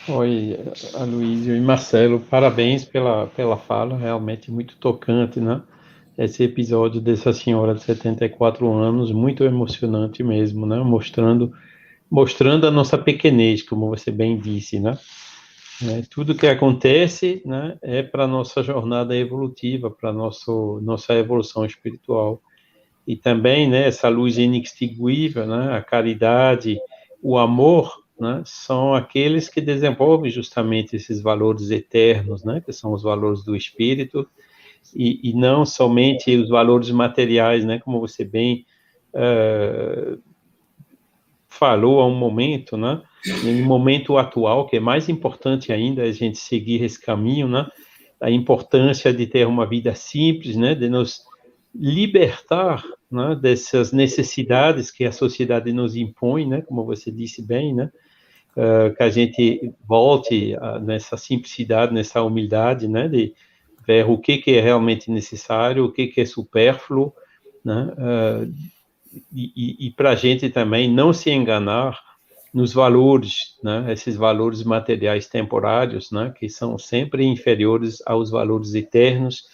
Oi, 0.08 0.58
Aloysio 0.94 1.56
e 1.56 1.60
Marcelo, 1.60 2.18
parabéns 2.18 2.84
pela, 2.84 3.28
pela 3.28 3.56
fala, 3.56 3.96
realmente 3.96 4.50
muito 4.50 4.76
tocante, 4.76 5.38
né? 5.40 5.62
Esse 6.18 6.42
episódio 6.42 7.00
dessa 7.00 7.32
senhora 7.32 7.72
de 7.72 7.82
74 7.82 8.70
anos, 8.72 9.12
muito 9.12 9.44
emocionante 9.44 10.22
mesmo, 10.24 10.66
né? 10.66 10.76
Mostrando, 10.78 11.52
mostrando 12.12 12.66
a 12.66 12.70
nossa 12.70 12.98
pequenez, 12.98 13.62
como 13.62 13.88
você 13.88 14.10
bem 14.10 14.38
disse, 14.38 14.78
né? 14.78 14.98
É, 15.82 16.02
tudo 16.10 16.34
que 16.34 16.46
acontece, 16.46 17.42
né, 17.46 17.78
é 17.80 18.02
para 18.02 18.26
nossa 18.26 18.62
jornada 18.62 19.16
evolutiva, 19.16 19.90
para 19.90 20.12
nossa 20.12 21.14
evolução 21.14 21.64
espiritual. 21.64 22.42
E 23.06 23.16
também, 23.16 23.66
né, 23.66 23.88
essa 23.88 24.10
luz 24.10 24.36
inextinguível, 24.36 25.46
né, 25.46 25.74
a 25.74 25.80
caridade, 25.80 26.78
o 27.22 27.38
amor, 27.38 28.04
né, 28.20 28.42
são 28.44 28.94
aqueles 28.94 29.48
que 29.48 29.62
desenvolvem 29.62 30.30
justamente 30.30 30.94
esses 30.94 31.22
valores 31.22 31.70
eternos, 31.70 32.44
né, 32.44 32.60
que 32.60 32.74
são 32.74 32.92
os 32.92 33.02
valores 33.02 33.42
do 33.42 33.56
espírito, 33.56 34.28
e, 34.94 35.30
e 35.30 35.32
não 35.32 35.64
somente 35.64 36.36
os 36.36 36.50
valores 36.50 36.90
materiais, 36.90 37.64
né, 37.64 37.78
como 37.78 37.98
você 37.98 38.22
bem 38.22 38.66
uh, 39.14 40.20
falou 41.62 42.00
há 42.00 42.06
um 42.08 42.14
momento, 42.16 42.76
né, 42.76 43.00
no 43.44 43.64
momento 43.64 44.18
atual, 44.18 44.66
que 44.66 44.78
é 44.78 44.80
mais 44.80 45.08
importante 45.08 45.72
ainda 45.72 46.02
a 46.02 46.10
gente 46.10 46.36
seguir 46.36 46.82
esse 46.82 47.00
caminho, 47.00 47.46
né, 47.46 47.68
a 48.20 48.28
importância 48.28 49.12
de 49.12 49.28
ter 49.28 49.46
uma 49.46 49.64
vida 49.64 49.94
simples, 49.94 50.56
né, 50.56 50.74
de 50.74 50.88
nos 50.88 51.20
libertar 51.72 52.82
né, 53.08 53.38
dessas 53.40 53.92
necessidades 53.92 54.90
que 54.90 55.04
a 55.04 55.12
sociedade 55.12 55.72
nos 55.72 55.94
impõe, 55.94 56.48
né, 56.48 56.62
como 56.62 56.84
você 56.84 57.12
disse 57.12 57.40
bem, 57.40 57.72
né, 57.72 57.92
uh, 58.56 58.92
que 58.96 59.02
a 59.04 59.08
gente 59.08 59.72
volte 59.86 60.56
a, 60.56 60.80
nessa 60.80 61.16
simplicidade, 61.16 61.94
nessa 61.94 62.24
humildade, 62.24 62.88
né, 62.88 63.06
de 63.06 63.34
ver 63.86 64.10
o 64.10 64.18
que, 64.18 64.38
que 64.38 64.56
é 64.56 64.60
realmente 64.60 65.12
necessário, 65.12 65.84
o 65.84 65.92
que, 65.92 66.08
que 66.08 66.22
é 66.22 66.24
supérfluo, 66.24 67.12
né, 67.64 67.92
uh, 67.92 68.81
e, 69.32 69.52
e, 69.54 69.86
e 69.86 69.90
para 69.90 70.10
a 70.10 70.14
gente 70.14 70.48
também 70.50 70.90
não 70.90 71.12
se 71.12 71.30
enganar 71.30 72.00
nos 72.52 72.72
valores, 72.72 73.56
né, 73.62 73.86
esses 73.92 74.14
valores 74.14 74.62
materiais 74.62 75.26
temporários, 75.26 76.10
né, 76.10 76.34
que 76.38 76.48
são 76.48 76.78
sempre 76.78 77.24
inferiores 77.24 78.02
aos 78.06 78.30
valores 78.30 78.74
eternos, 78.74 79.44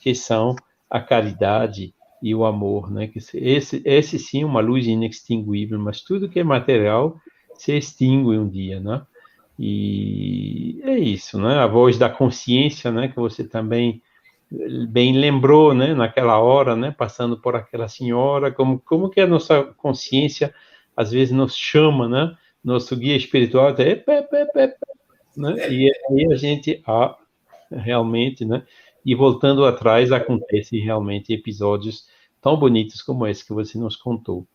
que 0.00 0.14
são 0.14 0.54
a 0.90 1.00
caridade 1.00 1.94
e 2.22 2.34
o 2.34 2.44
amor, 2.44 2.90
né, 2.90 3.06
que 3.06 3.18
esse, 3.34 3.82
esse 3.84 4.18
sim 4.18 4.42
é 4.42 4.46
uma 4.46 4.60
luz 4.60 4.86
inextinguível, 4.86 5.78
mas 5.78 6.02
tudo 6.02 6.28
que 6.28 6.40
é 6.40 6.44
material 6.44 7.16
se 7.54 7.76
extingue 7.76 8.38
um 8.38 8.48
dia, 8.48 8.80
né? 8.80 9.02
E 9.58 10.80
é 10.82 10.98
isso, 10.98 11.38
né? 11.38 11.58
A 11.58 11.66
voz 11.66 11.96
da 11.96 12.08
consciência, 12.08 12.90
né? 12.90 13.06
Que 13.06 13.16
você 13.16 13.44
também 13.44 14.02
bem 14.88 15.16
lembrou, 15.16 15.74
né? 15.74 15.94
Naquela 15.94 16.38
hora, 16.38 16.76
né? 16.76 16.94
Passando 16.96 17.36
por 17.36 17.56
aquela 17.56 17.88
senhora, 17.88 18.52
como 18.52 18.80
como 18.80 19.10
que 19.10 19.20
a 19.20 19.26
nossa 19.26 19.64
consciência 19.76 20.54
às 20.96 21.10
vezes 21.10 21.34
nos 21.34 21.56
chama, 21.56 22.08
né? 22.08 22.36
Nosso 22.62 22.96
guia 22.96 23.16
espiritual 23.16 23.68
até, 23.68 24.04
né? 25.36 25.70
E 25.70 25.90
aí 26.10 26.32
a 26.32 26.36
gente, 26.36 26.82
ah, 26.86 27.16
realmente, 27.70 28.44
né? 28.44 28.62
E 29.04 29.14
voltando 29.14 29.64
atrás, 29.64 30.12
acontecem 30.12 30.80
realmente 30.80 31.32
episódios 31.32 32.06
tão 32.40 32.56
bonitos 32.56 33.02
como 33.02 33.26
esse 33.26 33.44
que 33.44 33.52
você 33.52 33.78
nos 33.78 33.96
contou 33.96 34.46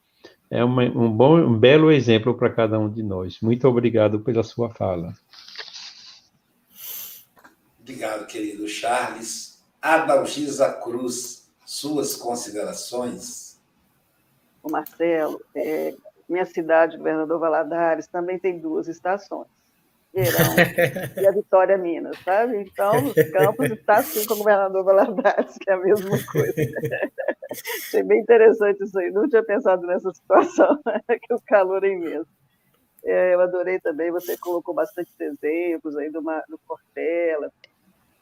é 0.49 0.63
uma, 0.63 0.83
um, 0.83 1.11
bom, 1.11 1.37
um 1.37 1.57
belo 1.57 1.91
exemplo 1.91 2.33
para 2.35 2.49
cada 2.49 2.79
um 2.79 2.89
de 2.89 3.03
nós. 3.03 3.39
Muito 3.41 3.67
obrigado 3.67 4.19
pela 4.19 4.43
sua 4.43 4.69
fala. 4.69 5.13
Obrigado, 7.79 8.27
querido 8.27 8.67
Charles. 8.67 9.46
Adalgisa 9.95 10.73
Cruz, 10.73 11.49
suas 11.65 12.13
considerações? 12.13 13.57
O 14.61 14.69
Marcelo, 14.69 15.41
é, 15.55 15.95
minha 16.27 16.45
cidade, 16.45 16.97
Governador 16.97 17.39
Valadares, 17.39 18.05
também 18.05 18.37
tem 18.37 18.59
duas 18.59 18.89
estações. 18.89 19.47
Verão 20.13 20.55
e 21.21 21.25
a 21.25 21.31
Vitória 21.31 21.77
Minas, 21.77 22.17
sabe? 22.25 22.61
Então, 22.61 22.91
os 23.05 23.31
campos 23.31 23.71
está 23.71 23.99
assim 23.99 24.25
com 24.25 24.33
o 24.33 24.37
governador 24.37 24.83
Valadares, 24.83 25.57
que 25.57 25.69
é 25.69 25.73
a 25.73 25.77
mesma 25.77 26.17
coisa. 26.31 26.53
Achei 27.77 28.03
bem 28.03 28.19
interessante 28.19 28.83
isso 28.83 28.99
aí. 28.99 29.09
Não 29.09 29.29
tinha 29.29 29.43
pensado 29.43 29.87
nessa 29.87 30.13
situação, 30.13 30.81
que 31.23 31.33
o 31.33 31.41
calor 31.47 31.85
é 31.85 31.89
imenso. 31.89 32.27
É, 33.05 33.33
eu 33.33 33.39
adorei 33.39 33.79
também, 33.79 34.11
você 34.11 34.37
colocou 34.37 34.75
bastante 34.75 35.13
exemplos 35.17 35.95
aí 35.95 36.09
do, 36.09 36.21
do 36.49 36.59
Portela, 36.67 37.49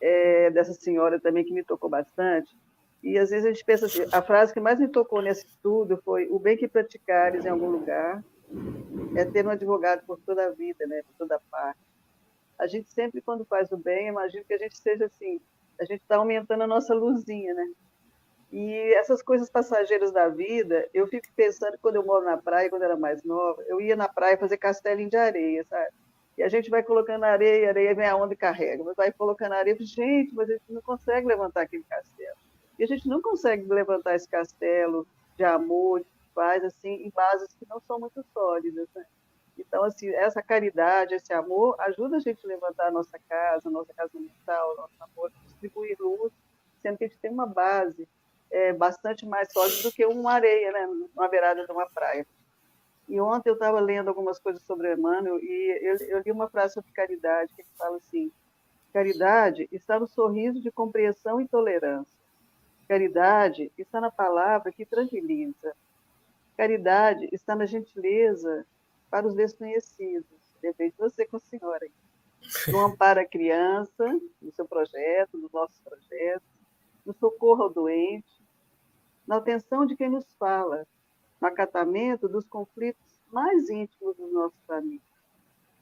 é, 0.01 0.49
dessa 0.51 0.73
senhora 0.73 1.19
também 1.19 1.43
que 1.43 1.53
me 1.53 1.63
tocou 1.63 1.89
bastante. 1.89 2.55
E 3.03 3.17
às 3.17 3.29
vezes 3.29 3.45
a 3.45 3.49
gente 3.49 3.63
pensa 3.63 3.85
assim, 3.85 4.05
a 4.11 4.21
frase 4.21 4.53
que 4.53 4.59
mais 4.59 4.79
me 4.79 4.87
tocou 4.87 5.21
nesse 5.21 5.45
estudo 5.45 6.01
foi 6.03 6.27
o 6.27 6.39
bem 6.39 6.57
que 6.57 6.67
praticares 6.67 7.45
em 7.45 7.49
algum 7.49 7.69
lugar 7.69 8.23
é 9.15 9.25
ter 9.25 9.45
um 9.45 9.51
advogado 9.51 10.05
por 10.05 10.19
toda 10.19 10.45
a 10.45 10.49
vida, 10.51 10.85
né, 10.87 11.01
por 11.03 11.13
toda 11.17 11.41
parte. 11.51 11.79
A 12.57 12.67
gente 12.67 12.89
sempre, 12.89 13.21
quando 13.21 13.45
faz 13.45 13.71
o 13.71 13.77
bem, 13.77 14.07
imagina 14.07 14.43
que 14.43 14.53
a 14.53 14.57
gente 14.57 14.77
seja 14.77 15.05
assim, 15.05 15.39
a 15.79 15.85
gente 15.85 16.01
está 16.01 16.15
aumentando 16.17 16.63
a 16.63 16.67
nossa 16.67 16.93
luzinha, 16.93 17.53
né? 17.53 17.67
E 18.51 18.93
essas 18.95 19.21
coisas 19.21 19.49
passageiras 19.49 20.11
da 20.11 20.29
vida, 20.29 20.87
eu 20.93 21.07
fico 21.07 21.27
pensando 21.35 21.77
quando 21.81 21.97
eu 21.97 22.05
moro 22.05 22.23
na 22.23 22.37
praia, 22.37 22.69
quando 22.69 22.83
eu 22.83 22.89
era 22.89 22.97
mais 22.97 23.23
nova, 23.23 23.61
eu 23.67 23.81
ia 23.81 23.95
na 23.95 24.07
praia 24.07 24.37
fazer 24.37 24.57
castelinho 24.57 25.09
de 25.09 25.17
areia, 25.17 25.65
sabe? 25.65 25.89
E 26.37 26.43
a 26.43 26.49
gente 26.49 26.69
vai 26.69 26.83
colocando 26.83 27.23
areia, 27.23 27.69
areia 27.69 27.95
vem 27.95 28.07
a 28.07 28.15
onda 28.15 28.33
e 28.33 28.37
carrega. 28.37 28.83
Mas 28.83 28.95
vai 28.95 29.11
colocando 29.11 29.53
areia, 29.53 29.77
gente, 29.79 30.33
mas 30.33 30.49
a 30.49 30.53
gente 30.53 30.71
não 30.71 30.81
consegue 30.81 31.27
levantar 31.27 31.61
aquele 31.61 31.83
castelo. 31.83 32.37
E 32.77 32.83
a 32.83 32.87
gente 32.87 33.07
não 33.07 33.21
consegue 33.21 33.65
levantar 33.67 34.15
esse 34.15 34.27
castelo 34.27 35.07
de 35.37 35.43
amor, 35.43 36.01
de 36.01 36.07
paz, 36.33 36.63
assim, 36.63 37.05
em 37.05 37.09
bases 37.09 37.53
que 37.55 37.65
não 37.69 37.79
são 37.81 37.99
muito 37.99 38.23
sólidas, 38.33 38.87
né? 38.93 39.05
Então, 39.57 39.83
assim, 39.85 40.09
essa 40.09 40.41
caridade, 40.41 41.15
esse 41.15 41.33
amor, 41.33 41.75
ajuda 41.79 42.17
a 42.17 42.19
gente 42.19 42.45
a 42.45 42.47
levantar 42.47 42.87
a 42.87 42.91
nossa 42.91 43.17
casa, 43.29 43.69
a 43.69 43.71
nossa 43.71 43.93
casa 43.93 44.11
mental, 44.19 44.75
nosso 44.75 44.95
amor, 44.99 45.31
distribuir 45.45 45.95
luz, 45.99 46.33
sendo 46.81 46.97
que 46.97 47.05
a 47.05 47.07
gente 47.07 47.19
tem 47.19 47.31
uma 47.31 47.47
base 47.47 48.07
é, 48.51 48.73
bastante 48.73 49.25
mais 49.25 49.51
sólido 49.51 49.83
do 49.83 49.91
que 49.91 50.05
uma 50.05 50.33
areia, 50.33 50.71
né, 50.71 50.87
uma 51.15 51.27
beirada 51.27 51.65
de 51.65 51.71
uma 51.71 51.89
praia. 51.89 52.27
E 53.07 53.21
ontem 53.21 53.49
eu 53.49 53.53
estava 53.53 53.79
lendo 53.79 54.07
algumas 54.07 54.39
coisas 54.39 54.61
sobre 54.63 54.93
Emmanuel 54.93 55.37
e 55.39 55.79
eu, 55.81 55.97
eu, 56.07 56.19
li 56.19 56.31
uma 56.31 56.49
frase 56.49 56.73
sobre 56.73 56.91
caridade 56.91 57.53
que 57.55 57.63
fala 57.77 57.97
assim: 57.97 58.31
caridade 58.91 59.67
está 59.71 59.99
no 59.99 60.07
sorriso 60.07 60.59
de 60.59 60.71
compreensão 60.71 61.39
e 61.39 61.47
tolerância. 61.47 62.19
Caridade 62.87 63.71
está 63.77 64.01
na 64.01 64.11
palavra 64.11 64.71
que 64.71 64.85
tranquiliza. 64.85 65.75
Caridade 66.57 67.27
está 67.31 67.55
na 67.55 67.65
gentileza 67.65 68.65
para 69.09 69.27
os 69.27 69.35
desconhecidos. 69.35 70.25
Depende 70.61 70.91
de 70.91 70.97
você 70.97 71.25
com 71.25 71.37
a 71.37 71.39
senhora. 71.39 71.87
No 72.67 72.79
amparo 72.79 73.19
à 73.19 73.25
criança, 73.25 74.19
no 74.41 74.51
seu 74.51 74.67
projeto, 74.67 75.37
nos 75.37 75.51
nossos 75.51 75.79
projetos, 75.79 76.47
no 77.05 77.13
socorro 77.13 77.63
ao 77.63 77.69
doente, 77.69 78.43
na 79.27 79.37
atenção 79.37 79.85
de 79.85 79.95
quem 79.95 80.09
nos 80.09 80.25
fala, 80.37 80.85
no 81.41 81.47
acatamento 81.47 82.27
dos 82.27 82.45
conflitos 82.45 83.03
mais 83.31 83.69
íntimos 83.69 84.15
dos 84.15 84.31
nossos 84.31 84.69
amigos, 84.69 85.07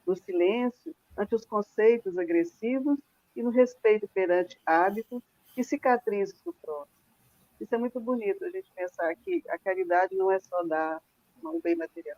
no 0.06 0.16
silêncio 0.16 0.96
ante 1.18 1.36
os 1.36 1.46
conceitos 1.46 2.18
agressivos 2.18 2.98
e 3.36 3.44
no 3.44 3.50
respeito 3.50 4.08
perante 4.08 4.60
hábitos 4.66 5.22
e 5.56 5.64
cicatrizes 5.64 6.42
do 6.42 6.54
próximo. 6.54 7.04
Isso 7.60 7.74
é 7.76 7.78
muito 7.78 8.00
bonito, 8.00 8.44
a 8.44 8.50
gente 8.50 8.72
pensar 8.74 9.16
que 9.16 9.44
a 9.48 9.58
caridade 9.58 10.16
não 10.16 10.32
é 10.32 10.40
só 10.40 10.64
dar 10.64 11.02
um 11.44 11.60
bem 11.60 11.76
material, 11.76 12.18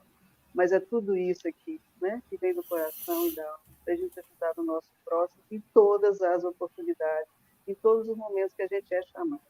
mas 0.54 0.72
é 0.72 0.80
tudo 0.80 1.18
isso 1.18 1.48
aqui, 1.48 1.82
né, 2.02 2.22
que 2.30 2.38
vem 2.38 2.54
do 2.54 2.64
coração 2.64 3.28
e 3.28 3.36
da 3.36 3.44
alma, 3.44 3.60
a 3.88 3.96
gente 3.96 4.20
ajudar 4.20 4.54
o 4.58 4.64
nosso 4.64 4.90
próximo 5.04 5.42
em 5.52 5.60
todas 5.74 6.22
as 6.22 6.44
oportunidades, 6.44 7.30
em 7.68 7.76
todos 7.76 8.08
os 8.08 8.18
momentos 8.18 8.56
que 8.56 8.64
a 8.64 8.68
gente 8.68 8.94
é 8.94 9.02
chamado. 9.04 9.42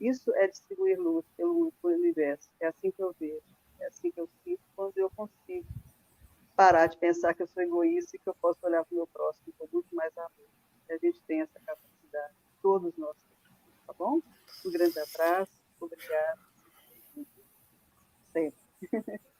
Isso 0.00 0.34
é 0.36 0.46
distribuir 0.46 0.98
luz 0.98 1.26
pelo, 1.36 1.72
universo. 1.82 2.48
É 2.58 2.68
assim 2.68 2.90
que 2.90 3.02
eu 3.02 3.14
vejo. 3.20 3.42
É 3.78 3.86
assim 3.86 4.10
que 4.10 4.20
eu 4.20 4.28
sinto 4.42 4.62
quando 4.74 4.96
eu 4.96 5.10
consigo 5.10 5.66
parar 6.56 6.86
de 6.86 6.96
pensar 6.96 7.34
que 7.34 7.42
eu 7.42 7.46
sou 7.46 7.62
egoísta 7.62 8.16
e 8.16 8.18
que 8.18 8.28
eu 8.28 8.34
posso 8.34 8.58
olhar 8.62 8.84
para 8.84 8.92
o 8.92 8.96
meu 8.96 9.06
próximo 9.06 9.52
com 9.58 9.68
muito 9.72 9.94
mais 9.94 10.16
amor. 10.16 10.48
A 10.90 10.96
gente 10.98 11.20
tem 11.22 11.40
essa 11.40 11.60
capacidade, 11.60 12.34
todos 12.60 12.96
nós 12.96 13.16
temos, 13.16 13.86
tá 13.86 13.92
bom? 13.92 14.20
Um 14.64 14.70
grande 14.70 14.98
abraço, 14.98 15.52
obrigado. 15.80 16.40
Sempre. 18.32 18.58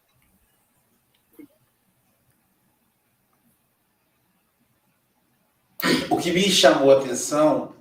O 6.11 6.19
que 6.19 6.31
me 6.31 6.43
chamou 6.51 6.91
a 6.91 6.99
atenção 6.99 7.75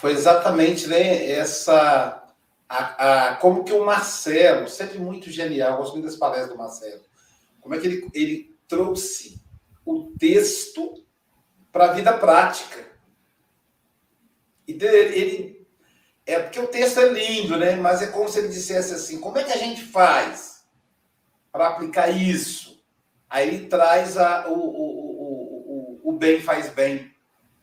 foi 0.00 0.12
exatamente 0.12 0.86
né, 0.86 1.30
essa. 1.30 2.24
A, 2.66 3.32
a, 3.32 3.36
como 3.36 3.64
que 3.64 3.72
o 3.72 3.84
Marcelo, 3.84 4.66
sempre 4.66 4.98
muito 4.98 5.28
genial, 5.30 5.76
gosto 5.76 5.92
muito 5.92 6.06
das 6.06 6.16
palestras 6.16 6.48
do 6.48 6.56
Marcelo, 6.56 7.02
como 7.60 7.74
é 7.74 7.78
que 7.78 7.86
ele, 7.86 8.10
ele 8.14 8.58
trouxe 8.66 9.42
o 9.84 10.12
texto 10.18 11.04
para 11.70 11.90
a 11.90 11.92
vida 11.92 12.16
prática. 12.16 12.86
E 14.66 14.72
ele, 14.72 15.66
é 16.24 16.38
porque 16.38 16.60
o 16.60 16.68
texto 16.68 17.00
é 17.00 17.08
lindo, 17.08 17.58
né? 17.58 17.76
Mas 17.76 18.00
é 18.00 18.06
como 18.06 18.28
se 18.28 18.38
ele 18.38 18.48
dissesse 18.48 18.94
assim: 18.94 19.20
como 19.20 19.36
é 19.36 19.44
que 19.44 19.52
a 19.52 19.58
gente 19.58 19.82
faz 19.82 20.64
para 21.52 21.68
aplicar 21.68 22.08
isso? 22.08 22.82
Aí 23.28 23.48
ele 23.48 23.66
traz 23.66 24.16
a, 24.16 24.48
o, 24.48 24.54
o, 24.54 24.80
o, 25.18 26.00
o, 26.04 26.10
o 26.10 26.12
bem 26.12 26.40
faz 26.40 26.70
bem 26.70 27.09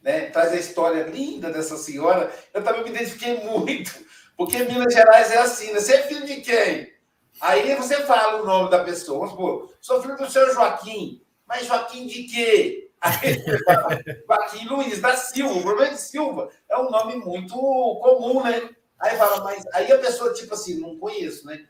né? 0.08 0.30
traz 0.30 0.54
a 0.54 0.56
história 0.56 1.04
linda 1.04 1.52
dessa 1.52 1.76
senhora. 1.78 2.32
Eu 2.54 2.64
também 2.64 2.84
me 2.84 2.90
identifiquei 2.92 3.44
muito, 3.44 3.92
porque 4.38 4.64
Minas 4.64 4.94
Gerais 4.94 5.30
é 5.32 5.38
assim, 5.40 5.74
né? 5.74 5.82
Você 5.82 5.96
é 5.96 6.04
filho 6.04 6.26
de 6.26 6.38
quem? 6.38 6.94
Aí 7.42 7.76
você 7.76 7.98
fala 8.04 8.42
o 8.42 8.46
nome 8.46 8.72
da 8.72 8.86
pessoa. 8.86 9.20
Vamos 9.20 9.32
supor, 9.32 9.74
sou 9.82 10.02
filho 10.02 10.16
do 10.16 10.32
seu 10.32 10.54
Joaquim. 10.54 11.22
Mas 11.46 11.68
Joaquim 11.68 12.08
de 12.08 12.24
quê? 12.24 12.90
Aí 13.02 13.44
fala, 13.66 14.00
Joaquim 14.26 14.66
Luiz 14.68 15.02
da 15.02 15.16
Silva. 15.18 15.54
O 15.54 15.62
problema 15.62 15.92
é 15.92 15.96
de 15.96 16.02
Silva 16.02 16.50
é 16.70 16.78
um 16.78 16.90
nome 16.90 17.18
muito 17.18 17.54
comum, 17.56 18.42
né? 18.44 18.70
Aí 19.00 19.18
fala, 19.18 19.44
mas 19.44 19.64
aí 19.74 19.92
a 19.92 20.00
pessoa, 20.00 20.34
tipo 20.34 20.54
assim, 20.54 20.80
não 20.80 20.98
conheço, 20.98 21.46
né? 21.46 21.66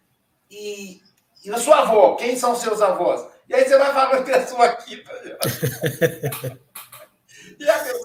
E, 0.49 1.01
e 1.43 1.49
a 1.51 1.57
sua 1.57 1.79
avó, 1.79 2.15
quem 2.15 2.37
são 2.37 2.55
seus 2.55 2.81
avós? 2.81 3.27
E 3.49 3.55
aí 3.55 3.65
você 3.65 3.77
vai 3.77 3.93
falando 3.93 4.23
que 4.23 4.31
é 4.31 4.45
sua 4.45 4.69
quinta. 4.73 5.11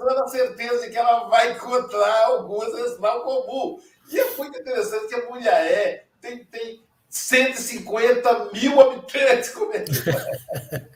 E 0.03 0.11
a 0.11 0.15
pessoa 0.15 0.15
na 0.15 0.29
certeza 0.29 0.87
de 0.87 0.91
que 0.91 0.99
ela 0.99 1.29
vai 1.29 1.53
encontrar 1.53 2.25
algumas 2.25 2.73
vezes 2.75 2.99
mal 2.99 3.23
comum. 3.23 3.81
E 4.11 4.19
é 4.19 4.37
muito 4.37 4.59
interessante 4.59 5.09
que 5.09 5.15
a 5.15 5.29
mulher 5.29 5.73
é, 5.73 6.05
tem, 6.21 6.45
tem 6.45 6.83
150 7.09 8.51
mil 8.53 8.81
habitantes 8.81 9.51
comentando. 9.51 10.03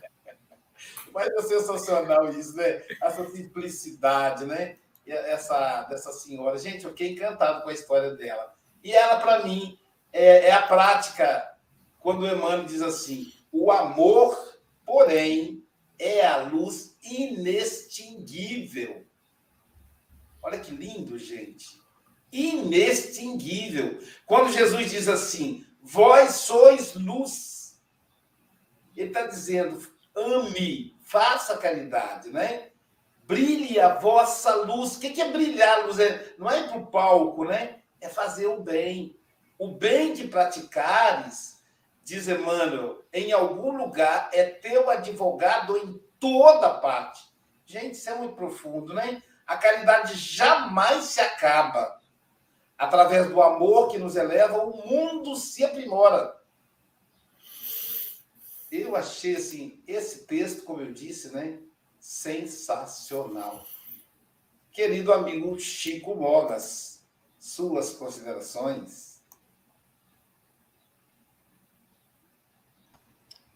Mas 1.12 1.28
é 1.28 1.42
sensacional 1.42 2.28
isso, 2.30 2.56
né? 2.56 2.82
Essa 3.02 3.26
simplicidade, 3.30 4.44
né? 4.44 4.76
Essa, 5.06 5.84
dessa 5.84 6.12
senhora. 6.12 6.58
Gente, 6.58 6.84
eu 6.84 6.90
fiquei 6.90 7.12
encantado 7.12 7.62
com 7.62 7.70
a 7.70 7.72
história 7.72 8.10
dela. 8.14 8.52
E 8.82 8.92
ela, 8.92 9.20
para 9.20 9.44
mim, 9.44 9.78
é, 10.12 10.48
é, 10.48 10.52
a 10.52 10.62
prática, 10.62 11.48
quando 12.00 12.22
o 12.22 12.26
Emmanuel 12.26 12.64
diz 12.64 12.82
assim: 12.82 13.32
o 13.50 13.70
amor, 13.70 14.58
porém, 14.84 15.64
é 15.98 16.26
a 16.26 16.38
luz 16.38 16.95
inextinguível. 17.06 19.04
Olha 20.42 20.60
que 20.60 20.70
lindo, 20.70 21.18
gente. 21.18 21.80
Inextinguível. 22.32 23.98
Quando 24.24 24.52
Jesus 24.52 24.90
diz 24.90 25.08
assim: 25.08 25.66
Vós 25.82 26.36
sois 26.36 26.94
luz. 26.94 27.80
Ele 28.96 29.08
está 29.08 29.26
dizendo: 29.26 29.86
ame, 30.14 30.96
faça 31.04 31.56
caridade, 31.56 32.30
né? 32.30 32.70
Brilhe 33.24 33.78
a 33.78 33.96
vossa 33.96 34.54
luz. 34.54 34.96
O 34.96 35.00
que 35.00 35.20
é 35.20 35.30
brilhar 35.30 35.80
a 35.80 35.86
luz? 35.86 35.98
É, 35.98 36.34
não 36.38 36.50
é 36.50 36.60
ir 36.60 36.68
para 36.68 36.78
o 36.78 36.86
palco, 36.86 37.44
né? 37.44 37.80
É 38.00 38.08
fazer 38.08 38.46
o 38.46 38.60
bem. 38.60 39.18
O 39.58 39.76
bem 39.76 40.12
que 40.12 40.28
praticares, 40.28 41.62
diz 42.04 42.28
Emmanuel, 42.28 43.04
em 43.12 43.32
algum 43.32 43.76
lugar 43.76 44.30
é 44.32 44.44
teu 44.44 44.90
advogado 44.90 45.76
em 45.76 46.00
toda 46.20 46.74
parte. 46.74 47.24
Gente, 47.64 47.94
isso 47.94 48.10
é 48.10 48.14
muito 48.14 48.36
profundo, 48.36 48.94
né? 48.94 49.22
A 49.46 49.56
caridade 49.56 50.14
jamais 50.14 51.04
se 51.04 51.20
acaba. 51.20 52.00
Através 52.78 53.28
do 53.28 53.42
amor 53.42 53.88
que 53.90 53.98
nos 53.98 54.16
eleva, 54.16 54.58
o 54.58 54.86
mundo 54.86 55.34
se 55.36 55.64
aprimora. 55.64 56.36
Eu 58.70 58.94
achei 58.96 59.36
assim, 59.36 59.82
esse 59.86 60.26
texto, 60.26 60.64
como 60.64 60.82
eu 60.82 60.92
disse, 60.92 61.30
né, 61.30 61.58
sensacional. 61.98 63.64
Querido 64.72 65.12
amigo 65.12 65.58
Chico 65.58 66.14
Mogas, 66.14 67.06
suas 67.38 67.94
considerações? 67.94 69.22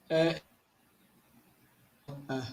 É, 0.08 0.40
ah. 2.30 2.46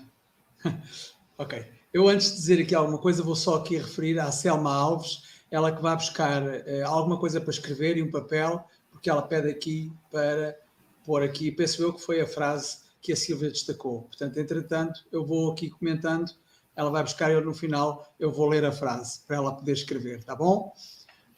ok. 1.38 1.66
Eu, 1.94 2.08
antes 2.08 2.32
de 2.32 2.36
dizer 2.38 2.62
aqui 2.62 2.74
alguma 2.74 2.98
coisa, 2.98 3.24
vou 3.24 3.36
só 3.36 3.56
aqui 3.56 3.78
referir 3.78 4.20
à 4.20 4.32
Selma 4.32 4.74
Alves, 4.74 5.24
ela 5.52 5.72
que 5.72 5.82
vai 5.82 5.96
buscar 5.96 6.44
uh, 6.44 6.86
alguma 6.86 7.20
coisa 7.20 7.40
para 7.40 7.52
escrever 7.52 7.98
e 7.98 8.04
um 8.04 8.12
papel, 8.12 8.66
porque 8.92 9.10
ela 9.10 9.22
pede 9.22 9.50
aqui 9.50 9.92
para 10.12 10.58
pôr 11.06 11.24
aqui, 11.24 11.52
penso 11.52 11.82
eu 11.82 11.94
que 11.94 12.02
foi 12.02 12.20
a 12.20 12.28
frase 12.28 12.80
que 13.02 13.14
a 13.14 13.16
Silvia 13.16 13.50
destacou. 13.50 14.02
Portanto, 14.04 14.38
entretanto, 14.38 15.06
eu 15.12 15.26
vou 15.26 15.52
aqui 15.52 15.70
comentando, 15.70 16.32
ela 16.76 16.90
vai 16.90 17.04
buscar, 17.04 17.32
eu 17.32 17.42
no 17.42 17.54
final 17.54 18.14
eu 18.20 18.32
vou 18.32 18.50
ler 18.50 18.66
a 18.66 18.72
frase 18.72 19.22
para 19.26 19.38
ela 19.38 19.56
poder 19.56 19.74
escrever, 19.74 20.24
tá 20.24 20.36
bom? 20.36 20.74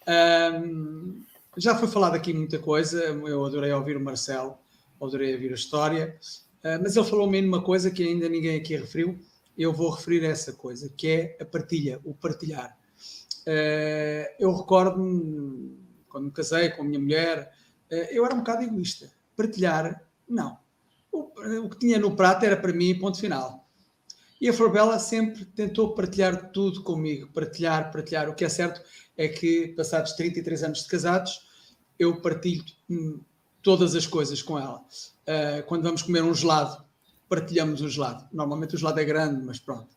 Um, 0.07 1.23
já 1.57 1.75
foi 1.75 1.87
falado 1.87 2.15
aqui 2.15 2.33
muita 2.33 2.57
coisa, 2.57 3.03
eu 3.03 3.45
adorei 3.45 3.71
ouvir 3.71 3.97
o 3.97 4.01
Marcelo, 4.01 4.57
adorei 5.01 5.33
ouvir 5.33 5.51
a 5.51 5.55
história. 5.55 6.17
Ah, 6.63 6.77
mas 6.81 6.95
ele 6.95 7.05
falou-me 7.05 7.41
uma 7.41 7.61
coisa 7.61 7.89
que 7.89 8.03
ainda 8.03 8.27
ninguém 8.27 8.57
aqui 8.57 8.75
referiu, 8.75 9.17
eu 9.57 9.73
vou 9.73 9.89
referir 9.91 10.23
essa 10.23 10.53
coisa, 10.53 10.89
que 10.95 11.07
é 11.07 11.37
a 11.41 11.45
partilha, 11.45 11.99
o 12.03 12.13
partilhar. 12.13 12.77
Uh, 13.41 14.27
eu 14.39 14.55
recordo-me, 14.55 15.77
quando 16.07 16.25
me 16.25 16.31
casei 16.31 16.69
com 16.69 16.83
a 16.83 16.85
minha 16.85 16.99
mulher, 16.99 17.51
uh, 17.91 17.95
eu 18.11 18.25
era 18.25 18.35
um 18.35 18.39
bocado 18.39 18.63
egoísta. 18.63 19.11
Partilhar, 19.35 20.05
não. 20.27 20.57
O, 21.11 21.31
o, 21.65 21.69
que 21.69 21.79
tinha 21.79 21.97
no 21.97 22.15
prato 22.15 22.45
era 22.45 22.55
para 22.55 22.71
mim, 22.71 22.97
ponto 22.97 23.19
final. 23.19 23.67
E 24.39 24.47
a 24.47 24.53
Forbella 24.53 24.99
sempre 24.99 25.43
tentou 25.45 25.93
partilhar 25.93 26.51
tudo 26.51 26.83
comigo, 26.83 27.27
partilhar, 27.33 27.91
partilhar. 27.91 28.29
O 28.29 28.35
que 28.35 28.45
é 28.45 28.49
certo 28.49 28.81
é 29.17 29.27
que, 29.27 29.69
passados 29.69 30.13
33 30.13 30.63
anos 30.63 30.83
de 30.83 30.87
casados, 30.87 31.47
eu 31.97 32.21
partilho 32.21 32.63
hum, 32.89 33.19
todas 33.61 33.95
as 33.95 34.07
coisas 34.07 34.41
com 34.41 34.57
ela 34.57 34.81
uh, 35.29 35.63
quando 35.65 35.83
vamos 35.83 36.01
comer 36.01 36.23
um 36.23 36.33
gelado, 36.33 36.83
partilhamos 37.27 37.81
o 37.81 37.87
gelado. 37.87 38.27
Normalmente 38.33 38.75
o 38.75 38.77
gelado 38.77 38.99
é 38.99 39.05
grande, 39.05 39.45
mas 39.45 39.59
pronto. 39.59 39.87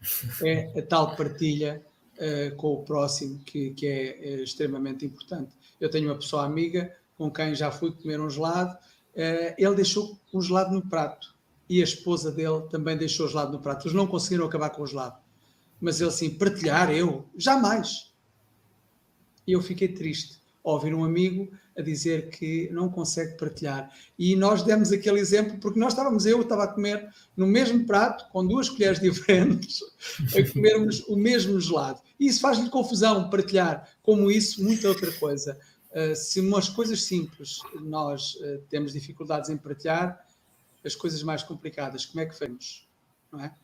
É 0.45 0.78
a 0.78 0.83
tal 0.83 1.16
partilha 1.16 1.83
uh, 2.16 2.55
com 2.57 2.74
o 2.74 2.85
próximo 2.85 3.39
que, 3.39 3.70
que 3.70 3.87
é, 3.87 4.35
é, 4.35 4.43
extremamente 4.43 5.05
importante. 5.07 5.53
Eu 5.80 5.91
tenho 5.91 6.09
uma 6.09 6.16
pessoa 6.16 6.45
amiga 6.45 6.95
com 7.16 7.30
quem 7.30 7.55
já 7.55 7.70
fui 7.70 7.93
comer 7.93 8.20
um 8.20 8.28
gelado, 8.28 8.74
uh, 8.74 9.55
ele 9.57 9.74
deixou 9.74 10.18
o 10.33 10.41
gelado 10.41 10.74
no 10.74 10.83
prato 10.83 11.35
e 11.68 11.80
a 11.80 11.85
esposa 11.85 12.30
dele 12.30 12.62
também 12.70 12.97
deixou 12.97 13.26
o 13.26 13.28
gelado 13.28 13.53
no 13.53 13.61
prato. 13.61 13.87
Eles 13.87 13.97
não 13.97 14.07
conseguiram 14.07 14.45
acabar 14.45 14.70
com 14.70 14.83
o 14.83 14.87
gelado. 14.87 15.16
Mas 15.80 16.01
ele 16.01 16.11
assim, 16.11 16.30
partilhar 16.30 16.91
eu? 16.91 17.24
Jamais. 17.37 18.12
E 19.47 19.53
eu 19.53 19.62
fiquei 19.62 19.89
triste 19.89 20.41
ouvir 20.62 20.95
um 20.95 21.05
amigo 21.05 21.51
a 21.77 21.83
dizer 21.83 22.29
que 22.31 22.68
não 22.70 22.89
consegue 22.89 23.37
partilhar. 23.37 23.91
E 24.18 24.37
nós 24.37 24.62
demos 24.62 24.93
aquele 24.93 25.20
exemplo 25.20 25.59
porque 25.59 25.79
nós 25.79 25.93
estávamos, 25.93 26.27
eu 26.27 26.43
estava 26.43 26.64
a 26.64 26.68
comer 26.68 27.09
no 27.37 27.47
mesmo 27.47 27.87
prato, 27.87 28.31
com 28.31 28.47
duas 28.47 28.68
colheres 28.68 29.01
diferentes, 29.01 29.81
a 30.37 30.53
comermos 30.53 31.01
o 31.09 31.16
mesmo 31.16 31.61
gelado. 31.61 32.01
E 32.18 32.27
isso 32.27 32.41
faz-lhe 32.41 32.68
confusão 32.68 33.31
partilhar, 33.31 33.89
como 34.03 34.31
isso, 34.31 34.62
muita 34.62 34.89
outra 34.89 35.11
coisa. 35.12 35.59
Uh, 35.91 36.16
se 36.16 36.41
umas 36.41 36.68
coisas 36.68 37.03
simples 37.03 37.59
nós 37.83 38.35
uh, 38.37 38.62
temos 38.70 38.93
dificuldades 38.93 39.51
em 39.51 39.57
partilhar, 39.57 40.27
as 40.85 40.95
coisas 40.95 41.23
mais 41.23 41.43
complicadas, 41.43 42.07
como 42.07 42.20
é 42.20 42.27
que 42.27 42.33
fazemos? 42.37 42.89
Não 43.31 43.41
é? 43.41 43.55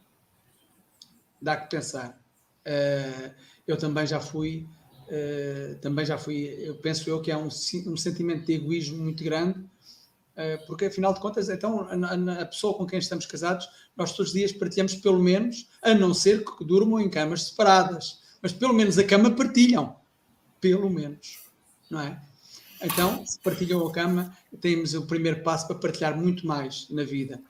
Dá 1.41 1.57
que 1.57 1.71
pensar. 1.71 2.21
Uh, 2.67 3.35
eu 3.67 3.77
também 3.77 4.07
já 4.07 4.21
fui 4.21 4.67
Uh, 5.09 5.75
também 5.77 6.05
já 6.05 6.19
fui, 6.19 6.55
eu 6.61 6.75
penso 6.77 7.09
eu 7.09 7.23
que 7.23 7.31
é 7.31 7.37
um, 7.37 7.47
um 7.47 7.97
sentimento 7.97 8.45
de 8.45 8.53
egoísmo 8.53 9.03
muito 9.03 9.25
grande, 9.25 9.59
uh, 9.59 10.67
porque 10.67 10.85
afinal 10.85 11.15
de 11.15 11.21
contas, 11.21 11.49
então 11.49 11.81
a, 11.81 12.43
a, 12.43 12.45
pessoa 12.45 12.75
com 12.75 12.87
quem 12.87 12.99
estamos 12.99 13.25
casados, 13.25 13.67
nós 13.97 14.13
todos 14.13 14.33
os 14.33 14.39
dias 14.39 14.53
partilhamos 14.53 14.97
pelo 14.97 15.19
menos, 15.19 15.67
a 15.83 15.95
não 15.95 16.13
ser 16.13 16.45
que 16.45 16.63
durmam 16.63 17.01
em 17.01 17.09
camas 17.09 17.45
separadas, 17.45 18.21
mas 18.43 18.53
pelo 18.53 18.75
menos 18.75 18.99
a 18.99 19.05
cama 19.05 19.31
partilham, 19.31 19.97
pelo 20.61 20.91
menos, 20.91 21.39
não 21.91 22.01
é? 22.01 22.21
Então, 22.83 23.25
se 23.27 23.39
partilham 23.41 23.85
a 23.87 23.93
cama, 23.93 24.37
temos 24.61 24.95
o 24.95 25.07
primeiro 25.07 25.43
passo 25.43 25.67
para 25.67 25.77
partilhar 25.77 26.17
muito 26.17 26.47
mais 26.47 26.89
na 26.91 27.03
vida. 27.03 27.43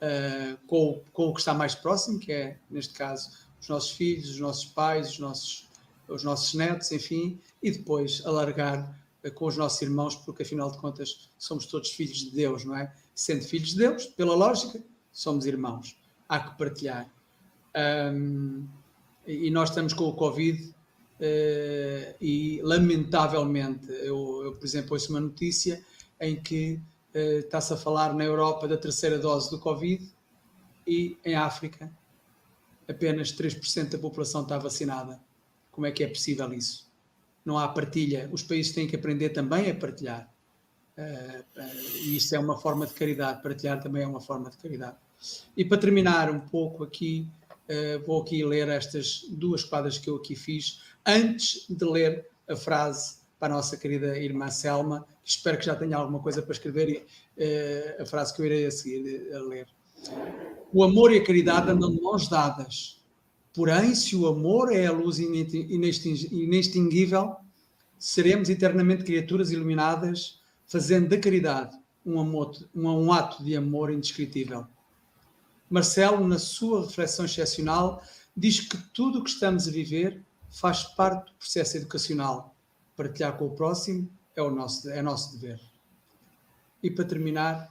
Uh, 0.00 0.56
com, 0.66 1.02
com, 1.12 1.28
o 1.28 1.34
que 1.34 1.40
está 1.40 1.52
mais 1.52 1.74
próximo, 1.74 2.18
que 2.18 2.32
é, 2.32 2.56
neste 2.70 2.94
caso, 2.94 3.30
os 3.60 3.68
nossos 3.68 3.90
filhos, 3.90 4.30
os 4.30 4.40
nossos 4.40 4.64
pais, 4.64 5.10
os 5.10 5.18
nossos, 5.18 5.68
os 6.10 6.24
nossos 6.24 6.54
netos, 6.54 6.90
enfim, 6.92 7.40
e 7.62 7.70
depois 7.70 8.22
alargar 8.24 8.98
uh, 9.24 9.30
com 9.32 9.46
os 9.46 9.56
nossos 9.56 9.80
irmãos, 9.82 10.16
porque 10.16 10.42
afinal 10.42 10.70
de 10.70 10.78
contas 10.78 11.30
somos 11.38 11.66
todos 11.66 11.90
filhos 11.90 12.18
de 12.18 12.30
Deus, 12.30 12.64
não 12.64 12.76
é? 12.76 12.92
Sendo 13.14 13.44
filhos 13.44 13.70
de 13.70 13.78
Deus, 13.78 14.06
pela 14.06 14.34
lógica, 14.34 14.82
somos 15.12 15.46
irmãos. 15.46 15.96
Há 16.28 16.40
que 16.40 16.58
partilhar. 16.58 17.12
Um, 18.12 18.66
e 19.26 19.50
nós 19.50 19.68
estamos 19.68 19.92
com 19.92 20.04
o 20.04 20.14
Covid 20.14 20.74
Uh, 21.20 22.16
e 22.18 22.62
lamentavelmente, 22.62 23.86
eu, 23.90 24.40
eu, 24.42 24.54
por 24.54 24.64
exemplo, 24.64 24.94
ouço 24.94 25.10
uma 25.10 25.20
notícia 25.20 25.84
em 26.18 26.40
que 26.40 26.80
uh, 27.14 27.40
está-se 27.40 27.74
a 27.74 27.76
falar 27.76 28.14
na 28.14 28.24
Europa 28.24 28.66
da 28.66 28.78
terceira 28.78 29.18
dose 29.18 29.50
do 29.50 29.58
Covid 29.58 30.02
e 30.86 31.18
em 31.22 31.34
África 31.34 31.92
apenas 32.88 33.32
3% 33.34 33.90
da 33.90 33.98
população 33.98 34.42
está 34.42 34.56
vacinada. 34.56 35.20
Como 35.70 35.86
é 35.86 35.92
que 35.92 36.02
é 36.04 36.08
possível 36.08 36.52
isso? 36.52 36.90
Não 37.44 37.58
há 37.58 37.68
partilha. 37.68 38.28
Os 38.32 38.42
países 38.42 38.72
têm 38.72 38.86
que 38.86 38.96
aprender 38.96 39.30
também 39.30 39.70
a 39.70 39.74
partilhar. 39.74 40.32
Uh, 40.98 41.44
e 42.02 42.16
isto 42.16 42.34
é 42.34 42.38
uma 42.38 42.58
forma 42.58 42.86
de 42.86 42.92
caridade. 42.92 43.42
Partilhar 43.42 43.80
também 43.80 44.02
é 44.02 44.06
uma 44.06 44.20
forma 44.20 44.50
de 44.50 44.58
caridade. 44.58 44.96
E 45.56 45.64
para 45.64 45.78
terminar 45.78 46.30
um 46.30 46.40
pouco 46.40 46.82
aqui, 46.82 47.28
vou 48.06 48.22
aqui 48.22 48.42
ler 48.42 48.68
estas 48.68 49.26
duas 49.28 49.62
quadras 49.62 49.98
que 49.98 50.08
eu 50.08 50.16
aqui 50.16 50.34
fiz 50.34 50.80
antes 51.06 51.66
de 51.68 51.84
ler 51.84 52.26
a 52.48 52.56
frase 52.56 53.20
para 53.38 53.54
a 53.54 53.56
nossa 53.56 53.76
querida 53.76 54.18
irmã 54.18 54.50
Selma, 54.50 55.06
espero 55.24 55.58
que 55.58 55.64
já 55.64 55.74
tenha 55.74 55.96
alguma 55.96 56.20
coisa 56.20 56.42
para 56.42 56.52
escrever 56.52 57.06
e 57.38 58.02
a 58.02 58.04
frase 58.04 58.34
que 58.34 58.42
eu 58.42 58.46
irei 58.46 58.66
a 58.66 58.70
seguir 58.70 59.34
a 59.34 59.38
ler. 59.40 59.66
O 60.72 60.84
amor 60.84 61.12
e 61.12 61.18
a 61.18 61.24
caridade 61.24 61.70
andam 61.70 61.90
de 61.90 62.00
mãos 62.00 62.28
dadas. 62.28 62.99
Porém, 63.54 63.94
se 63.94 64.14
o 64.14 64.26
amor 64.26 64.72
é 64.72 64.86
a 64.86 64.92
luz 64.92 65.18
inextinguível, 65.18 67.36
seremos 67.98 68.48
eternamente 68.48 69.04
criaturas 69.04 69.50
iluminadas, 69.50 70.40
fazendo 70.66 71.08
da 71.08 71.18
caridade 71.18 71.76
um, 72.06 72.20
amor, 72.20 72.52
um, 72.74 73.12
ato 73.12 73.44
de 73.44 73.56
amor 73.56 73.92
indescritível. 73.92 74.66
Marcelo, 75.68 76.26
na 76.26 76.38
sua 76.38 76.82
reflexão 76.82 77.24
excepcional, 77.24 78.02
diz 78.36 78.60
que 78.60 78.76
tudo 78.92 79.18
o 79.18 79.24
que 79.24 79.30
estamos 79.30 79.68
a 79.68 79.70
viver 79.70 80.22
faz 80.48 80.82
parte 80.82 81.30
do 81.30 81.36
processo 81.36 81.76
educacional. 81.76 82.54
Partilhar 82.96 83.36
com 83.36 83.46
o 83.46 83.50
próximo 83.50 84.08
é 84.36 84.42
o 84.42 84.50
nosso, 84.50 84.88
é 84.90 85.02
nosso 85.02 85.38
dever. 85.38 85.60
E 86.82 86.90
para 86.90 87.04
terminar, 87.04 87.68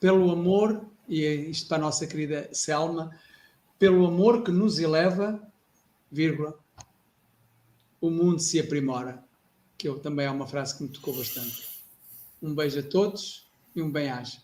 pelo 0.00 0.30
amor, 0.30 0.84
e 1.08 1.24
é 1.24 1.34
isto 1.34 1.68
para 1.68 1.78
a 1.78 1.80
nossa 1.80 2.06
querida 2.06 2.48
Selma, 2.52 3.10
pelo 3.82 4.06
amor 4.06 4.44
que 4.44 4.52
nos 4.52 4.78
eleva, 4.78 5.42
vírgula, 6.08 6.56
o 8.00 8.10
mundo 8.10 8.38
se 8.38 8.60
aprimora. 8.60 9.24
Que 9.76 9.88
eu, 9.88 9.98
também 9.98 10.24
é 10.24 10.30
uma 10.30 10.46
frase 10.46 10.76
que 10.76 10.84
me 10.84 10.88
tocou 10.88 11.16
bastante. 11.16 11.84
Um 12.40 12.54
beijo 12.54 12.78
a 12.78 12.82
todos 12.84 13.50
e 13.74 13.82
um 13.82 13.90
bem-aja. 13.90 14.40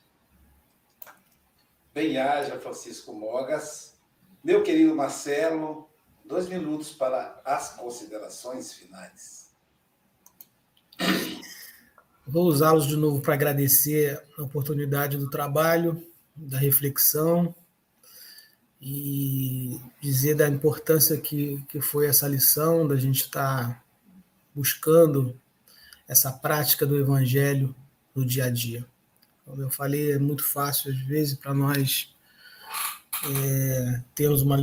Bem-aja, 1.95 2.59
Francisco 2.59 3.13
Mogas. 3.13 3.97
Meu 4.43 4.65
querido 4.65 4.93
Marcelo, 4.93 5.89
Dois 6.25 6.49
minutos 6.49 6.91
para 6.91 7.41
as 7.45 7.77
considerações 7.77 8.73
finais. 8.73 9.53
Vou 12.27 12.47
usá-los 12.47 12.89
de 12.89 12.97
novo 12.97 13.23
para 13.23 13.35
agradecer 13.35 14.21
a 14.37 14.43
oportunidade 14.43 15.17
do 15.17 15.31
trabalho, 15.31 16.05
da 16.35 16.59
reflexão 16.59 17.55
e 18.81 19.81
dizer 20.01 20.35
da 20.35 20.49
importância 20.49 21.17
que, 21.19 21.63
que 21.69 21.81
foi 21.81 22.07
essa 22.07 22.29
lição, 22.29 22.87
da 22.87 22.97
gente 22.97 23.23
estar 23.23 23.69
tá 23.69 23.83
buscando 24.55 25.37
essa 26.07 26.33
prática 26.33 26.87
do 26.87 26.99
Evangelho 26.99 27.75
no 28.15 28.25
dia 28.25 28.45
a 28.45 28.51
dia. 28.51 28.87
Como 29.45 29.61
eu 29.63 29.71
falei, 29.71 30.13
é 30.13 30.19
muito 30.19 30.45
fácil, 30.45 30.93
às 30.93 30.99
vezes, 30.99 31.35
para 31.35 31.53
nós 31.55 32.15
é, 33.25 34.03
termos 34.15 34.43
uma 34.43 34.57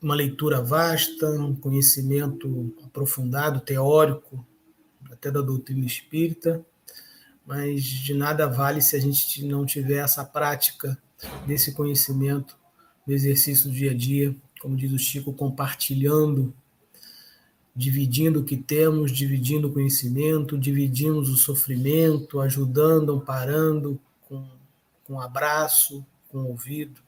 uma 0.00 0.14
leitura 0.14 0.62
vasta, 0.62 1.28
um 1.28 1.54
conhecimento 1.54 2.72
aprofundado, 2.84 3.60
teórico, 3.60 4.44
até 5.10 5.30
da 5.30 5.40
doutrina 5.40 5.84
espírita, 5.84 6.64
mas 7.44 7.82
de 7.82 8.14
nada 8.14 8.46
vale 8.46 8.80
se 8.80 8.94
a 8.94 9.00
gente 9.00 9.44
não 9.44 9.66
tiver 9.66 10.04
essa 10.04 10.24
prática 10.24 10.96
desse 11.46 11.72
conhecimento 11.72 12.56
no 13.08 13.14
exercício 13.14 13.70
do 13.70 13.74
dia 13.74 13.92
a 13.92 13.94
dia, 13.94 14.36
como 14.60 14.76
diz 14.76 14.92
o 14.92 14.98
Chico, 14.98 15.32
compartilhando, 15.32 16.52
dividindo 17.74 18.40
o 18.40 18.44
que 18.44 18.56
temos, 18.56 19.10
dividindo 19.10 19.68
o 19.68 19.72
conhecimento, 19.72 20.58
dividimos 20.58 21.30
o 21.30 21.36
sofrimento, 21.36 22.38
ajudando, 22.38 23.12
amparando 23.12 23.98
com, 24.28 24.46
com 25.04 25.18
abraço, 25.18 26.04
com 26.28 26.40
ouvido. 26.44 27.00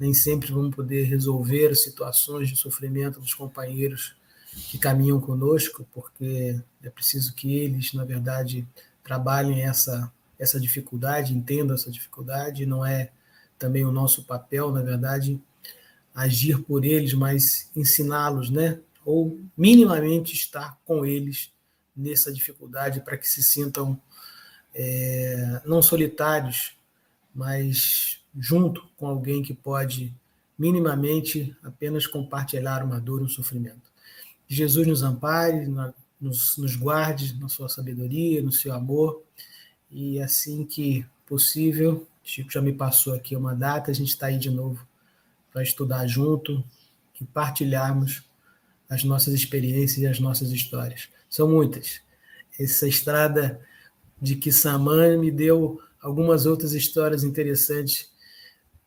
Nem 0.00 0.14
sempre 0.14 0.50
vamos 0.50 0.74
poder 0.74 1.04
resolver 1.04 1.74
situações 1.74 2.48
de 2.48 2.56
sofrimento 2.56 3.20
dos 3.20 3.34
companheiros 3.34 4.16
que 4.70 4.78
caminham 4.78 5.20
conosco, 5.20 5.86
porque 5.92 6.58
é 6.82 6.88
preciso 6.88 7.34
que 7.34 7.54
eles, 7.54 7.92
na 7.92 8.06
verdade, 8.06 8.66
trabalhem 9.04 9.64
essa, 9.64 10.10
essa 10.38 10.58
dificuldade, 10.58 11.34
entendam 11.34 11.74
essa 11.74 11.90
dificuldade, 11.90 12.64
não 12.64 12.86
é 12.86 13.10
também 13.58 13.84
o 13.84 13.92
nosso 13.92 14.24
papel, 14.24 14.70
na 14.70 14.82
verdade, 14.82 15.40
agir 16.14 16.58
por 16.62 16.84
eles, 16.84 17.12
mas 17.14 17.70
ensiná-los, 17.74 18.50
né? 18.50 18.80
Ou 19.04 19.38
minimamente 19.56 20.34
estar 20.34 20.78
com 20.84 21.04
eles 21.04 21.52
nessa 21.96 22.32
dificuldade 22.32 23.00
para 23.00 23.16
que 23.16 23.28
se 23.28 23.42
sintam 23.42 24.00
é, 24.74 25.62
não 25.64 25.80
solitários, 25.80 26.76
mas 27.34 28.20
junto 28.38 28.86
com 28.96 29.06
alguém 29.06 29.42
que 29.42 29.54
pode 29.54 30.14
minimamente 30.58 31.56
apenas 31.62 32.06
compartilhar 32.06 32.82
uma 32.84 33.00
dor, 33.00 33.22
um 33.22 33.28
sofrimento. 33.28 33.90
Jesus 34.46 34.86
nos 34.86 35.02
ampare, 35.02 35.66
nos, 36.20 36.56
nos 36.56 36.76
guarde 36.76 37.38
na 37.38 37.48
sua 37.48 37.68
sabedoria, 37.68 38.42
no 38.42 38.52
seu 38.52 38.72
amor, 38.72 39.22
e 39.90 40.20
assim 40.20 40.64
que 40.64 41.04
possível, 41.26 42.06
Chico 42.26 42.50
já 42.50 42.60
me 42.60 42.72
passou 42.72 43.14
aqui 43.14 43.36
uma 43.36 43.54
data, 43.54 43.90
a 43.90 43.94
gente 43.94 44.08
está 44.08 44.26
aí 44.26 44.36
de 44.36 44.50
novo 44.50 44.84
para 45.52 45.62
estudar 45.62 46.06
junto 46.08 46.62
e 47.20 47.24
partilharmos 47.24 48.24
as 48.88 49.04
nossas 49.04 49.32
experiências 49.32 49.98
e 49.98 50.06
as 50.06 50.18
nossas 50.18 50.50
histórias. 50.50 51.08
São 51.30 51.48
muitas. 51.48 52.00
Essa 52.58 52.88
estrada 52.88 53.60
de 54.20 54.34
Kissamã 54.34 55.16
me 55.16 55.30
deu 55.30 55.80
algumas 56.00 56.46
outras 56.46 56.72
histórias 56.72 57.22
interessantes 57.22 58.10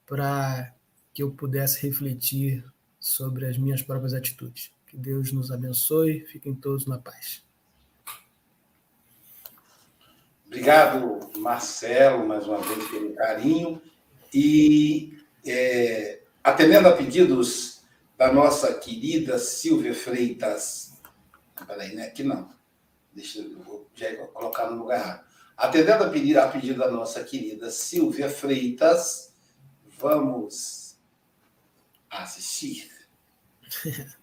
para 0.05 0.73
que 1.13 1.23
eu 1.23 1.31
pudesse 1.31 1.81
refletir 1.81 2.63
sobre 2.99 3.45
as 3.45 3.57
minhas 3.57 3.81
próprias 3.81 4.13
atitudes. 4.13 4.69
Que 4.85 4.97
Deus 4.97 5.31
nos 5.31 5.49
abençoe, 5.49 6.25
fiquem 6.25 6.53
todos 6.53 6.85
na 6.85 6.97
paz. 6.97 7.48
Obrigado, 10.49 11.29
Marcelo, 11.37 12.27
mais 12.27 12.47
uma 12.47 12.57
vez 12.57 12.89
pelo 12.89 13.13
carinho. 13.13 13.79
E 14.33 15.15
é, 15.45 16.23
atendendo 16.43 16.87
a 16.87 16.97
pedidos 16.97 17.83
da 18.17 18.33
nossa 18.33 18.73
querida 18.73 19.37
Silvia 19.37 19.93
Freitas. 19.93 20.99
Peraí, 21.67 21.93
né? 21.93 22.07
Aqui 22.07 22.23
não. 22.23 22.49
Deixa 23.13 23.41
eu 23.41 23.87
já 23.93 24.15
colocar 24.29 24.71
no 24.71 24.79
lugar 24.79 24.99
errado. 24.99 25.25
Atendendo 25.55 26.05
a 26.05 26.09
pedido, 26.09 26.39
a 26.39 26.47
pedido 26.47 26.79
da 26.79 26.89
nossa 26.89 27.23
querida 27.23 27.69
Silvia 27.69 28.27
Freitas, 28.27 29.35
vamos 29.99 30.97
assistir. 32.09 32.89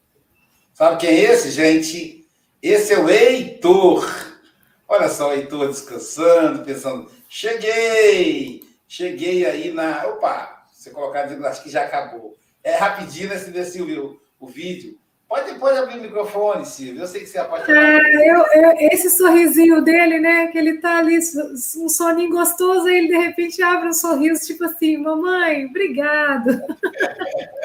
Sabe 0.74 0.96
quem 0.96 1.10
é 1.10 1.20
esse, 1.20 1.52
gente? 1.52 2.28
Esse 2.60 2.94
é 2.94 2.98
o 2.98 3.08
Heitor. 3.08 4.25
Olha 4.96 5.08
só 5.10 5.34
Heitor 5.34 5.68
descansando, 5.68 6.64
pensando, 6.64 7.10
cheguei, 7.28 8.62
cheguei 8.88 9.44
aí 9.44 9.70
na... 9.70 10.06
Opa, 10.06 10.64
você 10.72 10.90
colocar, 10.90 11.24
acho 11.24 11.62
que 11.62 11.68
já 11.68 11.82
acabou. 11.82 12.34
É 12.64 12.76
rapidinho, 12.76 13.28
né, 13.28 13.36
se 13.36 13.82
o, 13.82 14.18
o 14.40 14.46
vídeo. 14.46 14.98
Pode, 15.28 15.58
pode 15.58 15.76
abrir 15.76 15.98
o 15.98 16.02
microfone, 16.02 16.64
Silvio. 16.64 17.02
Eu 17.02 17.06
sei 17.06 17.20
que 17.20 17.26
você 17.26 17.36
é 17.36 17.40
apaixonado. 17.42 18.06
É, 18.06 18.30
eu, 18.30 18.38
eu, 18.38 18.76
esse 18.92 19.10
sorrisinho 19.10 19.82
dele, 19.82 20.18
né? 20.18 20.46
Que 20.46 20.56
ele 20.56 20.78
tá 20.78 20.98
ali, 20.98 21.18
um 21.18 21.88
soninho 21.88 22.30
gostoso, 22.30 22.86
aí 22.86 22.96
ele 22.96 23.08
de 23.08 23.18
repente 23.18 23.60
abre 23.62 23.88
um 23.88 23.92
sorriso, 23.92 24.46
tipo 24.46 24.64
assim, 24.64 24.96
mamãe, 24.96 25.66
obrigado. 25.66 26.62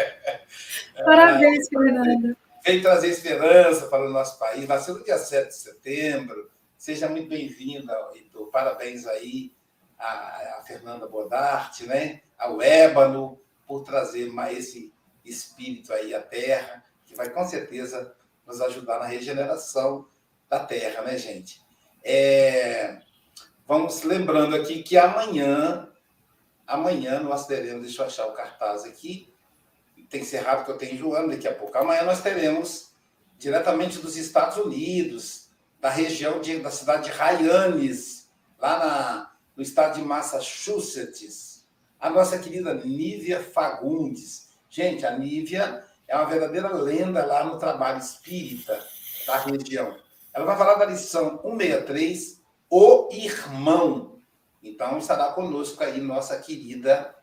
Parabéns, 1.06 1.68
é, 1.68 1.70
Fernanda. 1.70 2.38
Veio 2.66 2.82
trazer 2.82 3.08
esperança 3.08 3.86
para 3.88 4.06
o 4.06 4.10
nosso 4.10 4.38
país. 4.38 4.68
Nasceu 4.68 4.96
no 4.96 5.04
dia 5.04 5.18
7 5.18 5.48
de 5.48 5.56
setembro, 5.56 6.51
Seja 6.82 7.08
muito 7.08 7.30
bem-vinda, 7.30 7.96
Heitor. 8.12 8.50
Parabéns 8.50 9.06
aí 9.06 9.54
a, 10.00 10.58
a 10.58 10.64
Fernanda 10.66 11.08
Bodarte, 11.08 11.86
né? 11.86 12.22
ao 12.36 12.60
Ébano, 12.60 13.40
por 13.68 13.84
trazer 13.84 14.32
mais 14.32 14.58
esse 14.58 14.92
espírito 15.24 15.94
aí 15.94 16.16
à 16.16 16.20
Terra, 16.20 16.84
que 17.06 17.14
vai 17.14 17.30
com 17.30 17.46
certeza 17.46 18.16
nos 18.48 18.60
ajudar 18.62 18.98
na 18.98 19.06
regeneração 19.06 20.08
da 20.50 20.66
Terra, 20.66 21.04
né, 21.04 21.20
gente? 21.20 21.62
É... 22.04 23.00
Vamos 23.68 24.02
lembrando 24.02 24.56
aqui 24.56 24.82
que 24.82 24.98
amanhã, 24.98 25.88
amanhã 26.66 27.20
nós 27.20 27.46
teremos, 27.46 27.84
deixa 27.84 28.02
eu 28.02 28.08
achar 28.08 28.26
o 28.26 28.34
cartaz 28.34 28.86
aqui, 28.86 29.32
tem 30.10 30.22
que 30.22 30.26
ser 30.26 30.40
rápido 30.40 30.66
que 30.66 30.72
eu 30.72 30.78
tenho 30.80 30.98
Joana 30.98 31.36
daqui 31.36 31.48
a 31.48 31.54
pouco. 31.54 31.78
Amanhã 31.78 32.02
nós 32.02 32.24
teremos, 32.24 32.92
diretamente 33.38 34.00
dos 34.00 34.18
Estados 34.18 34.58
Unidos, 34.58 35.41
da 35.82 35.90
região 35.90 36.40
de, 36.40 36.60
da 36.60 36.70
cidade 36.70 37.06
de 37.06 37.18
Hyannis, 37.18 38.30
lá 38.60 38.78
na, 38.78 39.32
no 39.56 39.64
estado 39.64 39.96
de 39.96 40.06
Massachusetts, 40.06 41.68
a 42.00 42.10
nossa 42.10 42.38
querida 42.38 42.76
Nívia 42.76 43.42
Fagundes. 43.42 44.50
Gente, 44.70 45.06
a 45.06 45.18
Nívia 45.18 45.84
é 46.08 46.16
uma 46.16 46.26
verdadeira 46.26 46.70
lenda 46.70 47.26
lá 47.26 47.44
no 47.44 47.58
trabalho 47.58 48.00
espírita 48.00 48.80
da 49.26 49.38
região. 49.40 49.98
Ela 50.34 50.46
vai 50.46 50.58
falar 50.58 50.76
da 50.76 50.86
lição 50.86 51.42
163, 51.42 52.42
O 52.70 53.10
Irmão. 53.12 54.22
Então, 54.64 55.00
estará 55.00 55.34
conosco 55.34 55.84
aí 55.84 56.00
nossa 56.00 56.38
querida 56.40 57.16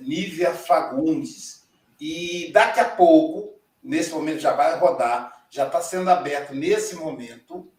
Nívia 0.00 0.52
Fagundes. 0.52 1.68
E 2.00 2.50
daqui 2.52 2.80
a 2.80 2.88
pouco, 2.88 3.60
nesse 3.82 4.10
momento 4.10 4.40
já 4.40 4.54
vai 4.54 4.76
rodar, 4.78 5.46
já 5.48 5.66
está 5.66 5.80
sendo 5.80 6.10
aberto 6.10 6.52
nesse 6.54 6.96
momento, 6.96 7.71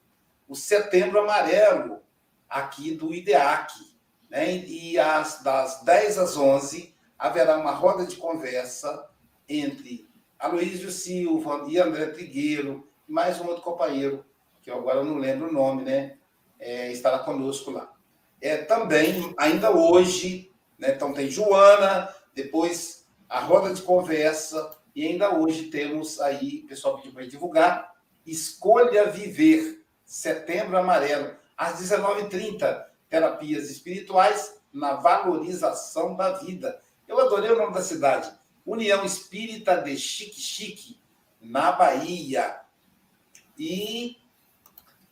o 0.54 0.56
Setembro 0.56 1.20
Amarelo, 1.20 2.04
aqui 2.47 2.91
do 2.91 3.12
IDEAC. 3.12 3.74
Né? 4.30 4.58
E 4.58 4.99
às, 4.99 5.41
das 5.41 5.82
10 5.82 6.20
às 6.20 6.38
11 6.38 6.93
haverá 7.18 7.58
uma 7.58 7.72
roda 7.72 8.06
de 8.06 8.18
conversa 8.18 9.10
entre 9.49 10.08
Aloísio 10.38 10.91
Silva 10.91 11.66
e 11.68 11.80
André 11.80 12.06
Trigueiro, 12.06 12.88
e 13.10 13.12
mais 13.12 13.41
um 13.41 13.47
outro 13.47 13.64
companheiro, 13.64 14.24
que 14.62 14.70
eu 14.70 14.78
agora 14.78 15.04
não 15.04 15.18
lembro 15.18 15.49
o 15.49 15.51
nome, 15.51 15.82
né? 15.82 16.18
É, 16.60 16.91
estará 16.91 17.18
conosco 17.18 17.72
lá. 17.72 17.91
É, 18.39 18.58
também, 18.58 19.34
ainda 19.39 19.72
hoje, 19.72 20.51
né? 20.78 20.93
então 20.95 21.14
tem 21.14 21.32
Joana, 21.32 22.14
depois 22.36 23.08
a 23.28 23.39
roda 23.39 23.74
de 23.74 23.82
conversa, 23.82 24.78
e 24.95 25.08
ainda 25.08 25.36
hoje 25.36 25.64
temos 25.72 26.22
aí, 26.22 26.62
o 26.64 26.68
pessoal 26.68 26.97
pediu 26.97 27.12
para 27.12 27.26
divulgar, 27.26 27.91
Escolha 28.24 29.10
Viver, 29.10 29.82
Setembro 30.14 30.78
Amarelo, 30.78 31.36
às 31.57 31.80
19h30, 31.80 32.86
terapias 33.09 33.72
espirituais 33.72 34.59
na 34.72 34.93
valorização 34.93 36.16
da 36.16 36.34
vida. 36.34 36.80
Eu 37.07 37.20
adorei 37.20 37.49
o 37.49 37.57
nome 37.57 37.74
da 37.74 37.82
cidade, 37.82 38.32
União 38.64 39.03
Espírita 39.03 39.82
de 39.82 39.97
Chique 39.97 40.39
Chique, 40.39 40.99
na 41.41 41.72
Bahia. 41.72 42.59
E 43.57 44.18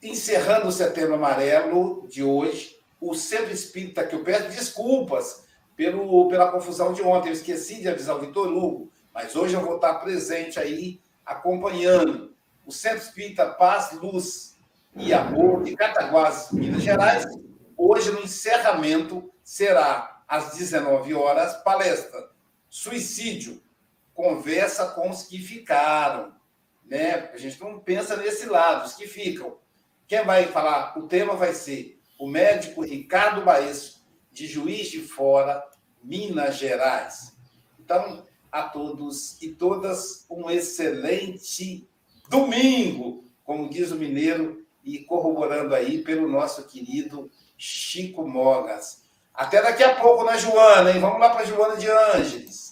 encerrando 0.04 0.68
o 0.68 0.72
Setembro 0.72 1.16
Amarelo 1.16 2.08
de 2.08 2.22
hoje, 2.22 2.80
o 3.00 3.16
Centro 3.16 3.52
Espírita, 3.52 4.06
que 4.06 4.14
eu 4.14 4.24
peço 4.24 4.50
desculpas 4.50 5.48
pelo, 5.76 6.30
pela 6.30 6.52
confusão 6.52 6.94
de 6.94 7.02
ontem, 7.02 7.30
eu 7.30 7.34
esqueci 7.34 7.82
de 7.82 7.90
avisar 7.90 8.18
o 8.18 8.20
Vitor 8.20 8.50
Hugo, 8.50 8.92
mas 9.12 9.36
hoje 9.36 9.56
eu 9.56 9.62
vou 9.62 9.78
estar 9.78 9.96
presente 9.96 10.60
aí, 10.60 11.02
acompanhando 11.26 12.36
o 12.68 12.72
Centro 12.72 13.00
Espírita 13.00 13.48
Paz, 13.48 13.94
Luz 13.94 14.51
e 14.96 15.14
Amor 15.14 15.64
de 15.64 15.76
Cataguases, 15.76 16.52
Minas 16.52 16.84
Gerais. 16.84 17.26
Hoje, 17.78 18.12
no 18.12 18.22
encerramento, 18.22 19.32
será 19.44 20.24
às 20.28 20.54
19 20.56 21.14
horas, 21.14 21.58
palestra 21.64 22.30
Suicídio, 22.70 23.62
conversa 24.14 24.88
com 24.90 25.10
os 25.10 25.24
que 25.24 25.40
ficaram. 25.40 26.34
Né? 26.86 27.30
A 27.34 27.38
gente 27.38 27.60
não 27.60 27.80
pensa 27.80 28.16
nesse 28.16 28.46
lado, 28.46 28.86
os 28.86 28.94
que 28.94 29.08
ficam. 29.08 29.58
Quem 30.08 30.24
vai 30.24 30.48
falar? 30.48 30.98
O 30.98 31.08
tema 31.08 31.36
vai 31.36 31.54
ser 31.54 32.00
o 32.20 32.28
médico 32.28 32.82
Ricardo 32.82 33.44
Baesso, 33.44 34.06
de 34.32 34.48
Juiz 34.48 34.88
de 34.88 35.02
Fora, 35.02 35.64
Minas 36.04 36.58
Gerais. 36.58 37.36
Então, 37.80 38.26
a 38.52 38.64
todos 38.64 39.42
e 39.42 39.50
todas, 39.50 40.26
um 40.30 40.50
excelente 40.50 41.90
domingo, 42.30 43.26
como 43.44 43.70
diz 43.70 43.92
o 43.92 43.96
mineiro, 43.96 44.61
e 44.84 45.00
corroborando 45.00 45.76
aí 45.76 46.00
pelo 46.00 46.28
nosso 46.28 46.64
querido 46.64 47.30
Chico 47.58 48.28
Mogas. 48.28 49.04
Até 49.34 49.62
daqui 49.62 49.84
a 49.84 49.96
pouco, 49.96 50.24
né, 50.24 50.38
Joana? 50.38 50.92
Hein? 50.92 51.00
Vamos 51.00 51.20
lá 51.20 51.30
para 51.30 51.46
Joana 51.46 51.78
de 51.78 51.88
Ângeles. 51.90 52.71